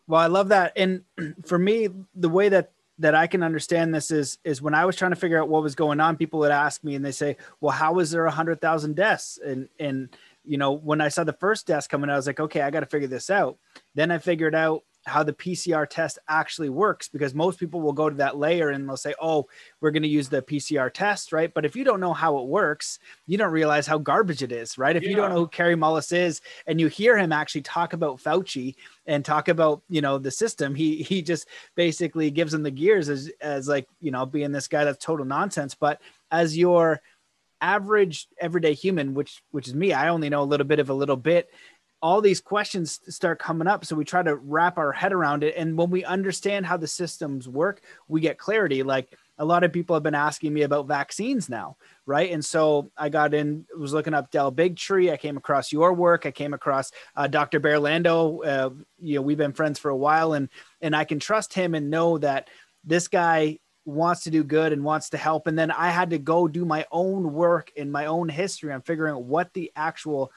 Well, 0.07 0.21
I 0.21 0.27
love 0.27 0.49
that. 0.49 0.73
And 0.75 1.03
for 1.45 1.57
me, 1.57 1.89
the 2.15 2.29
way 2.29 2.49
that 2.49 2.71
that 2.97 3.13
I 3.13 3.27
can 3.27 3.43
understand 3.43 3.93
this 3.93 4.09
is 4.09 4.37
is 4.45 4.61
when 4.61 4.73
I 4.73 4.85
was 4.85 4.95
trying 4.95 5.11
to 5.11 5.17
figure 5.17 5.41
out 5.41 5.49
what 5.49 5.63
was 5.63 5.75
going 5.75 5.99
on, 5.99 6.15
people 6.15 6.39
would 6.39 6.51
ask 6.51 6.83
me 6.83 6.95
and 6.95 7.03
they 7.03 7.11
say, 7.11 7.37
"Well, 7.59 7.71
how 7.71 7.99
is 7.99 8.11
there 8.11 8.25
a 8.25 8.31
hundred 8.31 8.61
thousand 8.61 8.95
deaths?" 8.95 9.39
And 9.43 9.67
and 9.79 10.09
you 10.45 10.57
know, 10.57 10.71
when 10.71 11.01
I 11.01 11.09
saw 11.09 11.23
the 11.23 11.33
first 11.33 11.67
deaths 11.67 11.87
coming, 11.87 12.09
I 12.09 12.15
was 12.15 12.27
like, 12.27 12.39
"Okay, 12.39 12.61
I 12.61 12.69
got 12.71 12.81
to 12.81 12.85
figure 12.85 13.07
this 13.07 13.29
out." 13.29 13.57
Then 13.95 14.11
I 14.11 14.17
figured 14.19 14.55
out 14.55 14.83
how 15.05 15.23
the 15.23 15.33
PCR 15.33 15.87
test 15.87 16.19
actually 16.27 16.69
works 16.69 17.07
because 17.07 17.33
most 17.33 17.59
people 17.59 17.81
will 17.81 17.93
go 17.93 18.09
to 18.09 18.15
that 18.17 18.37
layer 18.37 18.69
and 18.69 18.87
they'll 18.87 18.97
say, 18.97 19.13
"Oh, 19.21 19.47
we're 19.79 19.91
going 19.91 20.03
to 20.03 20.09
use 20.09 20.29
the 20.29 20.41
PCR 20.41 20.91
test," 20.91 21.31
right? 21.31 21.53
But 21.53 21.65
if 21.65 21.75
you 21.75 21.83
don't 21.83 21.99
know 21.99 22.13
how 22.13 22.37
it 22.39 22.47
works, 22.47 22.99
you 23.27 23.37
don't 23.37 23.51
realize 23.51 23.87
how 23.87 23.97
garbage 23.97 24.41
it 24.41 24.51
is, 24.51 24.77
right? 24.77 24.95
If 24.95 25.03
yeah. 25.03 25.09
you 25.09 25.15
don't 25.15 25.29
know 25.29 25.39
who 25.39 25.47
Kary 25.47 25.75
Mullis 25.75 26.11
is 26.11 26.41
and 26.67 26.79
you 26.79 26.87
hear 26.87 27.17
him 27.17 27.31
actually 27.31 27.61
talk 27.61 27.93
about 27.93 28.21
Fauci 28.21 28.75
and 29.05 29.23
talk 29.23 29.47
about, 29.47 29.83
you 29.89 30.01
know, 30.01 30.17
the 30.17 30.31
system, 30.31 30.73
he 30.73 31.03
he 31.03 31.21
just 31.21 31.47
basically 31.75 32.31
gives 32.31 32.53
him 32.53 32.63
the 32.63 32.71
gears 32.71 33.09
as 33.09 33.31
as 33.41 33.67
like, 33.67 33.87
you 34.01 34.11
know, 34.11 34.25
being 34.25 34.51
this 34.51 34.67
guy 34.67 34.85
that's 34.85 35.03
total 35.03 35.25
nonsense, 35.25 35.75
but 35.75 36.01
as 36.31 36.57
your 36.57 37.01
average 37.61 38.27
everyday 38.39 38.73
human 38.73 39.13
which 39.13 39.41
which 39.51 39.67
is 39.67 39.73
me 39.73 39.93
i 39.93 40.09
only 40.09 40.29
know 40.29 40.41
a 40.41 40.43
little 40.43 40.67
bit 40.67 40.79
of 40.79 40.89
a 40.89 40.93
little 40.93 41.15
bit 41.15 41.49
all 42.05 42.21
these 42.21 42.39
questions 42.39 42.99
start 43.09 43.39
coming 43.39 43.67
up. 43.67 43.83
So 43.83 43.95
we 43.95 44.05
try 44.05 44.21
to 44.21 44.35
wrap 44.35 44.77
our 44.77 44.91
head 44.91 45.11
around 45.11 45.43
it. 45.43 45.55
And 45.57 45.75
when 45.75 45.89
we 45.89 46.05
understand 46.05 46.67
how 46.67 46.77
the 46.77 46.85
systems 46.85 47.49
work, 47.49 47.81
we 48.07 48.21
get 48.21 48.37
clarity. 48.37 48.83
Like 48.83 49.17
a 49.39 49.43
lot 49.43 49.63
of 49.63 49.73
people 49.73 49.95
have 49.95 50.03
been 50.03 50.13
asking 50.13 50.53
me 50.53 50.61
about 50.61 50.85
vaccines 50.85 51.49
now, 51.49 51.77
right? 52.05 52.31
And 52.31 52.45
so 52.45 52.91
I 52.95 53.09
got 53.09 53.33
in, 53.33 53.65
was 53.75 53.91
looking 53.91 54.13
up 54.13 54.29
Del 54.29 54.51
Bigtree. 54.51 55.11
I 55.11 55.17
came 55.17 55.35
across 55.35 55.71
your 55.71 55.93
work. 55.93 56.27
I 56.27 56.31
came 56.31 56.53
across 56.53 56.91
uh, 57.15 57.25
Dr. 57.25 57.59
Bear 57.59 57.79
Lando. 57.79 58.43
Uh, 58.43 58.69
you 58.99 59.15
know, 59.15 59.23
we've 59.23 59.35
been 59.35 59.53
friends 59.53 59.79
for 59.79 59.89
a 59.89 59.97
while, 59.97 60.33
and 60.33 60.49
and 60.81 60.95
I 60.95 61.05
can 61.05 61.17
trust 61.17 61.55
him 61.55 61.73
and 61.73 61.89
know 61.89 62.19
that 62.19 62.51
this 62.83 63.07
guy 63.07 63.57
wants 63.83 64.25
to 64.25 64.29
do 64.29 64.43
good 64.43 64.73
and 64.73 64.83
wants 64.83 65.09
to 65.09 65.17
help. 65.17 65.47
And 65.47 65.57
then 65.57 65.71
I 65.71 65.89
had 65.89 66.11
to 66.11 66.19
go 66.19 66.47
do 66.47 66.65
my 66.65 66.85
own 66.91 67.33
work 67.33 67.71
in 67.75 67.89
my 67.89 68.05
own 68.05 68.29
history 68.29 68.71
on 68.71 68.83
figuring 68.83 69.15
out 69.15 69.23
what 69.23 69.53
the 69.53 69.71
actual 69.75 70.31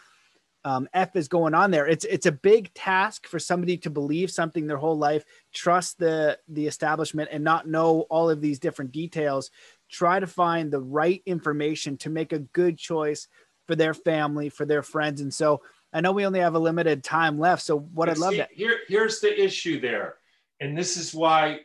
um, 0.68 0.86
F 0.92 1.16
is 1.16 1.28
going 1.28 1.54
on 1.54 1.70
there. 1.70 1.86
It's 1.86 2.04
it's 2.04 2.26
a 2.26 2.32
big 2.32 2.74
task 2.74 3.26
for 3.26 3.38
somebody 3.38 3.78
to 3.78 3.88
believe 3.88 4.30
something 4.30 4.66
their 4.66 4.76
whole 4.76 4.98
life, 4.98 5.24
trust 5.54 5.98
the 5.98 6.38
the 6.46 6.66
establishment, 6.66 7.30
and 7.32 7.42
not 7.42 7.66
know 7.66 8.00
all 8.10 8.28
of 8.28 8.42
these 8.42 8.58
different 8.58 8.92
details. 8.92 9.50
Try 9.90 10.20
to 10.20 10.26
find 10.26 10.70
the 10.70 10.80
right 10.80 11.22
information 11.24 11.96
to 11.98 12.10
make 12.10 12.34
a 12.34 12.40
good 12.40 12.76
choice 12.76 13.28
for 13.66 13.76
their 13.76 13.94
family, 13.94 14.50
for 14.50 14.66
their 14.66 14.82
friends, 14.82 15.22
and 15.22 15.32
so 15.32 15.62
I 15.90 16.02
know 16.02 16.12
we 16.12 16.26
only 16.26 16.40
have 16.40 16.54
a 16.54 16.58
limited 16.58 17.02
time 17.02 17.38
left. 17.38 17.62
So 17.62 17.78
what 17.78 18.10
I'd 18.10 18.18
love 18.18 18.34
see, 18.34 18.42
here 18.52 18.80
here's 18.88 19.20
the 19.20 19.42
issue 19.42 19.80
there, 19.80 20.16
and 20.60 20.76
this 20.76 20.98
is 20.98 21.14
why 21.14 21.60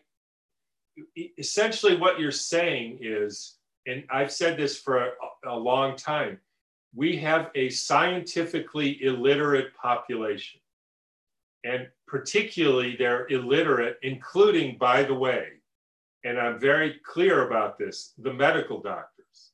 essentially 1.38 1.98
what 1.98 2.22
you're 2.22 2.32
saying 2.32 3.00
is, 3.02 3.56
and 3.86 4.06
I've 4.10 4.32
said 4.32 4.58
this 4.58 4.78
for 4.78 5.08
a, 5.08 5.12
a 5.50 5.58
long 5.58 5.98
time 5.98 6.40
we 6.96 7.18
have 7.18 7.50
a 7.56 7.70
scientifically 7.70 9.04
illiterate 9.04 9.76
population. 9.76 10.60
And 11.64 11.88
particularly, 12.08 12.96
they're 12.98 13.28
illiterate, 13.28 13.98
including, 14.04 14.78
by 14.78 15.04
the 15.04 15.14
way, 15.14 15.48
and 16.24 16.40
I'm 16.40 16.60
very 16.60 17.00
clear 17.04 17.48
about 17.48 17.78
this 17.78 18.14
the 18.18 18.34
medical 18.34 18.80
doctors. 18.82 19.52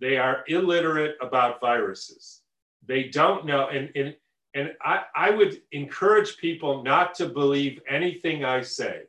They 0.00 0.16
are 0.16 0.44
illiterate 0.48 1.16
about 1.20 1.60
viruses. 1.60 2.40
They 2.86 3.04
don't 3.04 3.44
know. 3.44 3.68
And, 3.68 3.90
and, 3.94 4.16
and 4.54 4.72
I, 4.82 5.02
I 5.14 5.30
would 5.30 5.60
encourage 5.72 6.38
people 6.38 6.82
not 6.82 7.14
to 7.16 7.26
believe 7.26 7.80
anything 7.88 8.44
I 8.44 8.62
say. 8.62 9.02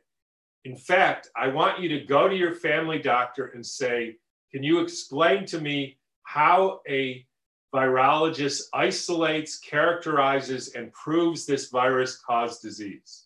In 0.64 0.76
fact, 0.76 1.28
I 1.34 1.48
want 1.48 1.80
you 1.80 1.88
to 1.88 2.04
go 2.04 2.28
to 2.28 2.36
your 2.36 2.54
family 2.54 2.98
doctor 2.98 3.46
and 3.46 3.64
say, 3.64 4.16
Can 4.52 4.62
you 4.62 4.80
explain 4.80 5.46
to 5.46 5.60
me 5.60 5.98
how 6.24 6.80
a 6.88 7.26
virologist 7.72 8.64
isolates, 8.74 9.58
characterizes, 9.58 10.74
and 10.74 10.92
proves 10.92 11.46
this 11.46 11.70
virus 11.70 12.16
caused 12.16 12.62
disease 12.62 13.24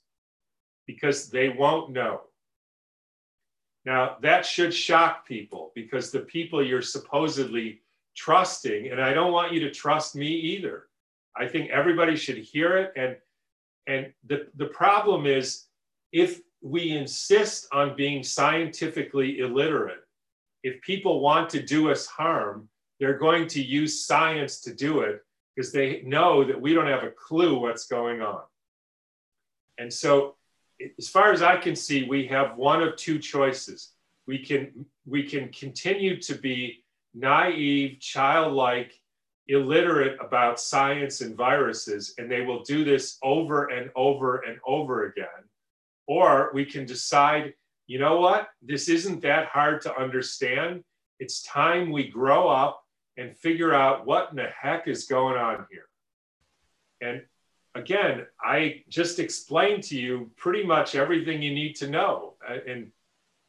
because 0.86 1.28
they 1.28 1.48
won't 1.48 1.90
know. 1.90 2.20
Now, 3.84 4.16
that 4.20 4.46
should 4.46 4.74
shock 4.74 5.26
people 5.26 5.72
because 5.74 6.10
the 6.10 6.20
people 6.20 6.64
you're 6.64 6.82
supposedly 6.82 7.82
trusting, 8.16 8.88
and 8.90 9.00
I 9.00 9.12
don't 9.12 9.32
want 9.32 9.52
you 9.52 9.60
to 9.60 9.70
trust 9.70 10.16
me 10.16 10.28
either. 10.28 10.86
I 11.36 11.46
think 11.46 11.70
everybody 11.70 12.16
should 12.16 12.38
hear 12.38 12.76
it. 12.78 12.92
And, 12.96 13.16
and 13.86 14.12
the, 14.26 14.48
the 14.56 14.66
problem 14.66 15.26
is 15.26 15.66
if 16.12 16.40
we 16.62 16.90
insist 16.92 17.68
on 17.72 17.96
being 17.96 18.22
scientifically 18.22 19.40
illiterate, 19.40 20.00
if 20.62 20.80
people 20.82 21.20
want 21.20 21.50
to 21.50 21.62
do 21.62 21.90
us 21.90 22.06
harm, 22.06 22.68
they're 22.98 23.18
going 23.18 23.46
to 23.48 23.62
use 23.62 24.04
science 24.04 24.60
to 24.62 24.74
do 24.74 25.00
it. 25.00 25.22
because 25.54 25.72
they 25.72 26.02
know 26.02 26.44
that 26.44 26.60
we 26.60 26.74
don't 26.74 26.86
have 26.86 27.02
a 27.02 27.10
clue 27.10 27.58
what's 27.58 27.86
going 27.86 28.20
on. 28.20 28.42
And 29.78 29.92
so, 29.92 30.36
as 30.98 31.08
far 31.08 31.32
as 31.32 31.40
I 31.42 31.56
can 31.56 31.74
see, 31.74 32.04
we 32.04 32.26
have 32.26 32.56
one 32.56 32.82
of 32.82 32.96
two 32.96 33.18
choices. 33.18 33.92
We 34.26 34.38
can 34.38 34.86
we 35.06 35.22
can 35.22 35.48
continue 35.50 36.20
to 36.22 36.34
be 36.34 36.84
naive, 37.14 38.00
childlike, 38.00 38.92
illiterate 39.48 40.18
about 40.20 40.60
science 40.60 41.20
and 41.22 41.34
viruses, 41.36 42.14
and 42.18 42.30
they 42.30 42.42
will 42.42 42.62
do 42.62 42.84
this 42.84 43.18
over 43.22 43.66
and 43.68 43.90
over 43.94 44.38
and 44.38 44.58
over 44.66 45.06
again. 45.06 45.26
Or 46.06 46.50
we 46.52 46.64
can 46.64 46.84
decide, 46.84 47.54
you 47.86 47.98
know 47.98 48.20
what, 48.20 48.48
this 48.60 48.88
isn't 48.88 49.22
that 49.22 49.46
hard 49.46 49.80
to 49.82 49.96
understand. 49.96 50.84
It's 51.18 51.42
time 51.42 51.90
we 51.90 52.08
grow 52.08 52.48
up 52.48 52.82
and 53.16 53.36
figure 53.36 53.74
out 53.74 54.06
what 54.06 54.30
in 54.30 54.36
the 54.36 54.48
heck 54.60 54.88
is 54.88 55.04
going 55.04 55.36
on 55.36 55.66
here. 55.70 55.86
And 57.00 57.22
again, 57.74 58.26
I 58.40 58.82
just 58.88 59.18
explained 59.18 59.82
to 59.84 59.98
you 59.98 60.30
pretty 60.36 60.64
much 60.64 60.94
everything 60.94 61.42
you 61.42 61.54
need 61.54 61.76
to 61.76 61.88
know. 61.88 62.34
Uh, 62.48 62.58
and 62.66 62.90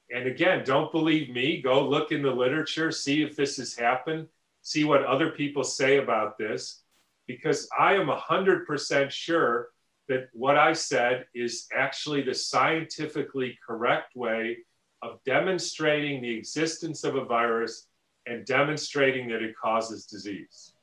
and 0.09 0.25
again, 0.25 0.63
don't 0.63 0.91
believe 0.91 1.29
me. 1.29 1.61
Go 1.61 1.85
look 1.85 2.13
in 2.13 2.21
the 2.21 2.31
literature, 2.31 2.91
see 2.91 3.23
if 3.23 3.35
this 3.35 3.57
has 3.57 3.75
happened, 3.75 4.27
see 4.61 4.85
what 4.85 5.03
other 5.03 5.31
people 5.31 5.65
say 5.65 5.97
about 5.97 6.37
this, 6.37 6.81
because 7.27 7.67
I 7.77 7.95
am 7.95 8.07
100% 8.07 9.11
sure 9.11 9.67
that 10.07 10.29
what 10.31 10.57
I 10.57 10.71
said 10.71 11.25
is 11.35 11.67
actually 11.75 12.21
the 12.21 12.33
scientifically 12.33 13.59
correct 13.67 14.15
way 14.15 14.59
of 15.01 15.21
demonstrating 15.25 16.21
the 16.21 16.37
existence 16.37 17.03
of 17.03 17.15
a 17.15 17.25
virus 17.25 17.86
and 18.27 18.45
demonstrating 18.45 19.29
that 19.29 19.41
it 19.41 19.55
causes 19.55 20.05
disease. 20.05 20.73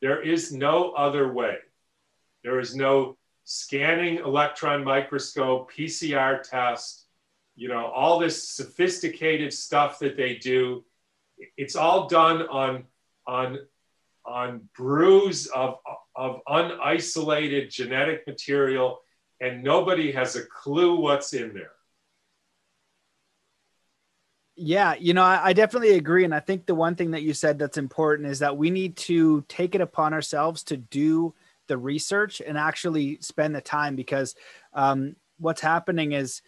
There 0.00 0.22
is 0.22 0.52
no 0.52 0.92
other 0.92 1.32
way. 1.32 1.56
There 2.42 2.58
is 2.58 2.74
no 2.74 3.16
scanning 3.44 4.18
electron 4.18 4.82
microscope, 4.84 5.72
PCR 5.72 6.42
test, 6.42 7.06
you 7.54 7.68
know, 7.68 7.86
all 7.86 8.18
this 8.18 8.48
sophisticated 8.48 9.52
stuff 9.52 9.98
that 9.98 10.16
they 10.16 10.36
do. 10.36 10.84
It's 11.56 11.76
all 11.76 12.08
done 12.08 12.42
on, 12.42 12.84
on, 13.26 13.58
on 14.24 14.68
brews 14.76 15.46
of, 15.48 15.78
of 16.14 16.40
unisolated 16.46 17.70
genetic 17.70 18.26
material, 18.26 19.00
and 19.40 19.62
nobody 19.62 20.12
has 20.12 20.36
a 20.36 20.46
clue 20.46 21.00
what's 21.00 21.34
in 21.34 21.52
there. 21.52 21.72
Yeah, 24.62 24.94
you 25.00 25.14
know, 25.14 25.22
I, 25.22 25.40
I, 25.46 25.52
definitely 25.54 25.94
agree. 25.94 26.22
And 26.22 26.34
I 26.34 26.40
think 26.40 26.66
the 26.66 26.74
one 26.74 26.94
thing 26.94 27.12
that 27.12 27.22
you 27.22 27.32
said 27.32 27.58
that's 27.58 27.78
important 27.78 28.28
is 28.28 28.40
that 28.40 28.58
we 28.58 28.68
need 28.68 28.94
to 28.98 29.42
take 29.48 29.74
it 29.74 29.80
upon 29.80 30.12
ourselves 30.12 30.62
to 30.64 30.76
do 30.76 31.34
the 31.66 31.78
research 31.78 32.42
and 32.46 32.58
actually 32.58 33.16
spend 33.22 33.54
the 33.54 33.62
time 33.62 33.96
because 33.96 34.34
um, 34.74 35.16
what's 35.38 35.62
happening 35.62 36.12
is 36.12 36.42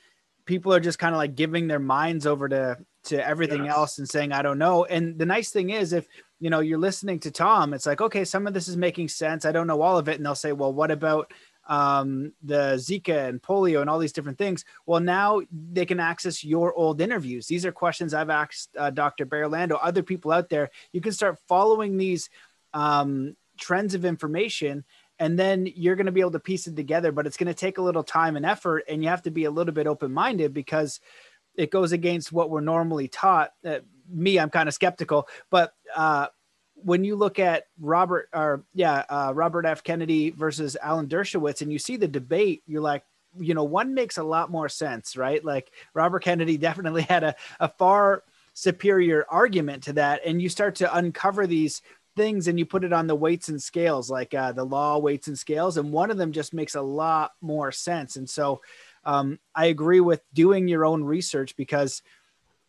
people 0.44 0.74
are 0.74 0.80
just 0.80 0.98
kind 0.98 1.14
of 1.14 1.18
like 1.18 1.34
giving 1.34 1.68
their 1.68 1.78
minds 1.78 2.26
over 2.26 2.50
to 2.50 2.76
to 3.04 3.26
everything 3.26 3.64
yes. 3.64 3.74
else 3.74 3.98
and 3.98 4.06
saying 4.06 4.32
I 4.32 4.42
don't 4.42 4.58
know. 4.58 4.84
And 4.84 5.18
the 5.18 5.24
nice 5.24 5.48
thing 5.48 5.70
is 5.70 5.94
if 5.94 6.06
you 6.38 6.50
know 6.50 6.60
you're 6.60 6.78
listening 6.78 7.18
to 7.20 7.30
Tom, 7.30 7.72
it's 7.72 7.86
like 7.86 8.02
okay, 8.02 8.26
some 8.26 8.46
of 8.46 8.52
this 8.52 8.68
is 8.68 8.76
making 8.76 9.08
sense. 9.08 9.46
I 9.46 9.52
don't 9.52 9.66
know 9.66 9.80
all 9.80 9.96
of 9.96 10.08
it, 10.10 10.16
and 10.16 10.26
they'll 10.26 10.34
say, 10.34 10.52
well, 10.52 10.74
what 10.74 10.90
about 10.90 11.32
um, 11.68 12.32
the 12.42 12.74
Zika 12.76 13.28
and 13.28 13.40
polio 13.40 13.80
and 13.80 13.88
all 13.88 13.98
these 13.98 14.12
different 14.12 14.38
things. 14.38 14.64
Well, 14.86 15.00
now 15.00 15.42
they 15.50 15.86
can 15.86 16.00
access 16.00 16.44
your 16.44 16.74
old 16.74 17.00
interviews. 17.00 17.46
These 17.46 17.64
are 17.66 17.72
questions 17.72 18.14
I've 18.14 18.30
asked 18.30 18.70
uh, 18.76 18.90
Dr. 18.90 19.26
Berlando, 19.26 19.78
other 19.80 20.02
people 20.02 20.32
out 20.32 20.48
there. 20.48 20.70
You 20.92 21.00
can 21.00 21.12
start 21.12 21.38
following 21.48 21.96
these 21.96 22.30
um, 22.74 23.36
trends 23.58 23.94
of 23.94 24.04
information 24.04 24.84
and 25.18 25.38
then 25.38 25.68
you're 25.76 25.94
going 25.94 26.06
to 26.06 26.12
be 26.12 26.20
able 26.20 26.32
to 26.32 26.40
piece 26.40 26.66
it 26.66 26.74
together 26.74 27.12
but 27.12 27.26
it's 27.26 27.36
going 27.36 27.46
to 27.46 27.54
take 27.54 27.78
a 27.78 27.82
little 27.82 28.02
time 28.02 28.36
and 28.36 28.46
effort 28.46 28.84
and 28.88 29.02
you 29.02 29.08
have 29.08 29.22
to 29.22 29.30
be 29.30 29.44
a 29.44 29.50
little 29.50 29.74
bit 29.74 29.86
open-minded 29.86 30.52
because 30.52 31.00
it 31.54 31.70
goes 31.70 31.92
against 31.92 32.32
what 32.32 32.50
we're 32.50 32.60
normally 32.60 33.08
taught 33.08 33.52
uh, 33.64 33.78
me 34.08 34.38
i'm 34.38 34.50
kind 34.50 34.68
of 34.68 34.74
skeptical 34.74 35.28
but 35.50 35.74
uh, 35.94 36.26
when 36.84 37.04
you 37.04 37.16
look 37.16 37.38
at 37.38 37.66
Robert 37.80 38.28
or 38.32 38.64
yeah, 38.74 39.04
uh, 39.08 39.32
Robert 39.34 39.66
F. 39.66 39.82
Kennedy 39.82 40.30
versus 40.30 40.76
Alan 40.80 41.06
Dershowitz, 41.06 41.62
and 41.62 41.72
you 41.72 41.78
see 41.78 41.96
the 41.96 42.08
debate, 42.08 42.62
you're 42.66 42.82
like, 42.82 43.04
you 43.38 43.54
know, 43.54 43.64
one 43.64 43.94
makes 43.94 44.18
a 44.18 44.22
lot 44.22 44.50
more 44.50 44.68
sense, 44.68 45.16
right? 45.16 45.44
Like 45.44 45.72
Robert 45.94 46.24
Kennedy 46.24 46.56
definitely 46.58 47.02
had 47.02 47.24
a, 47.24 47.34
a 47.60 47.68
far 47.68 48.22
superior 48.54 49.24
argument 49.28 49.84
to 49.84 49.94
that, 49.94 50.22
and 50.24 50.40
you 50.40 50.48
start 50.48 50.76
to 50.76 50.96
uncover 50.96 51.46
these 51.46 51.82
things 52.14 52.46
and 52.46 52.58
you 52.58 52.66
put 52.66 52.84
it 52.84 52.92
on 52.92 53.06
the 53.06 53.14
weights 53.14 53.48
and 53.48 53.62
scales, 53.62 54.10
like 54.10 54.34
uh, 54.34 54.52
the 54.52 54.64
law 54.64 54.98
weights 54.98 55.28
and 55.28 55.38
scales, 55.38 55.76
and 55.76 55.92
one 55.92 56.10
of 56.10 56.18
them 56.18 56.32
just 56.32 56.52
makes 56.52 56.74
a 56.74 56.82
lot 56.82 57.32
more 57.40 57.72
sense. 57.72 58.16
And 58.16 58.28
so, 58.28 58.60
um, 59.04 59.38
I 59.54 59.66
agree 59.66 60.00
with 60.00 60.22
doing 60.32 60.68
your 60.68 60.84
own 60.84 61.02
research 61.02 61.56
because 61.56 62.02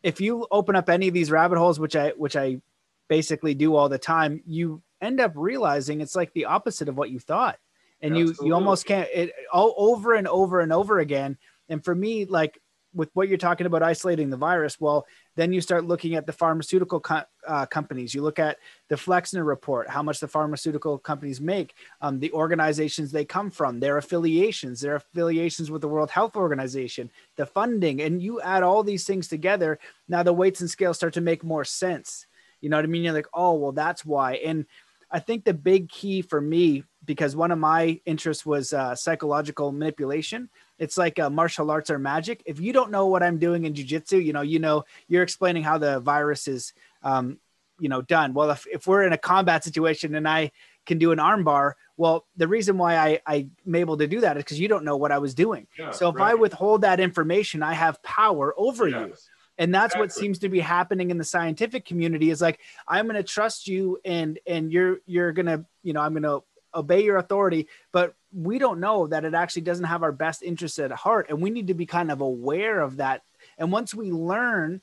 if 0.02 0.20
you 0.20 0.48
open 0.52 0.76
up 0.76 0.90
any 0.90 1.08
of 1.08 1.14
these 1.14 1.32
rabbit 1.32 1.58
holes, 1.58 1.80
which 1.80 1.96
I 1.96 2.10
which 2.10 2.36
I 2.36 2.60
basically 3.08 3.54
do 3.54 3.76
all 3.76 3.90
the 3.90 3.98
time, 3.98 4.42
you 4.46 4.82
end 5.02 5.20
up 5.20 5.34
realizing 5.36 6.02
it's 6.02 6.16
like 6.16 6.34
the 6.34 6.46
opposite 6.46 6.90
of 6.90 6.98
what 6.98 7.10
you 7.10 7.20
thought. 7.20 7.58
And 8.02 8.18
you 8.18 8.36
you 8.44 8.54
almost 8.54 8.86
can't 8.86 9.08
it 9.14 9.32
all 9.52 9.74
over 9.78 10.14
and 10.14 10.28
over 10.28 10.60
and 10.60 10.74
over 10.74 11.00
again. 11.00 11.38
And 11.70 11.84
for 11.84 11.96
me, 11.96 12.26
like 12.26 12.60
with 12.94 13.10
what 13.14 13.28
you're 13.28 13.38
talking 13.38 13.66
about 13.66 13.82
isolating 13.82 14.30
the 14.30 14.38
virus, 14.38 14.80
well, 14.80 15.06
then 15.36 15.52
you 15.52 15.62
start 15.62 15.86
looking 15.86 16.16
at 16.16 16.26
the 16.26 16.34
pharmaceutical 16.34 17.00
co- 17.00 17.24
uh, 17.48 17.66
companies. 17.66 18.14
You 18.14 18.22
look 18.22 18.40
at 18.40 18.58
the 18.90 18.98
Flexner 18.98 19.44
report, 19.44 19.90
how 19.90 20.04
much 20.04 20.20
the 20.20 20.28
pharmaceutical 20.28 20.98
companies 21.00 21.42
make, 21.42 21.74
um, 22.02 22.20
the 22.20 22.32
organizations 22.34 23.12
they 23.12 23.26
come 23.26 23.50
from, 23.50 23.80
their 23.80 23.98
affiliations, 23.98 24.82
their 24.82 24.96
affiliations 24.96 25.72
with 25.72 25.82
the 25.82 25.88
World 25.88 26.12
Health 26.12 26.36
Organization, 26.36 27.10
the 27.36 27.46
funding, 27.46 28.02
and 28.02 28.22
you 28.22 28.42
add 28.42 28.64
all 28.64 28.84
these 28.84 29.06
things 29.06 29.28
together. 29.28 29.80
Now 30.08 30.24
the 30.24 30.34
weights 30.34 30.62
and 30.62 30.70
scales 30.70 30.98
start 30.98 31.14
to 31.14 31.22
make 31.22 31.44
more 31.44 31.66
sense. 31.66 32.28
You 32.64 32.70
know 32.70 32.78
what 32.78 32.86
I 32.86 32.88
mean? 32.88 33.04
You're 33.04 33.14
like, 33.14 33.28
oh, 33.34 33.56
well, 33.56 33.74
that's 33.74 34.06
why. 34.06 34.36
And 34.36 34.66
I 35.12 35.20
think 35.20 35.44
the 35.44 35.54
big 35.54 35.90
key 35.90 36.22
for 36.22 36.40
me, 36.40 36.86
because 37.04 37.36
one 37.36 37.52
of 37.52 37.60
my 37.60 38.00
interests 38.06 38.46
was 38.46 38.72
uh, 38.72 38.96
psychological 38.96 39.74
manipulation. 39.74 40.50
It's 40.80 40.98
like 40.98 41.20
uh, 41.20 41.30
martial 41.30 41.70
arts 41.70 41.90
or 41.90 42.00
magic. 42.00 42.42
If 42.46 42.62
you 42.62 42.72
don't 42.72 42.90
know 42.90 43.08
what 43.08 43.22
I'm 43.22 43.38
doing 43.38 43.66
in 43.66 43.74
jujitsu, 43.74 44.24
you 44.24 44.32
know, 44.32 44.42
you 44.42 44.60
know, 44.60 44.86
you're 45.10 45.24
explaining 45.24 45.64
how 45.64 45.78
the 45.78 46.00
virus 46.00 46.48
is, 46.48 46.72
um, 47.04 47.38
you 47.80 47.90
know, 47.90 48.02
done. 48.02 48.34
Well, 48.34 48.52
if, 48.52 48.66
if 48.72 48.88
we're 48.88 49.04
in 49.04 49.12
a 49.12 49.18
combat 49.18 49.66
situation 49.66 50.16
and 50.16 50.26
I 50.26 50.52
can 50.86 51.00
do 51.00 51.12
an 51.12 51.20
armbar, 51.20 51.74
well, 51.98 52.26
the 52.38 52.48
reason 52.48 52.78
why 52.78 52.96
I, 52.96 53.20
I'm 53.66 53.76
able 53.76 53.98
to 53.98 54.08
do 54.08 54.22
that 54.22 54.38
is 54.38 54.44
because 54.44 54.60
you 54.60 54.70
don't 54.70 54.86
know 54.86 54.96
what 54.96 55.12
I 55.12 55.18
was 55.18 55.34
doing. 55.34 55.68
Yeah, 55.78 55.92
so 55.92 56.10
if 56.10 56.16
right. 56.16 56.32
I 56.32 56.36
withhold 56.36 56.84
that 56.84 57.02
information, 57.02 57.62
I 57.62 57.74
have 57.74 58.02
power 58.04 58.54
over 58.58 58.88
yes. 58.88 59.00
you 59.00 59.16
and 59.58 59.74
that's 59.74 59.94
exactly. 59.94 60.02
what 60.02 60.12
seems 60.12 60.40
to 60.40 60.50
be 60.50 60.60
happening 60.60 61.12
in 61.12 61.18
the 61.18 61.24
scientific 61.24 61.86
community 61.86 62.30
is 62.30 62.42
like 62.42 62.60
i'm 62.88 63.06
going 63.06 63.16
to 63.16 63.24
trust 63.24 63.68
you 63.68 64.00
and 64.04 64.40
and 64.48 64.72
you're 64.72 65.00
you're 65.06 65.32
going 65.32 65.46
to 65.46 65.66
you 65.84 65.94
know 65.94 66.02
i'm 66.02 66.14
going 66.14 66.24
to 66.24 66.44
obey 66.76 67.04
your 67.04 67.18
authority 67.18 67.68
but 67.92 68.16
we 68.34 68.58
don't 68.58 68.80
know 68.80 69.08
that 69.08 69.26
it 69.26 69.34
actually 69.34 69.62
doesn't 69.62 69.86
have 69.86 70.04
our 70.04 70.12
best 70.12 70.42
interests 70.42 70.80
at 70.80 70.92
heart. 70.92 71.28
And 71.30 71.42
we 71.42 71.52
need 71.52 71.68
to 71.68 71.74
be 71.74 71.86
kind 71.86 72.12
of 72.12 72.22
aware 72.22 72.82
of 72.82 72.98
that. 72.98 73.22
And 73.58 73.72
once 73.72 73.94
we 73.94 74.12
learn 74.12 74.82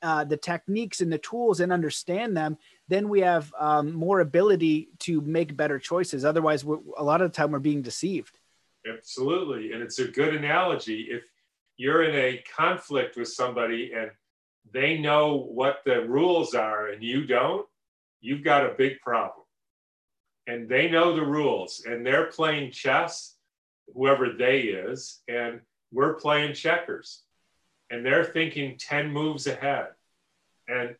uh, 0.00 0.24
the 0.24 0.36
techniques 0.36 1.00
and 1.00 1.12
the 1.12 1.18
tools 1.18 1.60
and 1.60 1.72
understand 1.72 2.36
them 2.36 2.58
then 2.88 3.08
we 3.08 3.20
have 3.20 3.52
um, 3.58 3.92
more 3.92 4.20
ability 4.20 4.88
to 4.98 5.20
make 5.20 5.56
better 5.56 5.78
choices. 5.78 6.24
Otherwise 6.24 6.64
a 6.64 7.04
lot 7.04 7.22
of 7.22 7.30
the 7.30 7.36
time 7.36 7.52
we're 7.52 7.58
being 7.60 7.82
deceived. 7.82 8.38
Absolutely. 8.86 9.72
And 9.72 9.82
it's 9.82 10.00
a 10.00 10.08
good 10.08 10.34
analogy. 10.34 11.06
If 11.08 11.22
you're 11.76 12.02
in 12.02 12.14
a 12.14 12.42
conflict 12.56 13.16
with 13.16 13.28
somebody 13.28 13.92
and 13.96 14.10
they 14.72 14.98
know 14.98 15.36
what 15.36 15.80
the 15.84 16.06
rules 16.06 16.54
are 16.54 16.88
and 16.88 17.02
you 17.02 17.26
don't, 17.26 17.66
you've 18.20 18.44
got 18.44 18.64
a 18.64 18.74
big 18.76 19.00
problem. 19.00 19.44
And 20.46 20.68
they 20.68 20.90
know 20.90 21.14
the 21.14 21.24
rules 21.24 21.84
and 21.86 22.04
they're 22.04 22.26
playing 22.26 22.72
chess, 22.72 23.36
whoever 23.94 24.32
they 24.32 24.60
is, 24.60 25.20
and 25.28 25.60
we're 25.92 26.14
playing 26.14 26.54
checkers. 26.54 27.22
And 27.90 28.04
they're 28.04 28.24
thinking 28.24 28.78
10 28.78 29.12
moves 29.12 29.46
ahead. 29.46 29.88
And, 30.66 30.96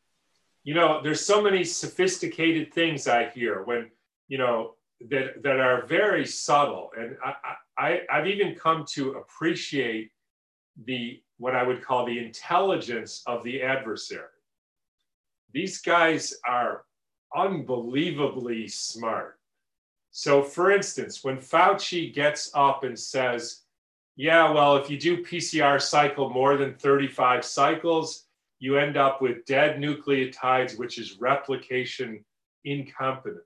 you 0.62 0.74
know, 0.74 1.00
there's 1.02 1.24
so 1.24 1.42
many 1.42 1.64
sophisticated 1.64 2.72
things 2.74 3.08
I 3.08 3.30
hear 3.30 3.62
when, 3.62 3.90
you 4.28 4.38
know, 4.38 4.74
that, 5.08 5.42
that 5.42 5.58
are 5.58 5.86
very 5.86 6.26
subtle. 6.26 6.90
And 6.96 7.16
I, 7.24 7.34
I, 7.78 8.00
I've 8.12 8.26
even 8.26 8.54
come 8.54 8.84
to 8.90 9.12
appreciate 9.12 10.10
the 10.84 11.22
what 11.38 11.56
I 11.56 11.62
would 11.62 11.82
call 11.82 12.06
the 12.06 12.18
intelligence 12.18 13.22
of 13.26 13.42
the 13.42 13.62
adversary. 13.62 14.28
These 15.52 15.80
guys 15.82 16.34
are 16.46 16.84
unbelievably 17.34 18.68
smart. 18.68 19.38
So, 20.10 20.42
for 20.42 20.70
instance, 20.70 21.24
when 21.24 21.38
Fauci 21.38 22.12
gets 22.14 22.50
up 22.54 22.84
and 22.84 22.98
says, 22.98 23.62
Yeah, 24.16 24.50
well, 24.50 24.76
if 24.76 24.90
you 24.90 24.98
do 24.98 25.24
PCR 25.24 25.80
cycle 25.80 26.30
more 26.30 26.56
than 26.56 26.74
35 26.74 27.44
cycles, 27.44 28.26
you 28.58 28.78
end 28.78 28.96
up 28.96 29.20
with 29.20 29.44
dead 29.46 29.78
nucleotides, 29.78 30.78
which 30.78 30.98
is 30.98 31.18
replication 31.18 32.24
incompetent. 32.64 33.42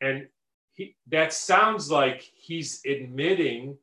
And 0.00 0.26
he, 0.72 0.96
that 1.08 1.32
sounds 1.32 1.90
like 1.90 2.28
he's 2.34 2.80
admitting 2.84 3.76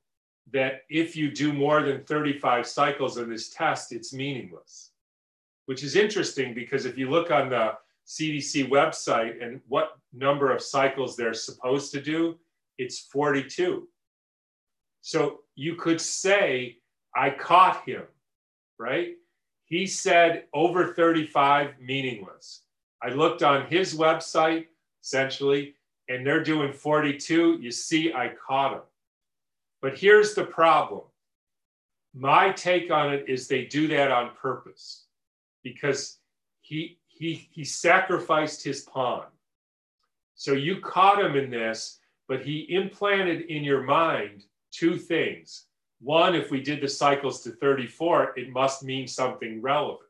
that 0.54 0.82
if 0.90 1.16
you 1.16 1.32
do 1.32 1.54
more 1.54 1.84
than 1.84 2.04
35 2.04 2.68
cycles 2.68 3.18
in 3.18 3.30
this 3.30 3.50
test, 3.50 3.92
it's 3.92 4.14
meaningless, 4.14 4.92
which 5.66 5.84
is 5.84 5.96
interesting 5.96 6.54
because 6.54 6.86
if 6.86 6.98
you 6.98 7.10
look 7.10 7.32
on 7.32 7.50
the 7.50 7.74
CDC 8.08 8.70
website 8.70 9.44
and 9.44 9.62
what 9.68 9.98
number 10.14 10.52
of 10.52 10.62
cycles 10.62 11.16
they're 11.16 11.34
supposed 11.34 11.92
to 11.94 12.02
do, 12.02 12.38
it's 12.78 13.00
42. 13.00 13.88
So 15.02 15.40
you 15.56 15.76
could 15.76 16.02
say, 16.02 16.78
I 17.16 17.30
caught 17.30 17.84
him, 17.86 18.04
right? 18.78 19.16
He 19.66 19.88
said 19.88 20.46
over 20.54 20.94
35, 20.94 21.76
meaningless. 21.80 22.64
I 23.02 23.10
looked 23.10 23.42
on 23.42 23.68
his 23.68 23.96
website, 23.96 24.66
essentially, 25.02 25.76
and 26.10 26.26
they're 26.26 26.44
doing 26.44 26.74
42. 26.74 27.60
You 27.62 27.72
see, 27.72 28.14
I 28.14 28.34
caught 28.48 28.74
him. 28.74 28.82
But 29.82 29.98
here's 29.98 30.34
the 30.36 30.46
problem. 30.46 31.02
My 32.14 32.52
take 32.52 32.92
on 32.92 33.14
it 33.14 33.26
is 33.28 33.48
they 33.48 33.66
do 33.66 33.88
that 33.88 34.12
on 34.12 34.36
purpose 34.36 35.06
because 35.64 36.20
he 36.62 37.00
he 37.08 37.48
he 37.52 37.64
sacrificed 37.64 38.64
his 38.64 38.82
pawn. 38.82 39.26
So 40.36 40.54
you 40.54 40.82
caught 40.82 41.24
him 41.24 41.36
in 41.36 41.50
this, 41.50 42.00
but 42.28 42.42
he 42.42 42.66
implanted 42.74 43.42
in 43.42 43.64
your 43.64 43.84
mind 43.84 44.44
two 44.72 44.98
things. 44.98 45.66
One, 46.00 46.36
if 46.36 46.50
we 46.50 46.62
did 46.62 46.82
the 46.82 46.88
cycles 46.88 47.42
to 47.44 47.52
34, 47.52 48.38
it 48.38 48.50
must 48.50 48.84
mean 48.84 49.08
something 49.08 49.62
relevant. 49.62 50.10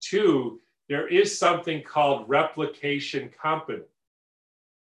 Two, 0.00 0.60
there 0.88 1.08
is 1.08 1.36
something 1.36 1.82
called 1.82 2.28
replication 2.28 3.30
competent 3.40 3.86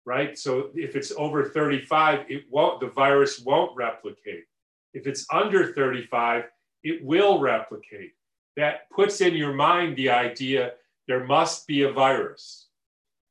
right? 0.05 0.37
So 0.37 0.69
if 0.75 0.95
it's 0.95 1.11
over 1.17 1.49
35, 1.49 2.25
it 2.29 2.45
won't, 2.49 2.79
the 2.79 2.87
virus 2.87 3.39
won't 3.39 3.75
replicate. 3.75 4.45
If 4.93 5.07
it's 5.07 5.25
under 5.31 5.73
35, 5.73 6.45
it 6.83 7.03
will 7.03 7.39
replicate. 7.39 8.13
That 8.57 8.89
puts 8.89 9.21
in 9.21 9.35
your 9.35 9.53
mind 9.53 9.95
the 9.95 10.09
idea 10.09 10.73
there 11.07 11.23
must 11.23 11.67
be 11.67 11.83
a 11.83 11.91
virus. 11.91 12.67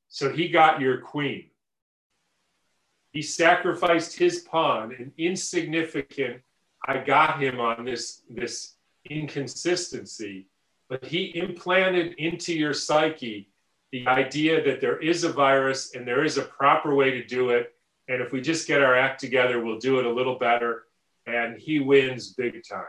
So 0.09 0.31
he 0.31 0.49
got 0.49 0.81
your 0.81 0.99
queen. 0.99 1.47
He 3.13 3.23
sacrificed 3.23 4.17
his 4.17 4.41
pawn, 4.41 4.95
an 4.99 5.13
insignificant, 5.19 6.43
I 6.87 6.99
got 6.99 7.43
him 7.43 7.61
on 7.61 7.85
this, 7.85 8.23
this 8.31 8.75
inconsistency, 9.09 10.47
but 10.89 11.05
he 11.05 11.37
implanted 11.37 12.15
into 12.15 12.55
your 12.55 12.73
psyche 12.73 13.50
the 13.93 14.07
idea 14.07 14.63
that 14.65 14.81
there 14.81 14.99
is 14.99 15.25
a 15.25 15.33
virus 15.33 15.95
and 15.95 16.07
there 16.07 16.25
is 16.25 16.39
a 16.39 16.43
proper 16.43 16.95
way 16.95 17.11
to 17.11 17.25
do 17.25 17.51
it. 17.51 17.75
And 18.09 18.23
if 18.23 18.33
we 18.33 18.41
just 18.41 18.69
get 18.69 18.83
our 18.83 18.97
act 18.97 19.21
together, 19.21 19.65
we'll 19.65 19.79
do 19.79 19.99
it 19.99 20.07
a 20.07 20.13
little 20.13 20.39
better. 20.39 20.85
And 21.27 21.57
he 21.57 21.81
wins 21.81 22.33
big 22.33 22.63
time. 22.69 22.85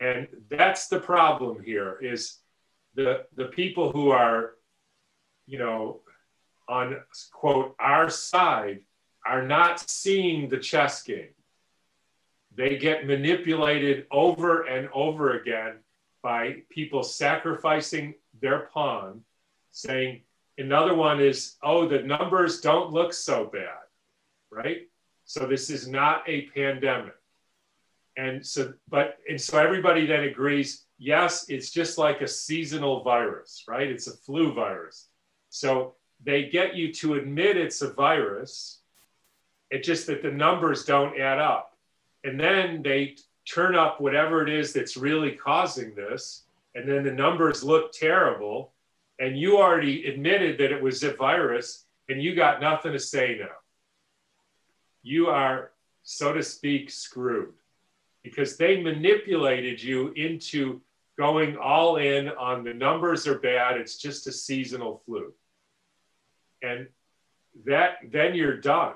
And 0.00 0.28
that's 0.50 0.88
the 0.88 1.00
problem 1.00 1.62
here 1.62 1.98
is 2.00 2.38
the, 2.94 3.24
the 3.36 3.46
people 3.46 3.92
who 3.92 4.10
are, 4.10 4.52
you 5.46 5.58
know, 5.58 6.00
on 6.68 6.96
quote, 7.32 7.74
our 7.78 8.10
side 8.10 8.80
are 9.26 9.46
not 9.46 9.88
seeing 9.88 10.48
the 10.48 10.58
chess 10.58 11.02
game. 11.02 11.34
They 12.54 12.76
get 12.76 13.06
manipulated 13.06 14.06
over 14.10 14.62
and 14.62 14.88
over 14.92 15.38
again 15.38 15.78
by 16.22 16.62
people 16.70 17.02
sacrificing 17.02 18.14
their 18.40 18.70
pawn 18.72 19.22
saying 19.74 20.22
another 20.56 20.94
one 20.94 21.20
is, 21.20 21.56
oh, 21.62 21.86
the 21.88 21.98
numbers 21.98 22.60
don't 22.60 22.92
look 22.92 23.12
so 23.12 23.50
bad, 23.52 23.82
right? 24.50 24.88
So 25.24 25.46
this 25.46 25.68
is 25.68 25.88
not 25.88 26.22
a 26.28 26.42
pandemic. 26.54 27.16
And 28.16 28.46
so, 28.46 28.72
but, 28.88 29.18
and 29.28 29.40
so 29.40 29.58
everybody 29.58 30.06
then 30.06 30.22
agrees, 30.22 30.84
yes, 30.96 31.46
it's 31.48 31.70
just 31.70 31.98
like 31.98 32.20
a 32.20 32.28
seasonal 32.28 33.02
virus, 33.02 33.64
right? 33.66 33.88
It's 33.88 34.06
a 34.06 34.16
flu 34.16 34.54
virus. 34.54 35.08
So 35.50 35.96
they 36.22 36.48
get 36.48 36.76
you 36.76 36.92
to 36.94 37.14
admit 37.14 37.56
it's 37.56 37.82
a 37.82 37.92
virus. 37.92 38.80
It's 39.70 39.86
just 39.86 40.06
that 40.06 40.22
the 40.22 40.30
numbers 40.30 40.84
don't 40.84 41.18
add 41.18 41.40
up. 41.40 41.76
And 42.22 42.38
then 42.38 42.80
they 42.82 43.16
turn 43.44 43.74
up 43.74 44.00
whatever 44.00 44.46
it 44.46 44.48
is 44.48 44.72
that's 44.72 44.96
really 44.96 45.32
causing 45.32 45.96
this. 45.96 46.44
And 46.76 46.88
then 46.88 47.02
the 47.02 47.12
numbers 47.12 47.64
look 47.64 47.90
terrible 47.90 48.73
and 49.18 49.38
you 49.38 49.58
already 49.58 50.06
admitted 50.06 50.58
that 50.58 50.72
it 50.72 50.82
was 50.82 51.02
a 51.02 51.14
virus 51.14 51.84
and 52.08 52.22
you 52.22 52.34
got 52.34 52.60
nothing 52.60 52.92
to 52.92 52.98
say 52.98 53.36
now. 53.38 53.54
You 55.02 55.28
are, 55.28 55.72
so 56.02 56.32
to 56.32 56.42
speak, 56.42 56.90
screwed 56.90 57.54
because 58.24 58.56
they 58.56 58.82
manipulated 58.82 59.80
you 59.80 60.12
into 60.16 60.80
going 61.16 61.56
all 61.56 61.96
in 61.96 62.28
on 62.30 62.64
the 62.64 62.74
numbers 62.74 63.28
are 63.28 63.38
bad, 63.38 63.76
it's 63.76 63.98
just 63.98 64.26
a 64.26 64.32
seasonal 64.32 65.02
flu. 65.04 65.32
And 66.62 66.88
that 67.66 67.98
then 68.10 68.34
you're 68.34 68.56
done. 68.56 68.94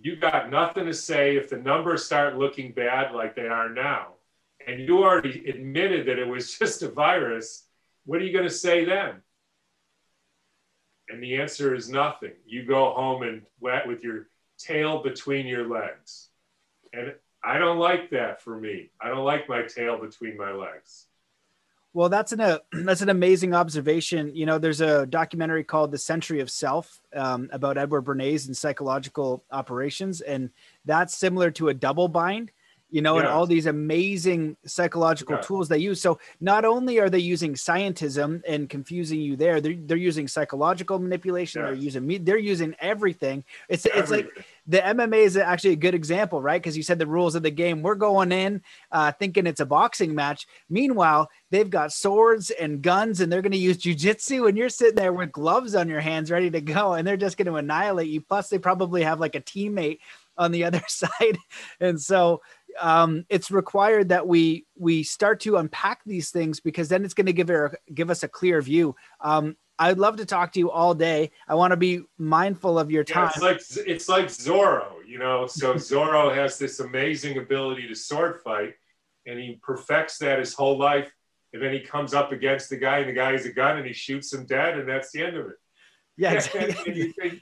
You 0.00 0.16
got 0.16 0.50
nothing 0.50 0.86
to 0.86 0.94
say 0.94 1.36
if 1.36 1.48
the 1.48 1.56
numbers 1.56 2.04
start 2.04 2.38
looking 2.38 2.72
bad 2.72 3.12
like 3.12 3.34
they 3.34 3.48
are 3.48 3.68
now. 3.68 4.14
And 4.64 4.80
you 4.80 5.02
already 5.02 5.48
admitted 5.48 6.06
that 6.06 6.18
it 6.18 6.28
was 6.28 6.52
just 6.58 6.82
a 6.82 6.88
virus. 6.88 7.64
What 8.04 8.20
are 8.20 8.24
you 8.24 8.32
going 8.32 8.48
to 8.48 8.54
say 8.54 8.84
then? 8.84 9.22
And 11.12 11.22
the 11.22 11.36
answer 11.36 11.74
is 11.74 11.90
nothing. 11.90 12.32
You 12.46 12.64
go 12.64 12.92
home 12.94 13.22
and 13.22 13.42
wet 13.60 13.86
with 13.86 14.02
your 14.02 14.28
tail 14.58 15.02
between 15.02 15.46
your 15.46 15.68
legs. 15.68 16.30
And 16.94 17.12
I 17.44 17.58
don't 17.58 17.78
like 17.78 18.10
that 18.10 18.40
for 18.40 18.58
me. 18.58 18.90
I 19.00 19.08
don't 19.08 19.24
like 19.24 19.46
my 19.48 19.62
tail 19.62 19.98
between 19.98 20.38
my 20.38 20.52
legs. 20.52 21.08
Well, 21.92 22.08
that's 22.08 22.32
an 22.32 22.40
uh, 22.40 22.58
that's 22.72 23.02
an 23.02 23.10
amazing 23.10 23.54
observation. 23.54 24.34
You 24.34 24.46
know, 24.46 24.58
there's 24.58 24.80
a 24.80 25.04
documentary 25.04 25.64
called 25.64 25.90
"The 25.90 25.98
Century 25.98 26.40
of 26.40 26.50
Self" 26.50 27.00
um, 27.14 27.50
about 27.52 27.76
Edward 27.76 28.06
Bernays 28.06 28.46
and 28.46 28.56
psychological 28.56 29.44
operations, 29.50 30.22
and 30.22 30.48
that's 30.86 31.14
similar 31.14 31.50
to 31.52 31.68
a 31.68 31.74
double 31.74 32.08
bind 32.08 32.52
you 32.92 33.00
know, 33.00 33.14
yeah. 33.16 33.20
and 33.20 33.28
all 33.28 33.46
these 33.46 33.66
amazing 33.66 34.56
psychological 34.66 35.36
yeah. 35.36 35.40
tools 35.40 35.68
they 35.68 35.78
use. 35.78 36.00
So 36.00 36.18
not 36.40 36.64
only 36.66 36.98
are 36.98 37.08
they 37.08 37.18
using 37.18 37.54
scientism 37.54 38.42
and 38.46 38.68
confusing 38.68 39.20
you 39.20 39.34
there, 39.34 39.60
they're, 39.62 39.74
they're 39.76 39.96
using 39.96 40.28
psychological 40.28 40.98
manipulation. 40.98 41.62
They're 41.62 41.72
using 41.72 42.06
me. 42.06 42.18
They're 42.18 42.36
using 42.38 42.76
everything. 42.80 43.44
It's 43.70 43.86
everything. 43.86 44.02
it's 44.02 44.36
like 44.36 44.46
the 44.66 44.78
MMA 44.78 45.24
is 45.24 45.36
actually 45.36 45.72
a 45.72 45.76
good 45.76 45.94
example, 45.94 46.40
right? 46.40 46.60
Because 46.60 46.76
you 46.76 46.82
said 46.82 46.98
the 46.98 47.06
rules 47.06 47.34
of 47.34 47.42
the 47.42 47.50
game. 47.50 47.82
We're 47.82 47.94
going 47.94 48.30
in 48.30 48.62
uh, 48.92 49.12
thinking 49.12 49.46
it's 49.46 49.60
a 49.60 49.66
boxing 49.66 50.14
match. 50.14 50.46
Meanwhile, 50.68 51.30
they've 51.50 51.68
got 51.68 51.92
swords 51.92 52.50
and 52.50 52.82
guns, 52.82 53.20
and 53.20 53.32
they're 53.32 53.42
going 53.42 53.52
to 53.52 53.58
use 53.58 53.78
jujitsu, 53.78 54.48
and 54.48 54.56
you're 54.56 54.68
sitting 54.68 54.94
there 54.94 55.12
with 55.12 55.32
gloves 55.32 55.74
on 55.74 55.88
your 55.88 56.00
hands, 56.00 56.30
ready 56.30 56.50
to 56.50 56.60
go, 56.60 56.92
and 56.92 57.06
they're 57.06 57.16
just 57.16 57.36
going 57.36 57.46
to 57.46 57.56
annihilate 57.56 58.08
you. 58.08 58.20
Plus, 58.20 58.48
they 58.48 58.58
probably 58.58 59.02
have 59.02 59.18
like 59.18 59.34
a 59.34 59.40
teammate 59.40 59.98
on 60.36 60.52
the 60.52 60.64
other 60.64 60.82
side, 60.86 61.38
and 61.80 62.00
so 62.00 62.40
um, 62.80 63.24
it's 63.28 63.50
required 63.50 64.08
that 64.10 64.26
we 64.26 64.66
we 64.76 65.02
start 65.02 65.40
to 65.40 65.56
unpack 65.56 66.00
these 66.04 66.30
things 66.30 66.60
because 66.60 66.88
then 66.88 67.04
it's 67.04 67.14
going 67.14 67.26
to 67.26 67.32
give 67.32 67.48
her 67.48 67.78
give 67.92 68.10
us 68.10 68.22
a 68.22 68.28
clear 68.28 68.60
view. 68.60 68.94
Um, 69.20 69.56
I'd 69.78 69.98
love 69.98 70.16
to 70.16 70.26
talk 70.26 70.52
to 70.52 70.58
you 70.58 70.70
all 70.70 70.94
day. 70.94 71.32
I 71.48 71.54
want 71.54 71.72
to 71.72 71.76
be 71.76 72.02
mindful 72.18 72.78
of 72.78 72.90
your 72.90 73.04
time. 73.04 73.30
Yeah, 73.40 73.50
it's 73.50 73.76
like 73.76 73.86
it's 73.86 74.08
like 74.08 74.26
Zorro, 74.26 74.92
you 75.06 75.18
know. 75.18 75.46
So 75.46 75.74
Zorro 75.76 76.34
has 76.34 76.58
this 76.58 76.80
amazing 76.80 77.38
ability 77.38 77.88
to 77.88 77.94
sword 77.94 78.40
fight, 78.42 78.74
and 79.26 79.38
he 79.38 79.58
perfects 79.62 80.18
that 80.18 80.38
his 80.38 80.54
whole 80.54 80.78
life. 80.78 81.10
And 81.52 81.62
then 81.62 81.72
he 81.72 81.80
comes 81.80 82.14
up 82.14 82.32
against 82.32 82.70
the 82.70 82.76
guy, 82.76 82.98
and 82.98 83.08
the 83.08 83.12
guy 83.12 83.32
has 83.32 83.44
a 83.44 83.52
gun, 83.52 83.76
and 83.76 83.86
he 83.86 83.92
shoots 83.92 84.32
him 84.32 84.46
dead, 84.46 84.78
and 84.78 84.88
that's 84.88 85.10
the 85.12 85.22
end 85.22 85.36
of 85.36 85.46
it. 85.46 85.56
Yeah, 86.16 86.32
exactly. 86.34 86.76
and 86.86 86.96
you 86.96 87.12
think, 87.12 87.40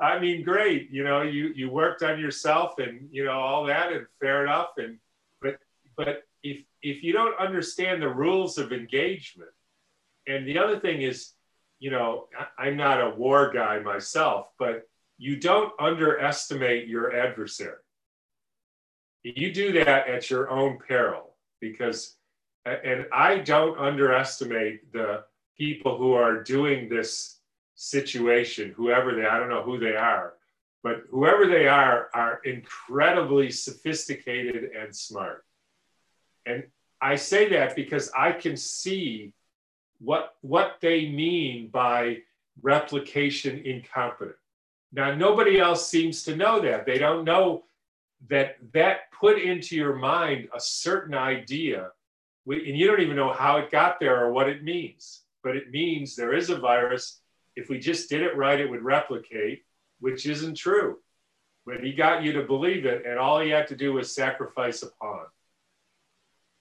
I 0.00 0.18
mean, 0.18 0.42
great. 0.42 0.90
You 0.90 1.04
know, 1.04 1.22
you 1.22 1.52
you 1.54 1.70
worked 1.70 2.02
on 2.02 2.18
yourself 2.18 2.78
and 2.78 3.08
you 3.10 3.24
know 3.24 3.38
all 3.38 3.66
that, 3.66 3.92
and 3.92 4.06
fair 4.20 4.44
enough. 4.44 4.70
And 4.78 4.98
but 5.40 5.58
but 5.96 6.24
if 6.42 6.64
if 6.82 7.02
you 7.02 7.12
don't 7.12 7.38
understand 7.38 8.02
the 8.02 8.08
rules 8.08 8.58
of 8.58 8.72
engagement, 8.72 9.50
and 10.26 10.46
the 10.46 10.58
other 10.58 10.78
thing 10.78 11.02
is, 11.02 11.32
you 11.78 11.90
know, 11.90 12.28
I'm 12.58 12.76
not 12.76 13.00
a 13.00 13.10
war 13.10 13.50
guy 13.52 13.80
myself, 13.80 14.46
but 14.58 14.88
you 15.18 15.36
don't 15.36 15.72
underestimate 15.78 16.88
your 16.88 17.14
adversary. 17.14 17.76
You 19.22 19.52
do 19.52 19.72
that 19.72 20.08
at 20.08 20.30
your 20.30 20.50
own 20.50 20.78
peril 20.86 21.36
because, 21.60 22.16
and 22.66 23.06
I 23.12 23.38
don't 23.38 23.78
underestimate 23.78 24.92
the 24.92 25.24
people 25.56 25.96
who 25.96 26.14
are 26.14 26.42
doing 26.42 26.88
this 26.88 27.38
situation, 27.74 28.72
whoever 28.76 29.14
they, 29.14 29.26
I 29.26 29.38
don't 29.38 29.48
know 29.48 29.62
who 29.62 29.78
they 29.78 29.96
are, 29.96 30.34
but 30.82 31.04
whoever 31.10 31.46
they 31.46 31.68
are, 31.68 32.08
are 32.14 32.40
incredibly 32.44 33.50
sophisticated 33.50 34.70
and 34.72 34.94
smart. 34.94 35.44
And 36.44 36.64
I 37.00 37.16
say 37.16 37.48
that 37.50 37.76
because 37.76 38.10
I 38.16 38.32
can 38.32 38.56
see 38.56 39.32
what, 40.00 40.34
what 40.40 40.78
they 40.80 41.08
mean 41.08 41.68
by 41.68 42.18
replication 42.60 43.62
incompetent. 43.64 44.36
Now, 44.92 45.14
nobody 45.14 45.58
else 45.58 45.88
seems 45.88 46.22
to 46.24 46.36
know 46.36 46.60
that. 46.60 46.84
They 46.84 46.98
don't 46.98 47.24
know 47.24 47.64
that 48.28 48.56
that 48.72 49.10
put 49.18 49.40
into 49.40 49.74
your 49.74 49.96
mind 49.96 50.48
a 50.54 50.60
certain 50.60 51.14
idea, 51.14 51.90
and 52.46 52.76
you 52.76 52.86
don't 52.86 53.00
even 53.00 53.16
know 53.16 53.32
how 53.32 53.56
it 53.58 53.70
got 53.70 53.98
there 53.98 54.24
or 54.24 54.32
what 54.32 54.48
it 54.48 54.62
means. 54.62 55.22
But 55.42 55.56
it 55.56 55.70
means 55.70 56.14
there 56.14 56.34
is 56.34 56.50
a 56.50 56.58
virus. 56.58 57.21
If 57.56 57.68
we 57.68 57.78
just 57.78 58.08
did 58.08 58.22
it 58.22 58.36
right, 58.36 58.60
it 58.60 58.70
would 58.70 58.82
replicate, 58.82 59.64
which 60.00 60.26
isn't 60.26 60.56
true. 60.56 60.98
But 61.64 61.82
he 61.82 61.92
got 61.92 62.22
you 62.22 62.32
to 62.32 62.42
believe 62.42 62.86
it, 62.86 63.04
and 63.06 63.18
all 63.18 63.40
he 63.40 63.50
had 63.50 63.68
to 63.68 63.76
do 63.76 63.92
was 63.92 64.14
sacrifice 64.14 64.82
a 64.82 64.88
pawn. 65.00 65.26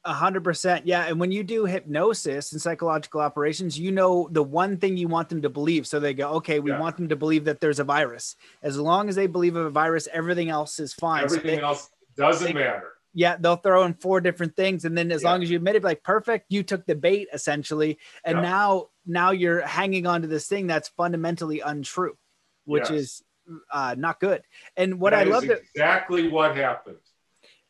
A 0.04 0.14
hundred 0.14 0.44
percent. 0.44 0.88
Yeah. 0.88 1.06
And 1.06 1.20
when 1.20 1.32
you 1.32 1.44
do 1.44 1.66
hypnosis 1.66 2.52
and 2.52 2.62
psychological 2.62 3.22
operations, 3.22 3.78
you 3.78 3.92
know 3.92 4.28
the 4.32 4.42
one 4.42 4.78
thing 4.78 4.98
you 4.98 5.08
want 5.08 5.30
them 5.30 5.44
to 5.44 5.50
believe. 5.50 5.86
So 5.86 6.00
they 6.00 6.16
go, 6.16 6.30
okay, 6.34 6.60
we 6.60 6.72
yeah. 6.72 6.80
want 6.80 6.98
them 6.98 7.10
to 7.10 7.16
believe 7.16 7.46
that 7.46 7.60
there's 7.60 7.80
a 7.80 7.84
virus. 7.84 8.36
As 8.64 8.80
long 8.80 9.10
as 9.10 9.16
they 9.16 9.28
believe 9.28 9.56
of 9.56 9.68
a 9.68 9.70
virus, 9.70 10.08
everything 10.12 10.50
else 10.50 10.80
is 10.80 10.92
fine. 10.94 11.24
Everything 11.24 11.52
so 11.52 11.56
they, 11.56 11.62
else 11.62 11.90
doesn't 12.18 12.48
they, 12.48 12.54
matter. 12.54 12.94
Yeah, 13.14 13.36
they'll 13.38 13.58
throw 13.58 13.84
in 13.84 13.94
four 13.96 14.22
different 14.22 14.56
things. 14.56 14.86
And 14.86 14.98
then 14.98 15.12
as 15.12 15.24
yeah. 15.24 15.32
long 15.32 15.44
as 15.44 15.50
you 15.50 15.58
admit 15.58 15.76
it, 15.76 15.84
like 15.84 16.04
perfect, 16.04 16.46
you 16.50 16.64
took 16.64 16.86
the 16.86 16.96
bait 16.96 17.28
essentially. 17.34 18.00
And 18.24 18.38
yeah. 18.38 18.42
now 18.42 18.88
now 19.06 19.32
you're 19.32 19.62
hanging 19.62 20.08
on 20.08 20.22
to 20.22 20.28
this 20.28 20.48
thing 20.48 20.68
that's 20.68 20.90
fundamentally 20.90 21.60
untrue, 21.60 22.18
which 22.66 22.90
yes. 22.90 22.92
is 22.92 23.24
uh, 23.72 23.96
not 23.98 24.20
good. 24.20 24.44
And 24.78 25.00
what 25.00 25.12
that 25.12 25.28
I 25.28 25.30
love 25.30 25.44
exactly 25.44 26.30
what 26.30 26.56
happened 26.56 26.98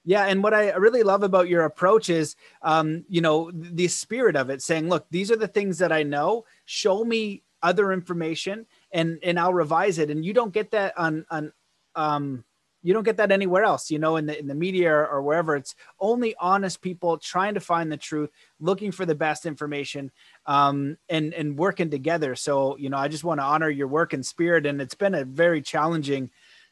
yeah, 0.04 0.26
and 0.26 0.42
what 0.42 0.54
I 0.54 0.72
really 0.72 1.04
love 1.04 1.22
about 1.22 1.48
your 1.48 1.64
approach 1.64 2.10
is, 2.10 2.36
um, 2.64 3.06
you 3.08 3.22
know, 3.22 3.52
the 3.54 3.88
spirit 3.88 4.36
of 4.36 4.50
it, 4.50 4.62
saying, 4.62 4.90
"Look, 4.90 5.06
these 5.12 5.32
are 5.32 5.36
the 5.36 5.48
things 5.48 5.78
that 5.78 5.92
I 5.92 6.04
know. 6.04 6.46
Show 6.66 7.06
me 7.06 7.44
other 7.62 7.94
information, 7.94 8.66
and 8.92 9.20
and 9.22 9.40
I'll 9.40 9.54
revise 9.54 10.00
it." 10.00 10.10
And 10.10 10.26
you 10.26 10.34
don't 10.34 10.54
get 10.54 10.72
that 10.72 10.98
on 10.98 11.26
on, 11.30 11.54
um, 11.96 12.44
you 12.84 12.94
don't 12.94 13.04
get 13.04 13.18
that 13.18 13.32
anywhere 13.32 13.64
else. 13.64 13.92
You 13.92 14.00
know, 14.00 14.16
in 14.16 14.26
the 14.26 14.38
in 14.38 14.48
the 14.48 14.56
media 14.56 14.92
or, 14.92 15.08
or 15.08 15.22
wherever, 15.22 15.56
it's 15.56 15.76
only 16.00 16.36
honest 16.40 16.82
people 16.82 17.18
trying 17.18 17.54
to 17.54 17.60
find 17.60 17.92
the 17.92 17.98
truth, 17.98 18.30
looking 18.60 18.92
for 18.92 19.06
the 19.06 19.16
best 19.16 19.46
information, 19.46 20.12
um, 20.46 20.98
and 21.10 21.34
and 21.34 21.58
working 21.58 21.90
together. 21.90 22.36
So, 22.36 22.78
you 22.78 22.90
know, 22.90 22.98
I 22.98 23.08
just 23.08 23.24
want 23.24 23.40
to 23.40 23.46
honor 23.46 23.70
your 23.70 23.88
work 23.88 24.14
and 24.14 24.26
spirit, 24.26 24.66
and 24.66 24.82
it's 24.82 24.96
been 24.96 25.16
a 25.16 25.26
very 25.26 25.62
challenging 25.62 26.32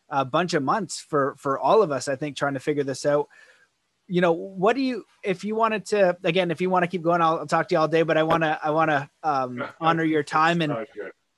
a 0.10 0.26
bunch 0.26 0.54
of 0.54 0.64
months 0.64 1.00
for 1.00 1.36
for 1.38 1.60
all 1.60 1.82
of 1.82 1.92
us 1.92 2.08
i 2.08 2.16
think 2.16 2.36
trying 2.36 2.56
to 2.56 2.60
figure 2.60 2.84
this 2.84 3.06
out 3.06 3.28
you 4.08 4.22
know 4.22 4.32
what 4.32 4.76
do 4.76 4.82
you 4.82 5.06
if 5.24 5.44
you 5.44 5.56
wanted 5.56 5.86
to 5.86 6.18
again 6.24 6.52
if 6.52 6.62
you 6.62 6.70
want 6.70 6.84
to 6.84 6.88
keep 6.88 7.04
going 7.04 7.22
i'll, 7.22 7.40
I'll 7.40 7.46
talk 7.46 7.68
to 7.70 7.76
you 7.76 7.80
all 7.80 7.88
day 7.88 8.02
but 8.02 8.18
i 8.18 8.24
want 8.24 8.44
to 8.44 8.60
i 8.62 8.72
want 8.72 8.90
to 8.90 9.10
um, 9.24 9.64
honor 9.80 10.04
your 10.04 10.24
time 10.24 10.62
and 10.62 10.88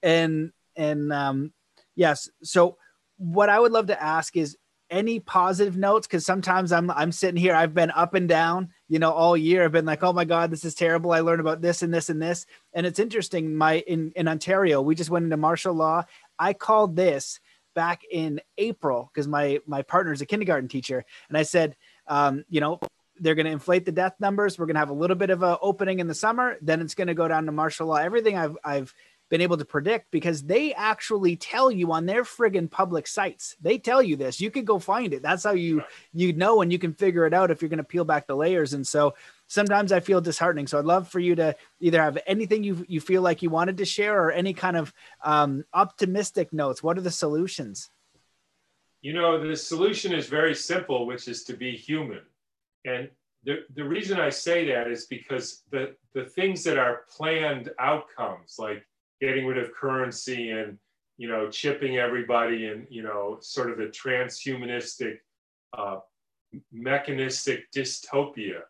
and 0.01 0.51
and 0.75 1.11
um 1.13 1.53
yes 1.95 2.29
so 2.43 2.77
what 3.17 3.49
i 3.49 3.59
would 3.59 3.73
love 3.73 3.87
to 3.87 4.01
ask 4.01 4.37
is 4.37 4.57
any 4.91 5.19
positive 5.19 5.77
notes 5.77 6.05
because 6.05 6.25
sometimes 6.25 6.71
i'm 6.71 6.91
i'm 6.91 7.11
sitting 7.11 7.39
here 7.39 7.55
i've 7.55 7.73
been 7.73 7.91
up 7.91 8.13
and 8.13 8.27
down 8.27 8.69
you 8.89 8.99
know 8.99 9.11
all 9.11 9.35
year 9.35 9.63
i've 9.63 9.71
been 9.71 9.85
like 9.85 10.03
oh 10.03 10.13
my 10.13 10.25
god 10.25 10.51
this 10.51 10.65
is 10.65 10.75
terrible 10.75 11.11
i 11.11 11.21
learned 11.21 11.39
about 11.39 11.61
this 11.61 11.81
and 11.81 11.93
this 11.93 12.09
and 12.09 12.21
this 12.21 12.45
and 12.73 12.85
it's 12.85 12.99
interesting 12.99 13.55
my 13.55 13.79
in 13.79 14.11
in 14.15 14.27
ontario 14.27 14.81
we 14.81 14.93
just 14.93 15.09
went 15.09 15.23
into 15.23 15.37
martial 15.37 15.73
law 15.73 16.03
i 16.37 16.53
called 16.53 16.95
this 16.95 17.39
back 17.73 18.01
in 18.09 18.41
April 18.57 19.09
because 19.13 19.27
my 19.27 19.59
my 19.65 19.81
partner 19.81 20.13
is 20.13 20.21
a 20.21 20.25
kindergarten 20.25 20.67
teacher, 20.67 21.03
and 21.29 21.37
I 21.37 21.43
said, 21.43 21.75
um, 22.07 22.45
you 22.49 22.59
know, 22.59 22.79
they're 23.19 23.35
going 23.35 23.45
to 23.45 23.51
inflate 23.51 23.85
the 23.85 23.91
death 23.91 24.15
numbers. 24.19 24.57
We're 24.57 24.65
going 24.65 24.75
to 24.75 24.79
have 24.79 24.89
a 24.89 24.93
little 24.93 25.15
bit 25.15 25.29
of 25.29 25.43
a 25.43 25.57
opening 25.61 25.99
in 25.99 26.07
the 26.07 26.15
summer. 26.15 26.57
Then 26.61 26.81
it's 26.81 26.95
going 26.95 27.07
to 27.07 27.13
go 27.13 27.27
down 27.27 27.45
to 27.45 27.51
martial 27.51 27.87
law. 27.87 27.95
Everything 27.95 28.37
I've 28.37 28.57
I've 28.63 28.93
been 29.31 29.41
able 29.41 29.57
to 29.57 29.65
predict 29.65 30.11
because 30.11 30.43
they 30.43 30.73
actually 30.73 31.37
tell 31.37 31.71
you 31.71 31.93
on 31.93 32.05
their 32.05 32.23
friggin' 32.23 32.69
public 32.69 33.07
sites. 33.07 33.55
They 33.61 33.77
tell 33.77 34.03
you 34.03 34.17
this. 34.17 34.41
You 34.41 34.51
can 34.51 34.65
go 34.65 34.77
find 34.77 35.13
it. 35.13 35.23
That's 35.23 35.45
how 35.45 35.53
you 35.53 35.81
you 36.13 36.33
know 36.33 36.61
and 36.61 36.71
you 36.71 36.77
can 36.77 36.93
figure 36.93 37.25
it 37.25 37.33
out 37.33 37.49
if 37.49 37.61
you're 37.61 37.69
going 37.69 37.77
to 37.77 37.83
peel 37.83 38.03
back 38.03 38.27
the 38.27 38.35
layers. 38.35 38.73
And 38.73 38.85
so 38.85 39.15
sometimes 39.47 39.93
I 39.93 40.01
feel 40.01 40.19
disheartening. 40.19 40.67
So 40.67 40.77
I'd 40.77 40.85
love 40.85 41.07
for 41.07 41.21
you 41.21 41.33
to 41.35 41.55
either 41.79 42.01
have 42.01 42.17
anything 42.27 42.63
you 42.63 42.85
you 42.89 42.99
feel 42.99 43.21
like 43.21 43.41
you 43.41 43.49
wanted 43.49 43.77
to 43.77 43.85
share 43.85 44.21
or 44.21 44.31
any 44.31 44.53
kind 44.53 44.75
of 44.75 44.93
um, 45.23 45.63
optimistic 45.73 46.51
notes. 46.51 46.83
What 46.83 46.97
are 46.97 47.01
the 47.01 47.09
solutions? 47.09 47.89
You 49.01 49.13
know, 49.13 49.41
the 49.41 49.55
solution 49.55 50.11
is 50.13 50.27
very 50.27 50.53
simple, 50.53 51.07
which 51.07 51.29
is 51.29 51.45
to 51.45 51.53
be 51.53 51.71
human. 51.71 52.21
And 52.83 53.09
the, 53.43 53.63
the 53.73 53.83
reason 53.83 54.19
I 54.19 54.29
say 54.29 54.67
that 54.67 54.91
is 54.91 55.05
because 55.05 55.63
the, 55.71 55.95
the 56.13 56.25
things 56.25 56.63
that 56.65 56.77
are 56.77 57.05
planned 57.09 57.71
outcomes, 57.79 58.57
like 58.59 58.85
getting 59.21 59.45
rid 59.45 59.57
of 59.57 59.73
currency 59.73 60.49
and 60.49 60.77
you 61.17 61.27
know 61.27 61.49
chipping 61.49 61.97
everybody 61.97 62.67
and 62.67 62.87
you 62.89 63.03
know 63.03 63.37
sort 63.41 63.69
of 63.71 63.79
a 63.79 63.87
transhumanistic 63.87 65.17
uh, 65.77 65.99
mechanistic 66.71 67.71
dystopia. 67.71 68.61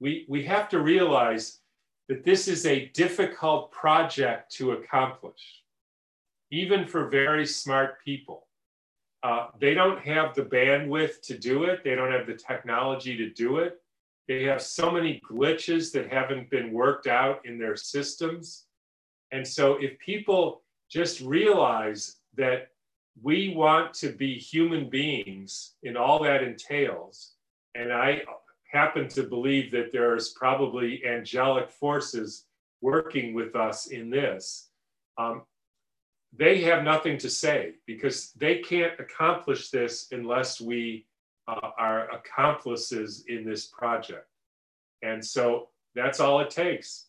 We 0.00 0.26
we 0.28 0.44
have 0.44 0.68
to 0.70 0.80
realize 0.80 1.60
that 2.08 2.24
this 2.24 2.48
is 2.48 2.66
a 2.66 2.86
difficult 2.86 3.70
project 3.70 4.52
to 4.56 4.72
accomplish 4.72 5.62
even 6.50 6.86
for 6.86 7.08
very 7.08 7.46
smart 7.46 8.04
people. 8.04 8.46
Uh, 9.22 9.46
they 9.58 9.72
don't 9.72 9.98
have 10.00 10.34
the 10.34 10.42
bandwidth 10.42 11.20
to 11.22 11.38
do 11.38 11.64
it. 11.64 11.82
They 11.82 11.94
don't 11.94 12.12
have 12.12 12.26
the 12.26 12.34
technology 12.34 13.16
to 13.16 13.30
do 13.30 13.58
it. 13.58 13.80
They 14.28 14.44
have 14.44 14.60
so 14.60 14.90
many 14.90 15.20
glitches 15.28 15.92
that 15.92 16.12
haven't 16.12 16.50
been 16.50 16.72
worked 16.72 17.06
out 17.06 17.46
in 17.46 17.58
their 17.58 17.76
systems 17.76 18.66
and 19.32 19.46
so 19.46 19.74
if 19.80 19.98
people 19.98 20.62
just 20.90 21.20
realize 21.22 22.16
that 22.36 22.68
we 23.22 23.54
want 23.54 23.94
to 23.94 24.10
be 24.10 24.34
human 24.34 24.88
beings 24.88 25.72
in 25.82 25.96
all 25.96 26.22
that 26.22 26.42
entails, 26.42 27.32
and 27.74 27.92
I 27.92 28.22
happen 28.70 29.08
to 29.08 29.22
believe 29.22 29.70
that 29.72 29.90
there's 29.90 30.30
probably 30.30 31.04
angelic 31.06 31.70
forces 31.70 32.44
working 32.80 33.34
with 33.34 33.56
us 33.56 33.86
in 33.86 34.10
this, 34.10 34.68
um, 35.18 35.42
they 36.34 36.60
have 36.62 36.84
nothing 36.84 37.18
to 37.18 37.28
say 37.28 37.74
because 37.86 38.32
they 38.32 38.58
can't 38.58 38.98
accomplish 38.98 39.70
this 39.70 40.08
unless 40.12 40.60
we 40.60 41.06
uh, 41.48 41.70
are 41.78 42.10
accomplices 42.10 43.24
in 43.28 43.44
this 43.44 43.66
project. 43.66 44.26
And 45.02 45.24
so 45.24 45.68
that's 45.94 46.20
all 46.20 46.40
it 46.40 46.50
takes. 46.50 47.06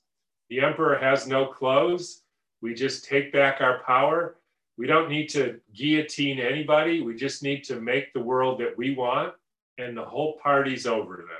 The 0.50 0.62
emperor 0.62 0.98
has 0.98 1.28
no 1.28 1.48
clothes. 1.48 2.22
We 2.62 2.74
just 2.74 3.06
take 3.06 3.34
back 3.34 3.62
our 3.62 3.84
power. 3.84 4.38
We 4.78 4.88
don't 4.88 5.10
need 5.10 5.28
to 5.30 5.60
guillotine 5.74 6.40
anybody. 6.40 7.02
We 7.02 7.16
just 7.16 7.44
need 7.44 7.64
to 7.66 7.80
make 7.80 8.14
the 8.14 8.22
world 8.22 8.60
that 8.60 8.78
we 8.78 8.96
want, 8.96 9.34
and 9.78 9.96
the 9.96 10.06
whole 10.06 10.40
party's 10.42 10.86
over 10.86 11.18
then. 11.18 11.38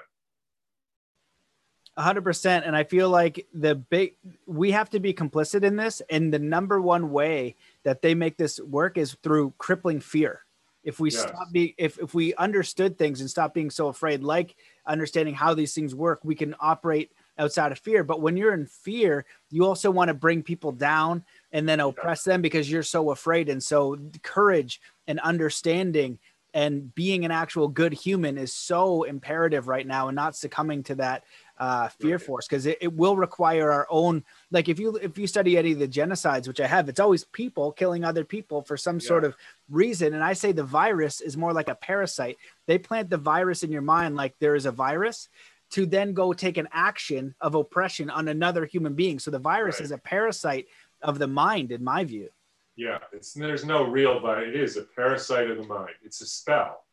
100% 1.98 2.64
and 2.66 2.76
i 2.76 2.84
feel 2.84 3.10
like 3.10 3.46
the 3.54 3.76
big 3.76 4.16
we 4.48 4.72
have 4.72 4.90
to 4.90 5.00
be 5.00 5.14
complicit 5.14 5.64
in 5.64 5.76
this 5.76 6.02
and 6.10 6.34
the 6.34 6.40
number 6.40 6.82
one 6.82 7.12
way 7.12 7.56
that 7.84 8.02
they 8.02 8.16
make 8.16 8.36
this 8.36 8.60
work 8.60 8.98
is 8.98 9.16
through 9.22 9.54
crippling 9.60 10.00
fear 10.00 10.42
if 10.84 11.00
we 11.00 11.12
yes. 11.12 11.22
stop 11.22 11.52
being 11.52 11.74
if, 11.78 12.00
if 12.00 12.16
we 12.16 12.34
understood 12.36 12.98
things 12.98 13.22
and 13.22 13.30
stop 13.30 13.54
being 13.54 13.70
so 13.70 13.90
afraid 13.90 14.24
like 14.24 14.56
understanding 14.88 15.36
how 15.36 15.54
these 15.54 15.76
things 15.76 15.94
work 15.94 16.20
we 16.24 16.34
can 16.34 16.56
operate 16.60 17.12
outside 17.38 17.72
of 17.72 17.80
fear. 17.80 18.04
But 18.04 18.22
when 18.22 18.38
you're 18.38 18.54
in 18.54 18.66
fear, 18.66 19.26
you 19.50 19.66
also 19.66 19.92
want 19.92 20.10
to 20.10 20.14
bring 20.14 20.44
people 20.44 20.72
down 20.72 21.24
and 21.52 21.68
then 21.68 21.80
oppress 21.80 22.24
them 22.24 22.42
because 22.42 22.70
you're 22.70 22.84
so 22.84 23.12
afraid. 23.12 23.50
And 23.50 23.62
so, 23.62 23.98
courage 24.22 24.82
and 25.08 25.20
understanding 25.20 26.20
and 26.54 26.94
being 26.94 27.26
an 27.26 27.32
actual 27.32 27.68
good 27.68 27.94
human 27.94 28.38
is 28.38 28.54
so 28.54 29.04
imperative 29.04 29.68
right 29.68 29.88
now 29.88 30.08
and 30.08 30.16
not 30.16 30.36
succumbing 30.36 30.84
to 30.84 30.96
that 30.96 31.24
uh, 31.58 31.88
fear 31.88 32.18
force 32.20 32.48
because 32.48 32.66
it, 32.66 32.78
it 32.82 32.94
will 32.94 33.16
require 33.16 33.72
our 33.72 33.88
own 33.90 34.24
like 34.52 34.68
if 34.70 34.80
you 34.80 34.96
if 34.98 35.18
you 35.18 35.28
study 35.28 35.58
any 35.58 35.72
of 35.72 35.80
the 35.80 35.88
genocides 35.88 36.48
which 36.48 36.60
i 36.60 36.66
have 36.66 36.90
it's 36.90 37.00
always 37.00 37.26
people 37.26 37.72
killing 37.72 38.04
other 38.04 38.26
people 38.26 38.64
for 38.64 38.76
some 38.76 38.96
yeah. 38.96 39.08
sort 39.08 39.24
of 39.24 39.36
reason 39.70 40.16
and 40.16 40.24
i 40.24 40.34
say 40.34 40.52
the 40.52 40.64
virus 40.64 41.22
is 41.22 41.38
more 41.38 41.54
like 41.54 41.70
a 41.70 41.76
parasite 41.76 42.38
they 42.66 42.78
plant 42.78 43.10
the 43.10 43.18
virus 43.18 43.62
in 43.62 43.72
your 43.72 43.84
mind 43.84 44.16
like 44.16 44.34
there 44.40 44.56
is 44.56 44.66
a 44.66 44.72
virus 44.72 45.30
to 45.74 45.88
then 45.88 46.14
go 46.14 46.34
take 46.34 46.58
an 46.58 46.68
action 46.72 47.34
of 47.42 47.56
oppression 47.56 48.10
on 48.10 48.28
another 48.28 48.66
human 48.66 48.94
being. 48.94 49.18
So 49.18 49.32
the 49.32 49.40
virus 49.40 49.78
right. 49.78 49.86
is 49.86 49.92
a 49.92 49.98
parasite 49.98 50.68
of 51.02 51.18
the 51.18 51.28
mind, 51.28 51.72
in 51.72 51.84
my 51.84 52.04
view. 52.04 52.30
Yeah, 52.76 53.00
it's, 53.12 53.34
there's 53.34 53.66
no 53.66 53.84
real 53.84 54.20
virus. 54.20 54.50
It 54.50 54.62
is 54.62 54.78
a 54.78 54.84
parasite 54.84 55.50
of 55.50 55.58
the 55.58 55.64
mind. 55.64 55.96
It's 56.04 56.22
a 56.22 56.28
spell. 56.28 56.84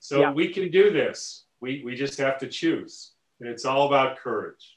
So 0.00 0.20
yeah. 0.20 0.32
we 0.32 0.52
can 0.52 0.70
do 0.70 0.92
this. 0.92 1.44
We, 1.60 1.82
we 1.84 1.94
just 1.94 2.18
have 2.18 2.38
to 2.38 2.48
choose. 2.48 3.12
And 3.40 3.48
it's 3.48 3.64
all 3.64 3.86
about 3.86 4.18
courage. 4.18 4.76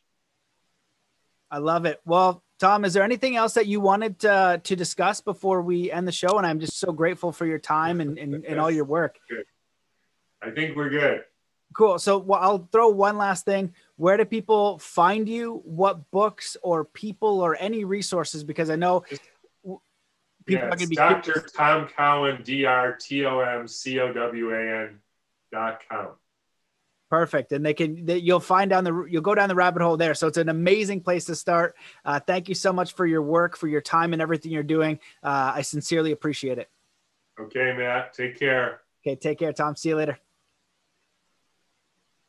I 1.49 1.57
love 1.57 1.85
it. 1.85 1.99
Well, 2.05 2.43
Tom, 2.59 2.85
is 2.85 2.93
there 2.93 3.03
anything 3.03 3.35
else 3.35 3.55
that 3.55 3.65
you 3.65 3.81
wanted 3.81 4.19
to, 4.19 4.61
to 4.63 4.75
discuss 4.75 5.19
before 5.19 5.63
we 5.63 5.91
end 5.91 6.07
the 6.07 6.11
show? 6.11 6.37
And 6.37 6.45
I'm 6.45 6.59
just 6.59 6.77
so 6.77 6.91
grateful 6.91 7.31
for 7.31 7.47
your 7.47 7.57
time 7.59 8.01
and, 8.01 8.19
and, 8.19 8.45
and 8.45 8.59
all 8.59 8.69
your 8.69 8.85
work. 8.85 9.17
Good. 9.27 9.45
I 10.43 10.51
think 10.51 10.75
we're 10.75 10.89
good. 10.89 11.23
Cool. 11.73 11.99
So 11.99 12.17
well, 12.17 12.39
I'll 12.41 12.67
throw 12.71 12.89
one 12.89 13.17
last 13.17 13.45
thing. 13.45 13.73
Where 13.95 14.17
do 14.17 14.25
people 14.25 14.79
find 14.79 15.27
you? 15.27 15.61
What 15.63 16.11
books 16.11 16.57
or 16.63 16.83
people 16.83 17.39
or 17.39 17.55
any 17.55 17.85
resources? 17.85 18.43
Because 18.43 18.69
I 18.69 18.75
know 18.75 19.03
people 19.61 19.81
yeah, 20.47 20.59
are 20.59 20.69
going 20.69 20.79
to 20.79 20.87
be 20.87 20.95
Dr. 20.95 21.33
Curious. 21.33 21.51
Tom 21.51 21.87
Cowan, 21.95 22.43
D 22.43 22.65
R 22.65 22.97
T 22.99 23.25
O 23.25 23.39
M 23.39 23.67
C 23.67 23.99
O 23.99 24.11
W 24.11 24.53
A 24.53 24.83
N 24.83 24.99
dot 25.51 25.81
com. 25.89 26.09
Perfect, 27.09 27.51
and 27.51 27.65
they 27.65 27.73
can 27.73 28.05
they, 28.05 28.17
you'll 28.17 28.39
find 28.39 28.69
down 28.69 28.85
the 28.85 29.05
you'll 29.09 29.21
go 29.21 29.35
down 29.35 29.49
the 29.49 29.55
rabbit 29.55 29.81
hole 29.81 29.97
there. 29.97 30.13
So 30.13 30.27
it's 30.27 30.37
an 30.37 30.49
amazing 30.49 31.01
place 31.01 31.25
to 31.25 31.35
start. 31.35 31.75
Uh, 32.05 32.19
thank 32.19 32.47
you 32.47 32.55
so 32.55 32.71
much 32.71 32.93
for 32.93 33.05
your 33.05 33.21
work, 33.21 33.57
for 33.57 33.67
your 33.67 33.81
time, 33.81 34.13
and 34.13 34.21
everything 34.21 34.51
you're 34.51 34.63
doing. 34.63 34.99
Uh, 35.21 35.51
I 35.55 35.61
sincerely 35.61 36.13
appreciate 36.13 36.57
it. 36.57 36.69
Okay, 37.39 37.73
Matt. 37.77 38.13
Take 38.13 38.39
care. 38.39 38.81
Okay, 39.05 39.15
take 39.15 39.39
care, 39.39 39.51
Tom. 39.51 39.75
See 39.75 39.89
you 39.89 39.97
later. 39.97 40.17